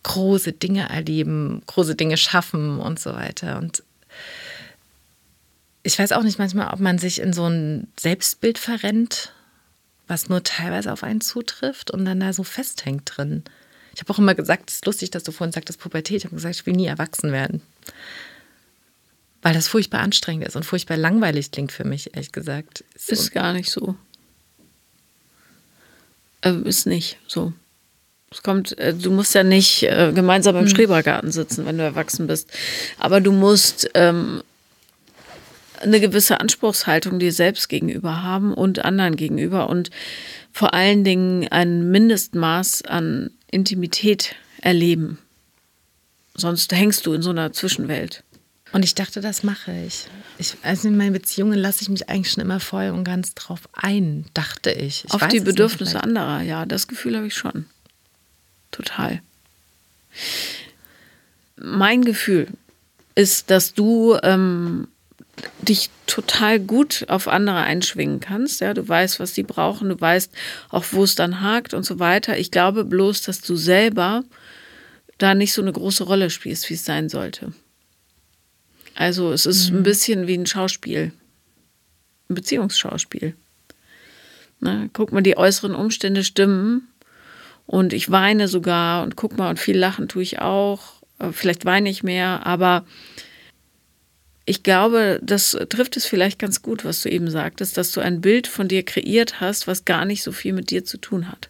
große 0.03 0.51
Dinge 0.51 0.89
erleben, 0.89 1.61
große 1.65 1.95
Dinge 1.95 2.17
schaffen 2.17 2.81
und 2.81 2.99
so 2.99 3.13
weiter. 3.13 3.57
Und 3.57 3.83
ich 5.83 5.97
weiß 5.97 6.11
auch 6.11 6.23
nicht 6.23 6.39
manchmal, 6.39 6.73
ob 6.73 6.81
man 6.81 6.97
sich 6.97 7.21
in 7.21 7.31
so 7.31 7.47
ein 7.47 7.87
Selbstbild 7.97 8.57
verrennt, 8.57 9.31
was 10.07 10.29
nur 10.29 10.43
teilweise 10.43 10.91
auf 10.91 11.03
einen 11.03 11.21
zutrifft 11.21 11.91
und 11.91 12.05
dann 12.05 12.19
da 12.19 12.33
so 12.33 12.43
festhängt 12.43 13.03
drin. 13.05 13.43
Ich 13.93 14.01
habe 14.01 14.13
auch 14.13 14.19
immer 14.19 14.35
gesagt, 14.35 14.69
es 14.69 14.75
ist 14.75 14.85
lustig, 14.85 15.11
dass 15.11 15.23
du 15.23 15.31
vorhin 15.31 15.51
sagtest, 15.51 15.79
Pubertät. 15.79 16.17
Ich 16.17 16.25
habe 16.25 16.35
gesagt, 16.35 16.55
ich 16.55 16.65
will 16.65 16.75
nie 16.75 16.85
erwachsen 16.85 17.31
werden. 17.31 17.61
Weil 19.41 19.53
das 19.53 19.67
furchtbar 19.67 20.01
anstrengend 20.01 20.47
ist 20.47 20.55
und 20.55 20.65
furchtbar 20.65 20.97
langweilig 20.97 21.51
klingt 21.51 21.71
für 21.71 21.83
mich, 21.83 22.13
ehrlich 22.13 22.31
gesagt. 22.31 22.83
Ist, 22.93 23.11
ist 23.11 23.31
gar 23.31 23.53
nicht 23.53 23.71
so. 23.71 23.95
Äh, 26.41 26.53
ist 26.63 26.85
nicht 26.85 27.17
so. 27.27 27.53
Es 28.29 28.43
kommt, 28.43 28.77
äh, 28.77 28.93
du 28.93 29.11
musst 29.11 29.33
ja 29.35 29.43
nicht 29.43 29.83
äh, 29.83 30.11
gemeinsam 30.13 30.57
im 30.57 30.65
hm. 30.65 30.69
Schrebergarten 30.69 31.31
sitzen, 31.31 31.65
wenn 31.65 31.77
du 31.77 31.83
erwachsen 31.83 32.27
bist. 32.27 32.49
Aber 32.99 33.21
du 33.21 33.31
musst 33.31 33.89
ähm, 33.93 34.43
eine 35.81 35.99
gewisse 35.99 36.39
Anspruchshaltung 36.39 37.19
dir 37.19 37.31
selbst 37.31 37.69
gegenüber 37.69 38.23
haben 38.23 38.53
und 38.53 38.83
anderen 38.83 39.15
gegenüber 39.15 39.69
und 39.69 39.89
vor 40.51 40.73
allen 40.73 41.03
Dingen 41.03 41.47
ein 41.49 41.89
Mindestmaß 41.91 42.83
an 42.83 43.31
Intimität 43.51 44.35
erleben. 44.61 45.19
Sonst 46.35 46.71
hängst 46.71 47.05
du 47.05 47.13
in 47.13 47.21
so 47.21 47.31
einer 47.31 47.51
Zwischenwelt. 47.53 48.23
Und 48.73 48.83
ich 48.83 48.95
dachte, 48.95 49.21
das 49.21 49.43
mache 49.43 49.71
ich. 49.85 50.07
ich 50.37 50.55
also 50.61 50.87
in 50.87 50.97
meinen 50.97 51.13
Beziehungen 51.13 51.57
lasse 51.57 51.81
ich 51.81 51.89
mich 51.89 52.09
eigentlich 52.09 52.31
schon 52.31 52.43
immer 52.43 52.59
voll 52.59 52.89
und 52.89 53.03
ganz 53.03 53.33
drauf 53.33 53.69
ein, 53.73 54.25
dachte 54.33 54.71
ich. 54.71 55.05
ich 55.05 55.11
Auf 55.11 55.27
die 55.29 55.39
Bedürfnisse 55.39 56.03
anderer, 56.03 56.41
ja, 56.41 56.65
das 56.65 56.87
Gefühl 56.87 57.15
habe 57.15 57.27
ich 57.27 57.35
schon. 57.35 57.65
Total. 58.71 59.21
Mein 61.55 62.03
Gefühl 62.03 62.47
ist, 63.15 63.49
dass 63.49 63.73
du 63.73 64.17
ähm, 64.21 64.87
dich 65.61 65.89
total 66.07 66.59
gut 66.59 67.05
auf 67.09 67.27
andere 67.27 67.57
einschwingen 67.57 68.19
kannst. 68.19 68.61
Ja, 68.61 68.73
du 68.73 68.87
weißt, 68.87 69.19
was 69.19 69.33
die 69.33 69.43
brauchen, 69.43 69.89
du 69.89 69.99
weißt 69.99 70.31
auch, 70.69 70.85
wo 70.91 71.03
es 71.03 71.15
dann 71.15 71.41
hakt 71.41 71.73
und 71.73 71.83
so 71.83 71.99
weiter. 71.99 72.37
Ich 72.37 72.51
glaube 72.51 72.85
bloß, 72.85 73.21
dass 73.21 73.41
du 73.41 73.55
selber 73.55 74.23
da 75.17 75.35
nicht 75.35 75.53
so 75.53 75.61
eine 75.61 75.73
große 75.73 76.03
Rolle 76.03 76.29
spielst, 76.29 76.69
wie 76.69 76.75
es 76.75 76.85
sein 76.85 77.09
sollte. 77.09 77.53
Also 78.95 79.31
es 79.31 79.45
ist 79.45 79.69
mhm. 79.69 79.77
ein 79.77 79.83
bisschen 79.83 80.27
wie 80.27 80.37
ein 80.37 80.47
Schauspiel, 80.47 81.11
ein 82.29 82.35
Beziehungsschauspiel. 82.35 83.35
Na, 84.59 84.87
guck 84.93 85.11
mal, 85.11 85.21
die 85.21 85.37
äußeren 85.37 85.75
Umstände 85.75 86.23
stimmen 86.23 86.87
und 87.67 87.93
ich 87.93 88.09
weine 88.09 88.47
sogar 88.47 89.03
und 89.03 89.15
guck 89.15 89.37
mal, 89.37 89.51
und 89.51 89.59
viel 89.59 89.77
lachen 89.77 90.07
tue 90.07 90.23
ich 90.23 90.39
auch. 90.39 91.03
Äh, 91.19 91.31
vielleicht 91.31 91.65
weine 91.65 91.89
ich 91.89 92.01
mehr, 92.01 92.45
aber 92.45 92.85
ich 94.49 94.63
glaube, 94.63 95.19
das 95.21 95.57
trifft 95.67 95.97
es 95.97 96.05
vielleicht 96.05 96.39
ganz 96.39 96.61
gut, 96.61 96.85
was 96.85 97.01
du 97.01 97.09
eben 97.09 97.29
sagtest, 97.29 97.75
dass 97.75 97.91
du 97.91 97.99
ein 97.99 98.21
Bild 98.21 98.47
von 98.47 98.69
dir 98.69 98.83
kreiert 98.83 99.41
hast, 99.41 99.67
was 99.67 99.83
gar 99.83 100.05
nicht 100.05 100.23
so 100.23 100.31
viel 100.31 100.53
mit 100.53 100.71
dir 100.71 100.85
zu 100.85 100.97
tun 100.97 101.29
hat. 101.29 101.49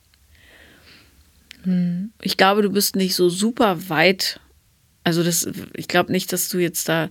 Hm. 1.62 2.12
Ich 2.24 2.38
glaube, 2.38 2.64
du 2.64 2.72
bist 2.72 2.96
nicht 2.96 3.14
so 3.14 3.30
super 3.30 3.88
weit. 3.90 4.40
Also 5.04 5.24
das, 5.24 5.48
ich 5.76 5.88
glaube 5.88 6.12
nicht, 6.12 6.34
dass 6.34 6.50
du 6.50 6.58
jetzt 6.58 6.90
da 6.90 7.10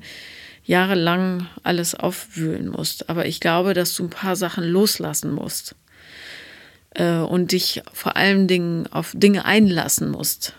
jahrelang 0.65 1.47
alles 1.63 1.95
aufwühlen 1.95 2.67
musst. 2.67 3.09
Aber 3.09 3.27
ich 3.27 3.39
glaube, 3.39 3.73
dass 3.73 3.95
du 3.95 4.05
ein 4.05 4.11
paar 4.11 4.35
Sachen 4.35 4.65
loslassen 4.65 5.31
musst 5.31 5.77
äh, 6.97 7.19
und 7.19 7.53
dich 7.53 7.83
vor 7.93 8.17
allen 8.17 8.49
Dingen 8.49 8.89
auf 8.89 9.13
Dinge 9.15 9.45
einlassen 9.45 10.11
musst. 10.11 10.55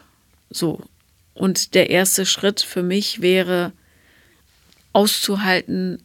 So. 0.49 0.79
Und 1.33 1.75
der 1.75 1.89
erste 1.89 2.25
Schritt 2.25 2.61
für 2.61 2.81
mich 2.81 3.21
wäre, 3.21 3.73
auszuhalten, 4.93 6.01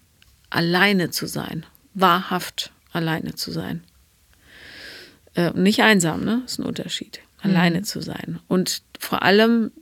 alleine 0.50 1.10
zu 1.10 1.26
sein, 1.26 1.64
wahrhaft 1.94 2.72
alleine 2.92 3.34
zu 3.34 3.50
sein. 3.50 3.82
Äh, 5.34 5.52
nicht 5.54 5.82
einsam, 5.82 6.24
ne? 6.24 6.40
Das 6.42 6.52
ist 6.52 6.58
ein 6.58 6.66
Unterschied. 6.66 7.20
Alleine 7.40 7.78
mhm. 7.78 7.84
zu 7.84 8.00
sein. 8.00 8.38
Und 8.48 8.82
vor 8.98 9.22
allem 9.22 9.72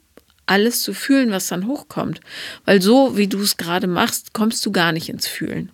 alles 0.46 0.82
zu 0.82 0.94
fühlen, 0.94 1.30
was 1.30 1.48
dann 1.48 1.66
hochkommt. 1.66 2.20
Weil 2.64 2.82
so, 2.82 3.16
wie 3.16 3.28
du 3.28 3.40
es 3.40 3.56
gerade 3.56 3.86
machst, 3.86 4.32
kommst 4.32 4.64
du 4.66 4.72
gar 4.72 4.92
nicht 4.92 5.08
ins 5.08 5.26
Fühlen. 5.26 5.70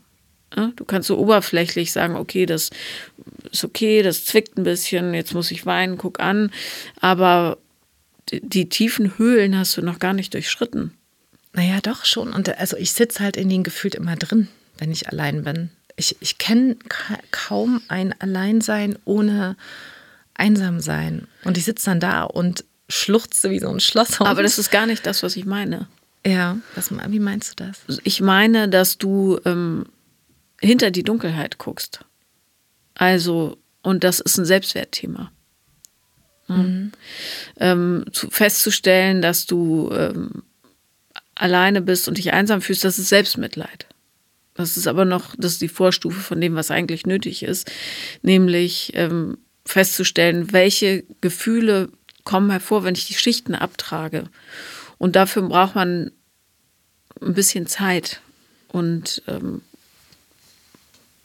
Ja? 0.55 0.73
Du 0.77 0.85
kannst 0.85 1.09
so 1.09 1.19
oberflächlich 1.19 1.93
sagen, 1.93 2.17
okay, 2.17 2.47
das 2.47 2.71
ist 3.51 3.65
okay, 3.65 4.03
das 4.03 4.25
zwickt 4.25 4.59
ein 4.59 4.65
bisschen, 4.65 5.15
jetzt 5.15 5.35
muss 5.35 5.51
ich 5.51 5.65
weinen, 5.67 5.97
guck 5.97 6.21
an. 6.21 6.51
Aber 7.01 7.59
die, 8.31 8.41
die 8.41 8.69
tiefen 8.69 9.19
Höhlen 9.19 9.57
hast 9.57 9.77
du 9.77 9.83
noch 9.83 9.99
gar 9.99 10.13
nicht 10.13 10.35
durchschritten. 10.35 10.93
Naja, 11.57 11.81
doch 11.81 12.05
schon. 12.05 12.33
Und 12.33 12.57
also 12.59 12.77
ich 12.77 12.93
sitze 12.93 13.25
halt 13.25 13.37
in 13.37 13.49
den 13.49 13.65
gefühlt 13.65 13.95
immer 13.95 14.15
drin, 14.15 14.49
wenn 14.77 14.93
ich 14.93 15.09
allein 15.09 15.43
bin. 15.43 15.71
Ich, 15.97 16.17
ich 16.21 16.37
kenne 16.37 16.77
kaum 17.31 17.81
ein 17.89 18.15
Alleinsein 18.21 18.99
ohne 19.07 19.57
einsam 20.35 20.81
sein. 20.81 21.27
Und 21.45 21.57
ich 21.57 21.65
sitze 21.65 21.87
dann 21.87 21.99
da 21.99 22.25
und 22.25 22.65
schluchze 22.91 23.51
wie 23.51 23.59
so 23.59 23.71
ein 23.71 23.81
Schlosshund. 23.81 24.29
Aber 24.29 24.43
das 24.43 24.59
ist 24.59 24.71
gar 24.71 24.87
nicht 24.87 25.07
das, 25.07 25.23
was 25.23 25.35
ich 25.35 25.47
meine. 25.47 25.89
Ja, 26.27 26.59
was, 26.75 26.91
wie 26.91 27.21
meinst 27.21 27.59
du 27.59 27.65
das? 27.65 28.01
Ich 28.05 28.21
meine, 28.21 28.69
dass 28.69 28.99
du 28.99 29.41
ähm, 29.47 29.87
hinter 30.61 30.91
die 30.91 31.05
Dunkelheit 31.05 31.57
guckst. 31.57 32.01
Also, 32.95 33.57
und 33.83 34.05
das 34.05 34.21
ist 34.21 34.37
ein 34.37 34.45
Selbstwertthema. 34.45 35.33
Mhm. 36.49 36.93
Ähm, 37.59 38.05
zu, 38.13 38.31
festzustellen, 38.31 39.23
dass 39.23 39.47
du 39.47 39.91
ähm, 39.93 40.43
alleine 41.37 41.81
bist 41.81 42.09
und 42.09 42.19
dich 42.19 42.33
einsam 42.33 42.61
fühlst, 42.61 42.85
das 42.85 42.99
ist 42.99 43.09
Selbstmitleid. 43.09 43.87
Das 44.55 44.77
ist 44.77 44.89
aber 44.89 45.05
noch, 45.05 45.35
das 45.37 45.53
ist 45.53 45.63
die 45.63 45.69
Vorstufe 45.69 46.21
von 46.21 46.41
dem, 46.41 46.55
was 46.55 46.71
eigentlich 46.71 47.07
nötig 47.07 47.43
ist, 47.43 47.71
nämlich 48.23 48.93
ähm, 48.95 49.39
festzustellen, 49.65 50.53
welche 50.53 51.05
Gefühle 51.21 51.91
kommen 52.25 52.51
hervor, 52.51 52.83
wenn 52.83 52.95
ich 52.95 53.07
die 53.07 53.15
Schichten 53.15 53.55
abtrage. 53.55 54.25
Und 54.99 55.15
dafür 55.15 55.43
braucht 55.43 55.75
man 55.75 56.11
ein 57.21 57.35
bisschen 57.35 57.67
Zeit. 57.67 58.21
Und 58.69 59.23
ähm, 59.29 59.61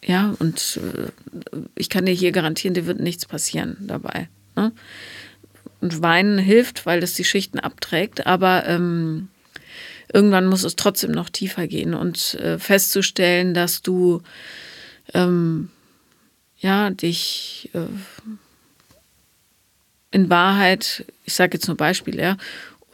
ja, 0.03 0.36
und 0.39 0.80
äh, 0.84 1.57
ich 1.76 1.89
kann 1.89 2.05
dir 2.05 2.14
hier 2.14 2.32
garantieren, 2.32 2.74
dir 2.74 2.86
wird 2.86 2.99
nichts 2.99 3.26
passieren 3.26 3.78
dabei. 3.82 4.28
Ne? 4.55 4.74
Und 5.80 6.01
Weinen 6.01 6.38
hilft, 6.38 6.86
weil 6.86 6.99
das 6.99 7.14
die 7.14 7.24
Schichten 7.24 7.59
abträgt, 7.59 8.28
aber 8.28 8.68
ähm, 8.68 9.30
irgendwann 10.14 10.47
muss 10.47 10.64
es 10.64 10.76
trotzdem 10.76 11.12
noch 11.12 11.30
tiefer 11.30 11.68
gehen 11.68 11.93
und 11.93 12.36
äh, 12.36 12.59
festzustellen, 12.59 13.53
dass 13.53 13.82
du 13.82 14.22
ähm, 15.14 15.70
ja 16.57 16.89
dich 16.89 17.70
äh, 17.74 17.88
in 20.12 20.30
Wahrheit, 20.30 21.05
ich 21.26 21.34
sage 21.34 21.57
jetzt 21.57 21.68
nur 21.68 21.78
Beispiel, 21.78 22.20
ja, 22.20 22.38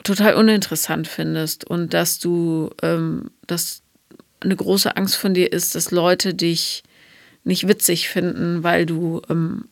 total 0.04 0.36
uninteressant 0.36 1.08
findest 1.08 1.66
und 1.66 1.94
dass 1.94 2.20
du, 2.20 2.70
ähm, 2.82 3.32
dass 3.48 3.82
eine 4.40 4.56
große 4.56 4.96
Angst 4.96 5.16
von 5.16 5.34
dir 5.34 5.52
ist, 5.52 5.76
dass 5.76 5.92
Leute 5.92 6.34
dich 6.34 6.84
nicht 7.44 7.68
witzig 7.68 8.10
finden, 8.10 8.64
weil 8.64 8.86
du 8.86 9.22
ähm, 9.30 9.66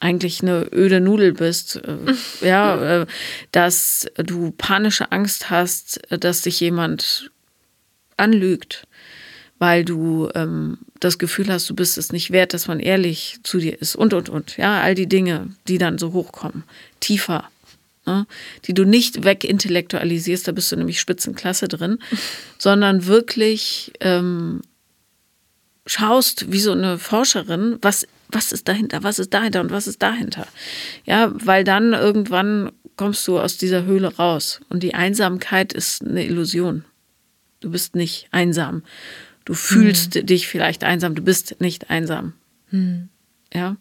eigentlich 0.00 0.42
eine 0.42 0.66
öde 0.72 1.00
Nudel 1.00 1.32
bist, 1.32 1.76
äh, 1.76 2.14
ja, 2.46 3.02
äh, 3.02 3.06
dass 3.52 4.06
du 4.16 4.50
panische 4.50 5.12
Angst 5.12 5.50
hast, 5.50 6.00
dass 6.10 6.42
dich 6.42 6.58
jemand 6.60 7.30
anlügt, 8.16 8.86
weil 9.58 9.84
du 9.84 10.28
ähm, 10.34 10.78
das 11.00 11.18
Gefühl 11.18 11.52
hast, 11.52 11.68
du 11.68 11.74
bist 11.74 11.98
es 11.98 12.12
nicht 12.12 12.30
wert, 12.30 12.54
dass 12.54 12.66
man 12.66 12.80
ehrlich 12.80 13.38
zu 13.42 13.58
dir 13.58 13.80
ist 13.80 13.94
und, 13.94 14.14
und, 14.14 14.28
und. 14.28 14.56
Ja, 14.56 14.80
all 14.80 14.94
die 14.94 15.08
Dinge, 15.08 15.48
die 15.68 15.78
dann 15.78 15.98
so 15.98 16.12
hochkommen, 16.12 16.64
tiefer, 17.00 17.48
ne? 18.06 18.26
die 18.64 18.74
du 18.74 18.84
nicht 18.84 19.24
wegintellektualisierst, 19.24 20.48
da 20.48 20.52
bist 20.52 20.72
du 20.72 20.76
nämlich 20.76 21.00
Spitzenklasse 21.00 21.68
drin, 21.68 21.98
sondern 22.58 23.06
wirklich 23.06 23.92
ähm, 24.00 24.62
schaust 25.86 26.52
wie 26.52 26.60
so 26.60 26.72
eine 26.72 26.98
Forscherin, 26.98 27.78
was, 27.82 28.06
was 28.32 28.52
ist 28.52 28.68
dahinter, 28.68 29.02
was 29.02 29.18
ist 29.18 29.32
dahinter 29.34 29.60
und 29.60 29.70
was 29.70 29.86
ist 29.86 30.02
dahinter. 30.02 30.46
Ja, 31.04 31.32
weil 31.34 31.64
dann 31.64 31.92
irgendwann 31.92 32.72
kommst 32.96 33.26
du 33.28 33.38
aus 33.38 33.56
dieser 33.56 33.84
Höhle 33.84 34.16
raus 34.16 34.60
und 34.68 34.82
die 34.82 34.94
Einsamkeit 34.94 35.72
ist 35.72 36.04
eine 36.04 36.24
Illusion. 36.24 36.84
Du 37.60 37.70
bist 37.70 37.94
nicht 37.94 38.28
einsam. 38.30 38.82
Du 39.44 39.54
fühlst 39.54 40.14
hm. 40.14 40.26
dich 40.26 40.48
vielleicht 40.48 40.84
einsam, 40.84 41.14
du 41.14 41.22
bist 41.22 41.60
nicht 41.60 41.90
einsam. 41.90 42.34
Hm. 42.70 43.08
Ja. 43.52 43.76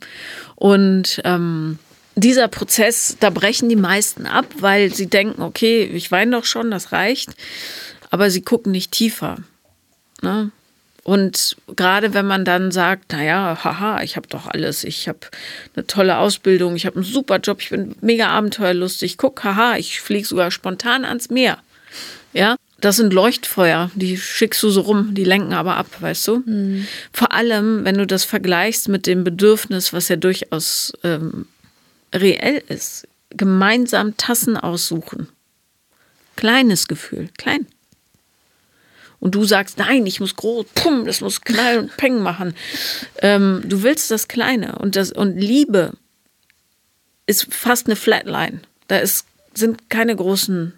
Und 0.56 1.22
ähm, 1.26 1.80
dieser 2.16 2.48
Prozess, 2.48 3.18
da 3.20 3.30
brechen 3.30 3.70
die 3.70 3.76
meisten 3.76 4.26
ab, 4.26 4.46
weil 4.60 4.94
sie 4.94 5.08
denken, 5.08 5.42
okay, 5.42 5.84
ich 5.84 6.12
weine 6.12 6.32
doch 6.32 6.46
schon, 6.46 6.72
das 6.72 6.92
reicht. 6.92 7.32
Aber 8.10 8.30
sie 8.30 8.42
gucken 8.42 8.72
nicht 8.72 8.92
tiefer. 8.92 9.38
Ne? 10.22 10.52
Und 11.04 11.58
gerade 11.76 12.14
wenn 12.14 12.28
man 12.28 12.46
dann 12.46 12.72
sagt, 12.72 13.14
naja, 13.14 13.58
haha, 13.64 14.02
ich 14.04 14.16
habe 14.16 14.28
doch 14.28 14.48
alles, 14.48 14.84
ich 14.84 15.08
habe 15.08 15.20
eine 15.76 15.88
tolle 15.88 16.18
Ausbildung, 16.18 16.76
ich 16.76 16.86
habe 16.86 16.98
einen 16.98 17.06
super 17.06 17.38
Job, 17.38 17.62
ich 17.62 17.70
bin 17.70 17.96
mega 18.02 18.28
abenteuerlustig, 18.28 19.18
guck, 19.18 19.44
haha, 19.44 19.78
ich 19.78 20.02
fliege 20.02 20.28
sogar 20.28 20.52
spontan 20.52 21.06
ans 21.06 21.30
Meer. 21.30 21.58
Ja, 22.34 22.58
das 22.80 22.98
sind 22.98 23.14
Leuchtfeuer, 23.14 23.92
die 23.96 24.18
schickst 24.18 24.62
du 24.62 24.70
so 24.70 24.82
rum, 24.82 25.16
die 25.16 25.24
lenken 25.24 25.54
aber 25.54 25.78
ab, 25.78 25.88
weißt 26.00 26.28
du? 26.28 26.44
Mhm. 26.46 26.88
Vor 27.12 27.34
allem, 27.34 27.86
wenn 27.86 27.98
du 27.98 28.06
das 28.06 28.24
vergleichst 28.24 28.88
mit 28.88 29.08
dem 29.08 29.24
Bedürfnis, 29.24 29.94
was 29.94 30.10
ja 30.10 30.16
durchaus 30.16 30.94
ähm, 31.04 31.48
reell 32.14 32.62
ist. 32.68 33.08
Gemeinsam 33.32 34.18
Tassen 34.18 34.58
aussuchen. 34.58 35.28
Kleines 36.36 36.88
Gefühl, 36.88 37.30
klein 37.38 37.68
und 39.20 39.36
du 39.36 39.44
sagst, 39.44 39.78
nein, 39.78 40.06
ich 40.06 40.20
muss 40.20 40.36
groß, 40.36 40.66
pum, 40.76 41.06
das 41.06 41.22
muss 41.22 41.42
knallen 41.42 41.82
und 41.82 41.98
peng 41.98 42.22
machen. 42.22 42.54
Ähm, 43.22 43.64
du 43.66 43.84
willst 43.84 44.12
das 44.12 44.28
Kleine 44.28 44.78
und, 44.78 44.96
das, 44.96 45.12
und 45.12 45.38
Liebe 45.38 45.94
ist 47.26 47.54
fast 47.54 47.88
eine 47.88 47.96
Flatline. 47.96 48.62
Da 48.88 48.98
ist, 48.98 49.26
sind 49.54 49.90
keine 49.90 50.16
großen 50.16 50.74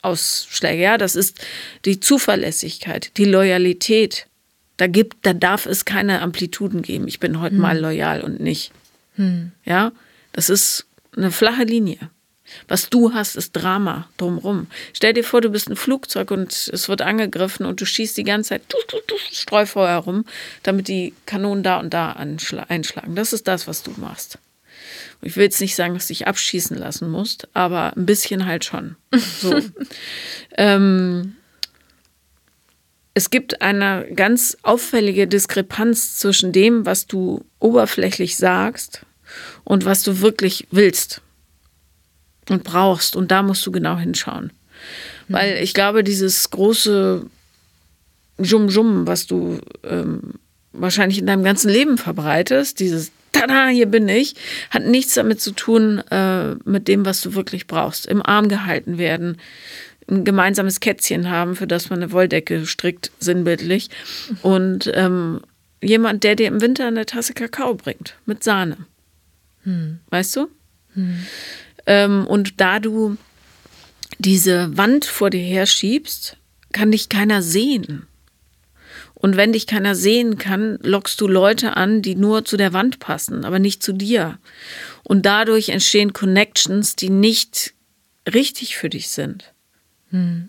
Ausschläge. 0.00 0.82
Ja, 0.82 0.98
das 0.98 1.14
ist 1.14 1.38
die 1.84 2.00
Zuverlässigkeit, 2.00 3.16
die 3.16 3.24
Loyalität. 3.24 4.26
Da 4.78 4.86
gibt, 4.88 5.24
da 5.24 5.32
darf 5.32 5.66
es 5.66 5.84
keine 5.84 6.22
Amplituden 6.22 6.82
geben. 6.82 7.06
Ich 7.06 7.20
bin 7.20 7.40
heute 7.40 7.54
hm. 7.54 7.62
mal 7.62 7.78
loyal 7.78 8.22
und 8.22 8.40
nicht. 8.40 8.72
Hm. 9.16 9.52
Ja, 9.64 9.92
das 10.32 10.48
ist 10.48 10.86
eine 11.16 11.30
flache 11.30 11.64
Linie. 11.64 11.98
Was 12.68 12.90
du 12.90 13.12
hast, 13.12 13.36
ist 13.36 13.52
Drama 13.52 14.08
drumrum. 14.16 14.66
Stell 14.92 15.12
dir 15.12 15.24
vor, 15.24 15.40
du 15.40 15.50
bist 15.50 15.68
ein 15.68 15.76
Flugzeug 15.76 16.30
und 16.30 16.52
es 16.72 16.88
wird 16.88 17.02
angegriffen 17.02 17.66
und 17.66 17.80
du 17.80 17.86
schießt 17.86 18.16
die 18.16 18.24
ganze 18.24 18.50
Zeit 18.50 18.62
Streufeuer 19.30 19.88
herum, 19.88 20.24
damit 20.62 20.88
die 20.88 21.14
Kanonen 21.26 21.62
da 21.62 21.78
und 21.78 21.92
da 21.92 22.12
einschlagen. 22.12 23.14
Das 23.14 23.32
ist 23.32 23.48
das, 23.48 23.66
was 23.66 23.82
du 23.82 23.92
machst. 23.96 24.38
Ich 25.20 25.36
will 25.36 25.44
jetzt 25.44 25.60
nicht 25.60 25.76
sagen, 25.76 25.94
dass 25.94 26.08
du 26.08 26.14
dich 26.14 26.26
abschießen 26.26 26.76
lassen 26.76 27.08
musst, 27.08 27.48
aber 27.54 27.96
ein 27.96 28.06
bisschen 28.06 28.46
halt 28.46 28.64
schon. 28.64 28.96
So. 29.40 29.60
ähm, 30.56 31.36
es 33.14 33.30
gibt 33.30 33.62
eine 33.62 34.06
ganz 34.14 34.56
auffällige 34.62 35.28
Diskrepanz 35.28 36.16
zwischen 36.18 36.52
dem, 36.52 36.86
was 36.86 37.06
du 37.06 37.44
oberflächlich 37.60 38.36
sagst 38.36 39.04
und 39.64 39.84
was 39.84 40.02
du 40.02 40.20
wirklich 40.20 40.66
willst 40.70 41.20
und 42.50 42.64
brauchst. 42.64 43.16
Und 43.16 43.30
da 43.30 43.42
musst 43.42 43.64
du 43.66 43.72
genau 43.72 43.96
hinschauen. 43.96 44.52
Mhm. 45.28 45.34
Weil 45.34 45.62
ich 45.62 45.74
glaube, 45.74 46.04
dieses 46.04 46.50
große 46.50 47.26
Jum-Jum, 48.38 49.06
was 49.06 49.26
du 49.26 49.58
ähm, 49.84 50.34
wahrscheinlich 50.72 51.18
in 51.18 51.26
deinem 51.26 51.44
ganzen 51.44 51.70
Leben 51.70 51.98
verbreitest, 51.98 52.80
dieses 52.80 53.12
Tada, 53.32 53.68
hier 53.68 53.86
bin 53.86 54.08
ich, 54.08 54.34
hat 54.70 54.84
nichts 54.84 55.14
damit 55.14 55.40
zu 55.40 55.52
tun, 55.52 55.98
äh, 56.10 56.54
mit 56.64 56.88
dem, 56.88 57.06
was 57.06 57.20
du 57.22 57.34
wirklich 57.34 57.66
brauchst. 57.66 58.06
Im 58.06 58.24
Arm 58.24 58.48
gehalten 58.48 58.98
werden, 58.98 59.38
ein 60.10 60.24
gemeinsames 60.24 60.80
Kätzchen 60.80 61.30
haben, 61.30 61.56
für 61.56 61.66
das 61.66 61.88
man 61.88 62.02
eine 62.02 62.12
Wolldecke 62.12 62.66
strickt, 62.66 63.10
sinnbildlich. 63.20 63.88
Und 64.42 64.90
ähm, 64.94 65.40
jemand, 65.82 66.24
der 66.24 66.36
dir 66.36 66.48
im 66.48 66.60
Winter 66.60 66.86
eine 66.86 67.06
Tasse 67.06 67.32
Kakao 67.32 67.74
bringt, 67.74 68.16
mit 68.26 68.44
Sahne. 68.44 68.76
Hm. 69.64 70.00
Weißt 70.10 70.36
du? 70.36 70.48
Hm. 70.94 71.26
Ähm, 71.86 72.26
und 72.26 72.60
da 72.60 72.78
du 72.78 73.16
diese 74.18 74.76
Wand 74.76 75.04
vor 75.04 75.30
dir 75.30 75.40
her 75.40 75.66
schiebst, 75.66 76.36
kann 76.72 76.92
dich 76.92 77.08
keiner 77.08 77.42
sehen. 77.42 78.06
Und 79.14 79.36
wenn 79.36 79.52
dich 79.52 79.66
keiner 79.66 79.94
sehen 79.94 80.36
kann, 80.36 80.78
lockst 80.82 81.20
du 81.20 81.28
Leute 81.28 81.76
an, 81.76 82.02
die 82.02 82.16
nur 82.16 82.44
zu 82.44 82.56
der 82.56 82.72
Wand 82.72 82.98
passen, 82.98 83.44
aber 83.44 83.60
nicht 83.60 83.82
zu 83.82 83.92
dir. 83.92 84.38
Und 85.04 85.24
dadurch 85.26 85.68
entstehen 85.68 86.12
Connections, 86.12 86.96
die 86.96 87.10
nicht 87.10 87.72
richtig 88.32 88.76
für 88.76 88.88
dich 88.88 89.10
sind. 89.10 89.52
Hm. 90.10 90.48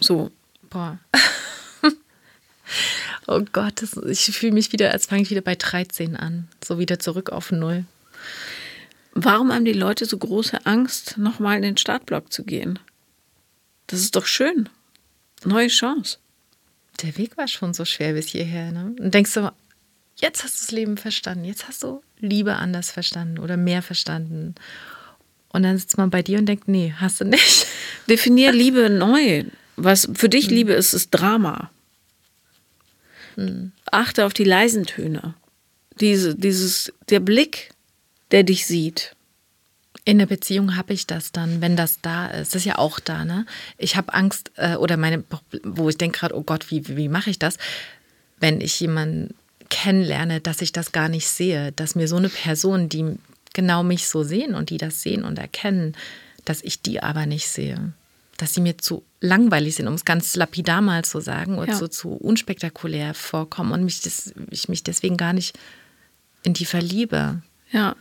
So. 0.00 0.30
Boah. 0.70 0.98
oh 3.26 3.42
Gott, 3.52 3.82
das, 3.82 3.96
ich 4.08 4.36
fühle 4.36 4.52
mich 4.52 4.72
wieder, 4.72 4.90
als 4.90 5.06
fange 5.06 5.22
ich 5.22 5.30
wieder 5.30 5.40
bei 5.40 5.54
13 5.54 6.16
an. 6.16 6.48
So 6.64 6.78
wieder 6.78 6.98
zurück 6.98 7.30
auf 7.30 7.52
Null. 7.52 7.84
Warum 9.14 9.52
haben 9.52 9.64
die 9.64 9.72
Leute 9.72 10.06
so 10.06 10.18
große 10.18 10.66
Angst, 10.66 11.18
nochmal 11.18 11.56
in 11.56 11.62
den 11.62 11.76
Startblock 11.76 12.32
zu 12.32 12.44
gehen? 12.44 12.80
Das 13.86 14.00
ist 14.00 14.16
doch 14.16 14.26
schön. 14.26 14.68
Neue 15.44 15.68
Chance. 15.68 16.18
Der 17.02 17.16
Weg 17.16 17.36
war 17.36 17.46
schon 17.46 17.74
so 17.74 17.84
schwer 17.84 18.14
bis 18.14 18.28
hierher. 18.28 18.72
Ne? 18.72 18.94
Und 18.98 19.14
denkst 19.14 19.34
du, 19.34 19.52
jetzt 20.16 20.42
hast 20.42 20.56
du 20.56 20.64
das 20.64 20.70
Leben 20.72 20.96
verstanden, 20.96 21.44
jetzt 21.44 21.68
hast 21.68 21.82
du 21.84 22.02
Liebe 22.18 22.56
anders 22.56 22.90
verstanden 22.90 23.38
oder 23.38 23.56
mehr 23.56 23.82
verstanden. 23.82 24.54
Und 25.48 25.62
dann 25.62 25.78
sitzt 25.78 25.96
man 25.96 26.10
bei 26.10 26.22
dir 26.22 26.38
und 26.38 26.46
denkt, 26.46 26.66
nee, 26.66 26.92
hast 26.96 27.20
du 27.20 27.24
nicht. 27.24 27.66
Definier 28.08 28.52
Liebe 28.52 28.90
neu. 28.90 29.44
Was 29.76 30.08
für 30.14 30.28
dich 30.28 30.46
hm. 30.46 30.54
Liebe 30.54 30.72
ist, 30.72 30.92
ist 30.92 31.10
Drama. 31.10 31.70
Hm. 33.36 33.72
Achte 33.90 34.26
auf 34.26 34.34
die 34.34 34.44
leisen 34.44 34.86
Töne. 34.86 35.34
Diese, 36.00 36.34
dieses, 36.34 36.92
der 37.10 37.20
Blick, 37.20 37.73
der 38.30 38.42
dich 38.42 38.66
sieht. 38.66 39.14
In 40.04 40.18
der 40.18 40.26
Beziehung 40.26 40.76
habe 40.76 40.92
ich 40.92 41.06
das 41.06 41.32
dann, 41.32 41.60
wenn 41.60 41.76
das 41.76 42.00
da 42.02 42.26
ist. 42.26 42.54
Das 42.54 42.62
ist 42.62 42.66
ja 42.66 42.78
auch 42.78 43.00
da, 43.00 43.24
ne? 43.24 43.46
Ich 43.78 43.96
habe 43.96 44.12
Angst 44.12 44.52
äh, 44.56 44.76
oder 44.76 44.96
meine, 44.96 45.24
wo 45.62 45.88
ich 45.88 45.96
denke 45.96 46.18
gerade, 46.18 46.36
oh 46.36 46.42
Gott, 46.42 46.70
wie, 46.70 46.86
wie, 46.88 46.96
wie 46.96 47.08
mache 47.08 47.30
ich 47.30 47.38
das? 47.38 47.56
Wenn 48.38 48.60
ich 48.60 48.78
jemanden 48.80 49.34
kennenlerne, 49.70 50.40
dass 50.40 50.60
ich 50.60 50.72
das 50.72 50.92
gar 50.92 51.08
nicht 51.08 51.28
sehe, 51.28 51.72
dass 51.72 51.94
mir 51.94 52.06
so 52.06 52.16
eine 52.16 52.28
Person, 52.28 52.90
die 52.90 53.16
genau 53.54 53.82
mich 53.82 54.08
so 54.08 54.22
sehen 54.22 54.54
und 54.54 54.68
die 54.68 54.76
das 54.76 55.00
sehen 55.00 55.24
und 55.24 55.38
erkennen, 55.38 55.96
dass 56.44 56.62
ich 56.62 56.82
die 56.82 57.02
aber 57.02 57.24
nicht 57.24 57.48
sehe. 57.48 57.94
Dass 58.36 58.52
sie 58.52 58.60
mir 58.60 58.76
zu 58.78 59.04
langweilig 59.20 59.76
sind, 59.76 59.88
um 59.88 59.94
es 59.94 60.04
ganz 60.04 60.36
lapidar 60.36 60.82
mal 60.82 61.04
zu 61.04 61.20
sagen, 61.20 61.58
oder 61.58 61.72
ja. 61.72 61.78
so 61.78 61.88
zu 61.88 62.10
unspektakulär 62.10 63.14
vorkommen 63.14 63.72
und 63.72 63.84
mich 63.84 64.02
das, 64.02 64.34
ich 64.50 64.68
mich 64.68 64.82
deswegen 64.82 65.16
gar 65.16 65.32
nicht 65.32 65.56
in 66.42 66.52
die 66.52 66.66
verliebe. 66.66 67.42
Ja. 67.70 67.96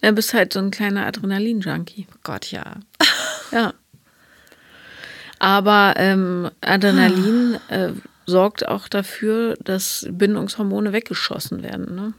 Du 0.00 0.12
bist 0.12 0.34
halt 0.34 0.52
so 0.52 0.60
ein 0.60 0.70
kleiner 0.70 1.06
Adrenalin-Junkie. 1.06 2.06
Gott, 2.22 2.50
ja. 2.50 2.76
ja. 3.52 3.74
Aber 5.38 5.94
ähm, 5.96 6.50
Adrenalin 6.60 7.58
äh, 7.68 7.90
sorgt 8.24 8.66
auch 8.66 8.88
dafür, 8.88 9.56
dass 9.62 10.06
Bindungshormone 10.10 10.92
weggeschossen 10.92 11.62
werden. 11.62 11.94
Ne? 11.94 12.14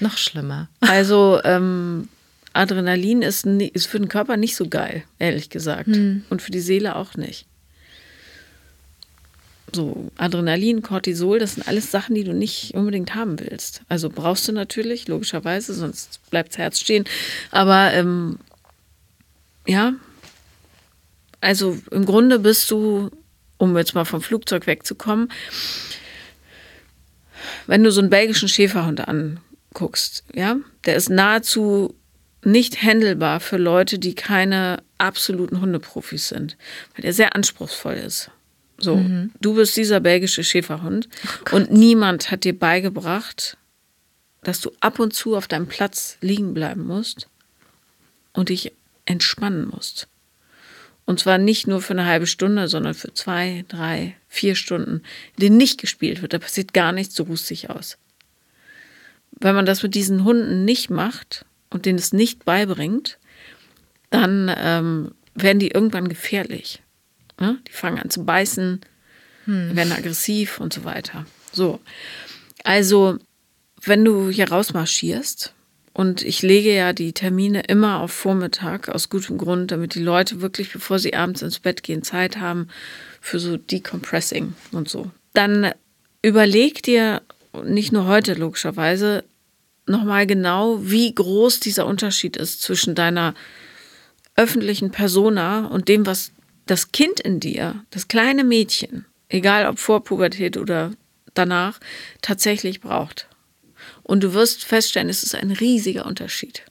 Noch 0.00 0.16
schlimmer. 0.16 0.68
Also 0.80 1.40
ähm, 1.44 2.08
Adrenalin 2.52 3.22
ist, 3.22 3.46
ist 3.46 3.86
für 3.86 3.98
den 3.98 4.08
Körper 4.08 4.36
nicht 4.36 4.54
so 4.54 4.68
geil, 4.68 5.02
ehrlich 5.18 5.50
gesagt. 5.50 5.88
Hm. 5.88 6.24
Und 6.30 6.40
für 6.40 6.52
die 6.52 6.60
Seele 6.60 6.94
auch 6.94 7.14
nicht 7.14 7.46
so 9.74 10.10
Adrenalin, 10.16 10.82
Cortisol, 10.82 11.38
das 11.38 11.54
sind 11.54 11.66
alles 11.66 11.90
Sachen, 11.90 12.14
die 12.14 12.24
du 12.24 12.32
nicht 12.32 12.74
unbedingt 12.74 13.14
haben 13.14 13.38
willst. 13.40 13.82
Also 13.88 14.08
brauchst 14.08 14.46
du 14.48 14.52
natürlich, 14.52 15.08
logischerweise, 15.08 15.74
sonst 15.74 16.20
bleibt 16.30 16.50
das 16.50 16.58
Herz 16.58 16.80
stehen. 16.80 17.04
Aber 17.50 17.92
ähm, 17.92 18.38
ja, 19.66 19.94
also 21.40 21.78
im 21.90 22.06
Grunde 22.06 22.38
bist 22.38 22.70
du, 22.70 23.10
um 23.58 23.76
jetzt 23.76 23.94
mal 23.94 24.04
vom 24.04 24.22
Flugzeug 24.22 24.66
wegzukommen, 24.66 25.30
wenn 27.66 27.84
du 27.84 27.90
so 27.90 28.00
einen 28.00 28.10
belgischen 28.10 28.48
Schäferhund 28.48 29.02
guckst, 29.74 30.24
ja, 30.34 30.56
der 30.86 30.96
ist 30.96 31.10
nahezu 31.10 31.94
nicht 32.44 32.82
handelbar 32.82 33.40
für 33.40 33.56
Leute, 33.56 33.98
die 33.98 34.14
keine 34.14 34.82
absoluten 34.98 35.60
Hundeprofis 35.60 36.28
sind, 36.28 36.56
weil 36.94 37.02
der 37.02 37.12
sehr 37.12 37.34
anspruchsvoll 37.34 37.94
ist. 37.94 38.30
So, 38.84 38.96
mhm. 38.96 39.32
du 39.40 39.54
bist 39.54 39.76
dieser 39.76 40.00
belgische 40.00 40.44
Schäferhund 40.44 41.08
oh 41.50 41.56
und 41.56 41.72
niemand 41.72 42.30
hat 42.30 42.44
dir 42.44 42.56
beigebracht, 42.56 43.56
dass 44.42 44.60
du 44.60 44.70
ab 44.80 44.98
und 44.98 45.14
zu 45.14 45.36
auf 45.36 45.48
deinem 45.48 45.66
Platz 45.66 46.18
liegen 46.20 46.52
bleiben 46.52 46.86
musst 46.86 47.28
und 48.34 48.50
dich 48.50 48.72
entspannen 49.06 49.66
musst. 49.66 50.06
Und 51.06 51.20
zwar 51.20 51.38
nicht 51.38 51.66
nur 51.66 51.80
für 51.80 51.94
eine 51.94 52.06
halbe 52.06 52.26
Stunde, 52.26 52.68
sondern 52.68 52.94
für 52.94 53.12
zwei, 53.12 53.64
drei, 53.68 54.16
vier 54.28 54.54
Stunden, 54.54 55.02
in 55.36 55.40
denen 55.40 55.56
nicht 55.56 55.80
gespielt 55.80 56.22
wird. 56.22 56.32
Da 56.32 56.38
passiert 56.38 56.72
gar 56.72 56.92
nichts, 56.92 57.14
du 57.14 57.24
ruhst 57.24 57.48
dich 57.48 57.70
aus. 57.70 57.98
Wenn 59.32 59.54
man 59.54 59.66
das 59.66 59.82
mit 59.82 59.94
diesen 59.94 60.24
Hunden 60.24 60.64
nicht 60.64 60.90
macht 60.90 61.44
und 61.70 61.86
denen 61.86 61.98
es 61.98 62.12
nicht 62.12 62.44
beibringt, 62.44 63.18
dann 64.10 64.54
ähm, 64.56 65.12
werden 65.34 65.58
die 65.58 65.70
irgendwann 65.70 66.08
gefährlich. 66.08 66.83
Ja? 67.40 67.56
Die 67.66 67.72
fangen 67.72 67.98
an 67.98 68.10
zu 68.10 68.24
beißen, 68.24 68.80
hm. 69.44 69.76
werden 69.76 69.92
aggressiv 69.92 70.60
und 70.60 70.72
so 70.72 70.84
weiter. 70.84 71.26
So. 71.52 71.80
Also, 72.64 73.18
wenn 73.82 74.04
du 74.04 74.30
hier 74.30 74.50
rausmarschierst, 74.50 75.54
und 75.96 76.22
ich 76.22 76.42
lege 76.42 76.74
ja 76.74 76.92
die 76.92 77.12
Termine 77.12 77.62
immer 77.68 78.00
auf 78.00 78.10
Vormittag 78.10 78.88
aus 78.88 79.08
gutem 79.08 79.38
Grund, 79.38 79.70
damit 79.70 79.94
die 79.94 80.02
Leute 80.02 80.40
wirklich, 80.40 80.72
bevor 80.72 80.98
sie 80.98 81.14
abends 81.14 81.40
ins 81.40 81.60
Bett 81.60 81.84
gehen, 81.84 82.02
Zeit 82.02 82.38
haben 82.38 82.66
für 83.20 83.38
so 83.38 83.56
Decompressing 83.56 84.54
und 84.72 84.88
so. 84.88 85.12
Dann 85.34 85.72
überleg 86.20 86.82
dir 86.82 87.22
nicht 87.64 87.92
nur 87.92 88.06
heute 88.06 88.34
logischerweise 88.34 89.22
nochmal 89.86 90.26
genau, 90.26 90.80
wie 90.82 91.14
groß 91.14 91.60
dieser 91.60 91.86
Unterschied 91.86 92.36
ist 92.36 92.60
zwischen 92.60 92.96
deiner 92.96 93.34
öffentlichen 94.34 94.90
Persona 94.90 95.66
und 95.66 95.88
dem, 95.88 96.06
was 96.06 96.32
das 96.66 96.92
Kind 96.92 97.20
in 97.20 97.40
dir, 97.40 97.84
das 97.90 98.08
kleine 98.08 98.44
Mädchen, 98.44 99.04
egal 99.28 99.66
ob 99.66 99.78
vor 99.78 100.04
Pubertät 100.04 100.56
oder 100.56 100.92
danach, 101.34 101.80
tatsächlich 102.22 102.80
braucht. 102.80 103.28
Und 104.02 104.22
du 104.22 104.34
wirst 104.34 104.64
feststellen, 104.64 105.08
es 105.08 105.22
ist 105.22 105.34
ein 105.34 105.50
riesiger 105.50 106.06
Unterschied. 106.06 106.62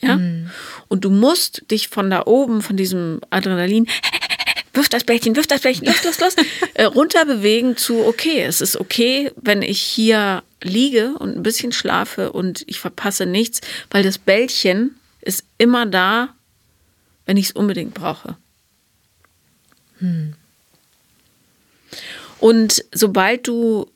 Ja? 0.00 0.16
Mhm. 0.16 0.50
Und 0.88 1.04
du 1.04 1.10
musst 1.10 1.70
dich 1.70 1.88
von 1.88 2.10
da 2.10 2.26
oben, 2.26 2.62
von 2.62 2.76
diesem 2.76 3.20
Adrenalin, 3.30 3.86
wirf 4.72 4.88
das 4.88 5.04
Bällchen, 5.04 5.36
wirf 5.36 5.46
das 5.46 5.60
Bällchen, 5.60 5.86
los, 5.86 6.04
los, 6.04 6.20
los, 6.20 6.36
äh, 6.74 6.84
runterbewegen 6.84 7.76
zu, 7.76 8.04
okay, 8.06 8.42
es 8.42 8.60
ist 8.60 8.76
okay, 8.76 9.32
wenn 9.36 9.62
ich 9.62 9.80
hier 9.80 10.42
liege 10.62 11.14
und 11.18 11.36
ein 11.36 11.42
bisschen 11.42 11.72
schlafe 11.72 12.32
und 12.32 12.64
ich 12.66 12.80
verpasse 12.80 13.26
nichts, 13.26 13.60
weil 13.90 14.02
das 14.02 14.18
Bällchen 14.18 14.96
ist 15.20 15.44
immer 15.58 15.86
da, 15.86 16.34
wenn 17.26 17.36
ich 17.36 17.46
es 17.46 17.52
unbedingt 17.52 17.94
brauche. 17.94 18.36
Und 22.38 22.84
sobald 22.92 23.46
du 23.48 23.90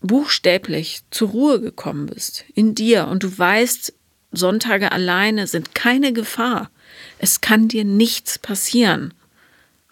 buchstäblich 0.00 1.02
zur 1.10 1.28
Ruhe 1.30 1.60
gekommen 1.60 2.06
bist 2.06 2.44
in 2.54 2.74
dir 2.74 3.06
und 3.08 3.22
du 3.22 3.38
weißt, 3.38 3.92
Sonntage 4.32 4.92
alleine 4.92 5.46
sind 5.46 5.74
keine 5.74 6.12
Gefahr. 6.12 6.70
Es 7.18 7.40
kann 7.40 7.68
dir 7.68 7.84
nichts 7.84 8.38
passieren, 8.38 9.12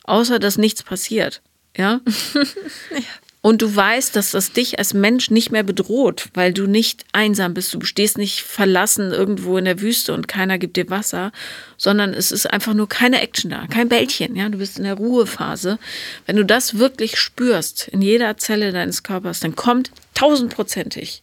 außer 0.04 0.38
dass 0.38 0.58
nichts 0.58 0.82
passiert. 0.82 1.42
Ja? 1.76 2.00
ja. 2.90 3.00
Und 3.48 3.62
du 3.62 3.74
weißt, 3.74 4.14
dass 4.14 4.32
das 4.32 4.52
dich 4.52 4.78
als 4.78 4.92
Mensch 4.92 5.30
nicht 5.30 5.50
mehr 5.50 5.62
bedroht, 5.62 6.28
weil 6.34 6.52
du 6.52 6.66
nicht 6.66 7.06
einsam 7.12 7.54
bist. 7.54 7.72
Du 7.72 7.80
stehst 7.80 8.18
nicht 8.18 8.42
verlassen 8.42 9.10
irgendwo 9.10 9.56
in 9.56 9.64
der 9.64 9.80
Wüste 9.80 10.12
und 10.12 10.28
keiner 10.28 10.58
gibt 10.58 10.76
dir 10.76 10.90
Wasser, 10.90 11.32
sondern 11.78 12.12
es 12.12 12.30
ist 12.30 12.44
einfach 12.44 12.74
nur 12.74 12.90
keine 12.90 13.22
Action 13.22 13.50
da, 13.50 13.66
kein 13.66 13.88
Bällchen. 13.88 14.36
Ja, 14.36 14.50
du 14.50 14.58
bist 14.58 14.76
in 14.76 14.84
der 14.84 14.96
Ruhephase. 14.96 15.78
Wenn 16.26 16.36
du 16.36 16.44
das 16.44 16.78
wirklich 16.78 17.16
spürst 17.16 17.88
in 17.88 18.02
jeder 18.02 18.36
Zelle 18.36 18.70
deines 18.70 19.02
Körpers, 19.02 19.40
dann 19.40 19.56
kommt 19.56 19.92
tausendprozentig 20.12 21.22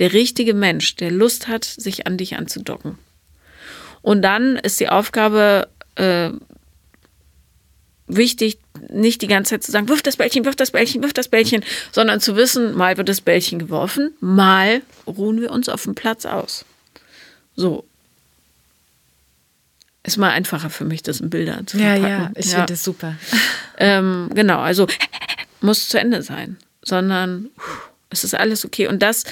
der 0.00 0.12
richtige 0.12 0.54
Mensch, 0.54 0.96
der 0.96 1.12
Lust 1.12 1.46
hat, 1.46 1.64
sich 1.64 2.08
an 2.08 2.16
dich 2.16 2.36
anzudocken. 2.36 2.98
Und 4.00 4.22
dann 4.22 4.56
ist 4.56 4.80
die 4.80 4.88
Aufgabe, 4.88 5.68
äh, 5.94 6.30
wichtig, 8.06 8.58
nicht 8.90 9.22
die 9.22 9.26
ganze 9.26 9.50
Zeit 9.50 9.62
zu 9.62 9.72
sagen, 9.72 9.88
wirf 9.88 10.02
das 10.02 10.16
Bällchen, 10.16 10.44
wirf 10.44 10.56
das 10.56 10.70
Bällchen, 10.70 11.02
wirf 11.02 11.12
das 11.12 11.28
Bällchen, 11.28 11.64
sondern 11.92 12.20
zu 12.20 12.36
wissen, 12.36 12.74
mal 12.74 12.96
wird 12.96 13.08
das 13.08 13.20
Bällchen 13.20 13.58
geworfen, 13.58 14.12
mal 14.20 14.82
ruhen 15.06 15.40
wir 15.40 15.50
uns 15.50 15.68
auf 15.68 15.84
dem 15.84 15.94
Platz 15.94 16.26
aus. 16.26 16.64
So. 17.56 17.84
Ist 20.04 20.16
mal 20.16 20.30
einfacher 20.30 20.68
für 20.68 20.84
mich, 20.84 21.02
das 21.02 21.20
in 21.20 21.30
Bilder 21.30 21.64
zu 21.64 21.78
verpacken. 21.78 22.02
Ja, 22.02 22.08
ja, 22.08 22.30
ich 22.34 22.46
ja. 22.46 22.56
finde 22.56 22.72
das 22.72 22.82
super. 22.82 23.16
Ähm, 23.78 24.30
genau, 24.32 24.60
also 24.60 24.86
muss 25.60 25.88
zu 25.88 25.98
Ende 25.98 26.22
sein, 26.22 26.56
sondern 26.82 27.48
es 28.10 28.22
ist 28.22 28.34
alles 28.34 28.64
okay. 28.64 28.86
Und 28.86 29.02
das, 29.02 29.24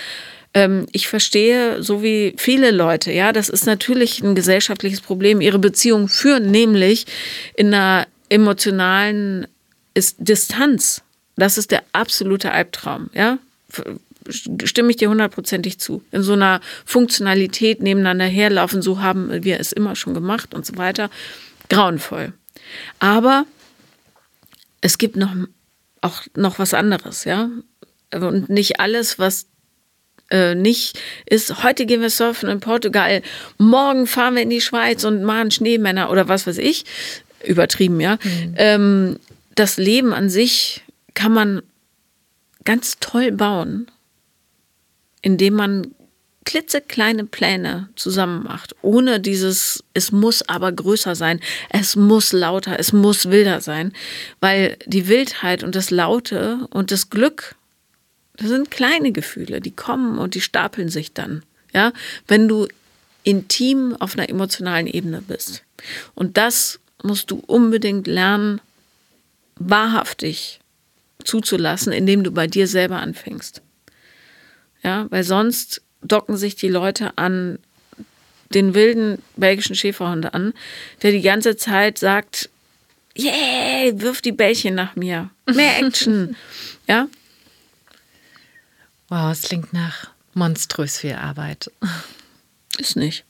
ähm, 0.55 0.87
ich 0.91 1.07
verstehe, 1.07 1.83
so 1.83 2.03
wie 2.03 2.35
viele 2.37 2.73
Leute, 2.73 3.13
ja, 3.13 3.33
das 3.33 3.49
ist 3.49 3.67
natürlich 3.67 4.23
ein 4.23 4.35
gesellschaftliches 4.35 5.03
Problem. 5.03 5.41
Ihre 5.41 5.61
Beziehungen 5.61 6.09
führen 6.09 6.51
nämlich 6.51 7.07
in 7.55 7.73
einer 7.73 8.07
emotionalen 8.31 9.47
ist 9.93 10.17
Distanz. 10.19 11.03
Das 11.37 11.59
ist 11.59 11.71
der 11.71 11.83
absolute 11.93 12.53
Albtraum, 12.53 13.11
ja? 13.13 13.39
Stimme 14.29 14.91
ich 14.91 14.97
dir 14.97 15.11
hundertprozentig 15.11 15.79
zu. 15.79 16.03
In 16.13 16.23
so 16.23 16.33
einer 16.35 16.61
Funktionalität 16.85 17.83
nebeneinander 17.83 18.27
herlaufen, 18.27 18.83
so 18.83 19.01
haben 19.01 19.45
wir 19.45 19.61
es 19.61 19.73
immer 19.73 19.97
schon 19.97 20.15
gemacht 20.15 20.55
und 20.55 20.65
so 20.65 20.77
weiter. 20.77 21.11
Grauenvoll. 21.69 22.33
Aber 22.99 23.47
es 24.81 24.99
gibt 24.99 25.17
noch 25.17 25.35
auch 26.01 26.23
noch 26.35 26.59
was 26.59 26.75
anderes, 26.75 27.25
ja? 27.25 27.51
Und 28.13 28.49
nicht 28.49 28.81
alles, 28.81 29.19
was 29.19 29.47
äh, 30.31 30.55
nicht 30.55 30.99
ist, 31.27 31.63
heute 31.63 31.87
gehen 31.87 32.01
wir 32.01 32.11
surfen 32.11 32.49
in 32.49 32.61
Portugal, 32.61 33.23
morgen 33.59 34.07
fahren 34.07 34.37
wir 34.37 34.43
in 34.43 34.51
die 34.51 34.61
Schweiz 34.61 35.05
und 35.05 35.23
machen 35.23 35.51
Schneemänner 35.51 36.11
oder 36.11 36.29
was 36.29 36.47
weiß 36.47 36.59
ich, 36.59 36.85
übertrieben, 37.45 38.01
ja. 38.01 38.19
Mhm. 38.23 38.55
Ähm, 38.57 39.17
das 39.55 39.77
Leben 39.77 40.13
an 40.13 40.31
sich 40.31 40.83
kann 41.15 41.33
man 41.33 41.63
ganz 42.65 42.99
toll 43.01 43.33
bauen, 43.33 43.87
indem 45.23 45.55
man 45.55 45.95
klitzekleine 46.45 47.27
Pläne 47.27 47.89
zusammen 47.97 48.43
macht, 48.43 48.75
ohne 48.83 49.21
dieses, 49.21 49.85
es 49.95 50.11
muss 50.11 50.49
aber 50.49 50.73
größer 50.73 51.15
sein, 51.15 51.41
es 51.69 51.97
muss 51.97 52.33
lauter, 52.33 52.79
es 52.79 52.93
muss 52.93 53.31
wilder 53.31 53.61
sein, 53.61 53.93
weil 54.41 54.77
die 54.87 55.07
Wildheit 55.07 55.63
und 55.63 55.77
das 55.77 55.91
Laute 55.91 56.67
und 56.71 56.91
das 56.91 57.11
Glück, 57.11 57.55
das 58.37 58.49
sind 58.49 58.71
kleine 58.71 59.13
Gefühle, 59.13 59.61
die 59.61 59.71
kommen 59.71 60.19
und 60.19 60.35
die 60.35 60.41
stapeln 60.41 60.89
sich 60.89 61.13
dann, 61.13 61.45
ja, 61.73 61.93
wenn 62.27 62.49
du 62.49 62.67
intim 63.23 63.95
auf 64.01 64.15
einer 64.17 64.29
emotionalen 64.29 64.87
Ebene 64.87 65.23
bist. 65.23 65.63
Und 66.15 66.37
das 66.37 66.80
musst 67.03 67.31
du 67.31 67.43
unbedingt 67.47 68.07
lernen, 68.07 68.61
wahrhaftig 69.57 70.61
zuzulassen, 71.25 71.93
indem 71.93 72.25
du 72.25 72.31
bei 72.31 72.47
dir 72.47 72.67
selber 72.67 73.01
anfängst. 73.01 73.63
Ja, 74.83 75.07
weil 75.11 75.25
sonst 75.25 75.83
docken 76.03 76.37
sich 76.37 76.57
die 76.57 76.69
Leute 76.69 77.17
an 77.19 77.59
den 78.55 78.75
wilden 78.75 79.23
belgischen 79.37 79.77
Schäferhund 79.77 80.35
an, 80.35 80.55
der 81.03 81.13
die 81.13 81.21
ganze 81.21 81.57
Zeit 81.57 81.99
sagt, 81.99 82.49
yeah, 83.17 83.93
wirf 84.01 84.23
die 84.23 84.33
Bällchen 84.33 84.75
nach 84.75 84.97
mir. 84.97 85.31
Mehr 85.47 85.79
Action. 85.79 86.37
ja. 86.89 87.07
Wow, 89.09 89.31
es 89.31 89.43
klingt 89.43 89.73
nach 89.73 90.11
monströs 90.35 90.99
viel 90.99 91.15
Arbeit. 91.15 91.71
Ist 92.79 92.97
nicht. 92.97 93.25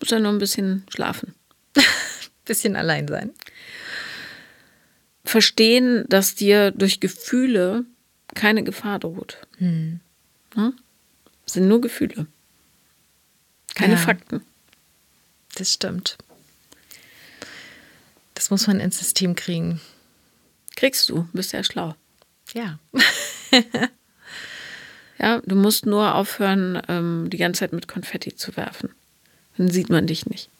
Muss 0.00 0.10
ja 0.10 0.18
nur 0.18 0.32
ein 0.32 0.38
bisschen 0.38 0.84
schlafen 0.88 1.34
bisschen 2.44 2.76
allein 2.76 3.08
sein. 3.08 3.30
Verstehen, 5.24 6.04
dass 6.08 6.34
dir 6.34 6.70
durch 6.70 7.00
Gefühle 7.00 7.84
keine 8.34 8.62
Gefahr 8.62 8.98
droht. 8.98 9.38
Hm. 9.58 10.00
Das 10.54 11.54
sind 11.54 11.68
nur 11.68 11.80
Gefühle. 11.80 12.26
Keine 13.74 13.94
ja, 13.94 13.98
Fakten. 13.98 14.42
Das 15.54 15.72
stimmt. 15.72 16.16
Das 18.34 18.50
muss 18.50 18.66
man 18.66 18.80
ins 18.80 18.98
System 18.98 19.34
kriegen. 19.34 19.80
Kriegst 20.76 21.08
du, 21.08 21.28
bist 21.32 21.52
ja 21.52 21.62
schlau. 21.62 21.94
Ja. 22.52 22.78
ja, 25.18 25.40
du 25.40 25.56
musst 25.56 25.86
nur 25.86 26.14
aufhören, 26.14 26.80
ähm, 26.88 27.30
die 27.30 27.36
ganze 27.36 27.60
Zeit 27.60 27.72
mit 27.72 27.88
Konfetti 27.88 28.34
zu 28.34 28.56
werfen. 28.56 28.90
Dann 29.56 29.70
sieht 29.70 29.88
man 29.88 30.06
dich 30.06 30.26
nicht. 30.26 30.50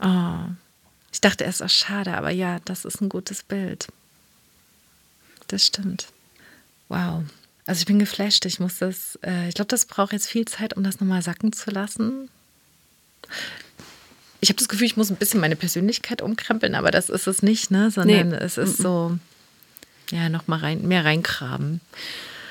Oh, 0.00 0.50
ich 1.12 1.20
dachte 1.20 1.44
erst, 1.44 1.62
auch 1.62 1.70
schade, 1.70 2.16
aber 2.16 2.30
ja, 2.30 2.58
das 2.64 2.84
ist 2.84 3.00
ein 3.00 3.08
gutes 3.08 3.42
Bild. 3.42 3.88
Das 5.48 5.66
stimmt. 5.66 6.08
Wow. 6.88 7.24
Also 7.66 7.80
ich 7.80 7.86
bin 7.86 7.98
geflasht. 7.98 8.46
Ich 8.46 8.60
muss 8.60 8.78
das, 8.78 9.18
äh, 9.22 9.48
ich 9.48 9.54
glaube, 9.54 9.68
das 9.68 9.86
braucht 9.86 10.12
jetzt 10.12 10.28
viel 10.28 10.46
Zeit, 10.46 10.74
um 10.76 10.84
das 10.84 11.00
nochmal 11.00 11.22
sacken 11.22 11.52
zu 11.52 11.70
lassen. 11.70 12.30
Ich 14.40 14.48
habe 14.50 14.58
das 14.58 14.68
Gefühl, 14.68 14.86
ich 14.86 14.96
muss 14.96 15.10
ein 15.10 15.16
bisschen 15.16 15.40
meine 15.40 15.56
Persönlichkeit 15.56 16.22
umkrempeln, 16.22 16.74
aber 16.74 16.90
das 16.90 17.08
ist 17.08 17.26
es 17.26 17.42
nicht, 17.42 17.70
ne? 17.70 17.90
Sondern 17.90 18.30
nee. 18.30 18.36
es 18.36 18.56
ist 18.56 18.78
so, 18.78 19.18
ja, 20.10 20.28
nochmal 20.28 20.60
rein, 20.60 20.86
mehr 20.86 21.04
reingraben. 21.04 21.80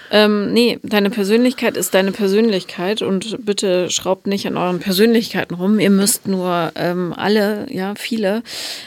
Ähm, 0.09 0.53
nee, 0.53 0.79
deine 0.83 1.09
Persönlichkeit 1.09 1.75
ist 1.75 1.93
deine 1.93 2.11
Persönlichkeit 2.11 3.01
und 3.01 3.45
bitte 3.45 3.89
schraubt 3.89 4.27
nicht 4.27 4.47
an 4.47 4.57
euren 4.57 4.79
Persönlichkeiten 4.79 5.55
rum. 5.55 5.79
Ihr 5.79 5.89
müsst 5.89 6.27
nur 6.27 6.71
ähm, 6.75 7.13
alle, 7.13 7.67
ja, 7.69 7.95
viele, 7.95 8.43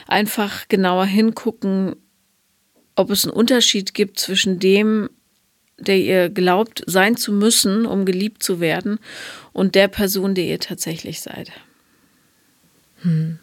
einfach 0.07 0.69
genauer 0.69 1.05
hingucken, 1.05 1.97
ob 2.97 3.11
es 3.11 3.25
einen 3.25 3.35
Unterschied 3.35 3.95
gibt 3.95 4.19
zwischen 4.19 4.59
dem, 4.59 5.11
der 5.79 5.99
ihr 5.99 6.29
glaubt 6.29 6.83
sein 6.87 7.17
zu 7.17 7.33
müssen, 7.33 7.87
um 7.87 8.05
geliebt 8.05 8.43
zu 8.43 8.61
werden, 8.61 8.99
und 9.53 9.75
der 9.75 9.89
Person, 9.89 10.35
die 10.35 10.49
ihr 10.49 10.61
tatsächlich 10.61 11.21
seid. 11.21 11.51
Hm. 13.03 13.39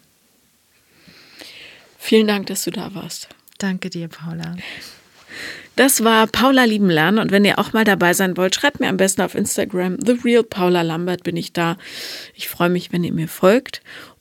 Vielen 1.98 2.26
Dank, 2.26 2.46
dass 2.46 2.64
du 2.64 2.70
da 2.70 2.94
warst. 2.94 3.28
Danke 3.58 3.90
dir, 3.90 4.08
Paula. 4.08 4.56
Das 5.78 6.02
war 6.02 6.26
Paula 6.26 6.64
lieben 6.64 6.90
lernen 6.90 7.18
und 7.18 7.30
wenn 7.30 7.44
ihr 7.44 7.60
auch 7.60 7.72
mal 7.72 7.84
dabei 7.84 8.12
sein 8.12 8.36
wollt, 8.36 8.52
schreibt 8.52 8.80
mir 8.80 8.88
am 8.88 8.96
besten 8.96 9.22
auf 9.22 9.36
Instagram 9.36 9.96
The 10.04 10.18
Real 10.24 10.42
Paula 10.42 10.82
Lambert 10.82 11.22
bin 11.22 11.36
ich 11.36 11.52
da. 11.52 11.76
Ich 12.34 12.48
freue 12.48 12.68
mich, 12.68 12.90
wenn 12.90 13.04
ihr 13.04 13.12
mir 13.12 13.28
folgt 13.28 13.80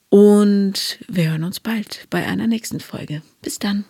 und 0.09 0.99
wir 1.07 1.31
hören 1.31 1.43
uns 1.43 1.59
bald 1.59 2.05
bei 2.11 2.27
einer 2.27 2.45
nächsten 2.45 2.79
Folge. 2.79 3.23
Bis 3.41 3.57
dann. 3.57 3.85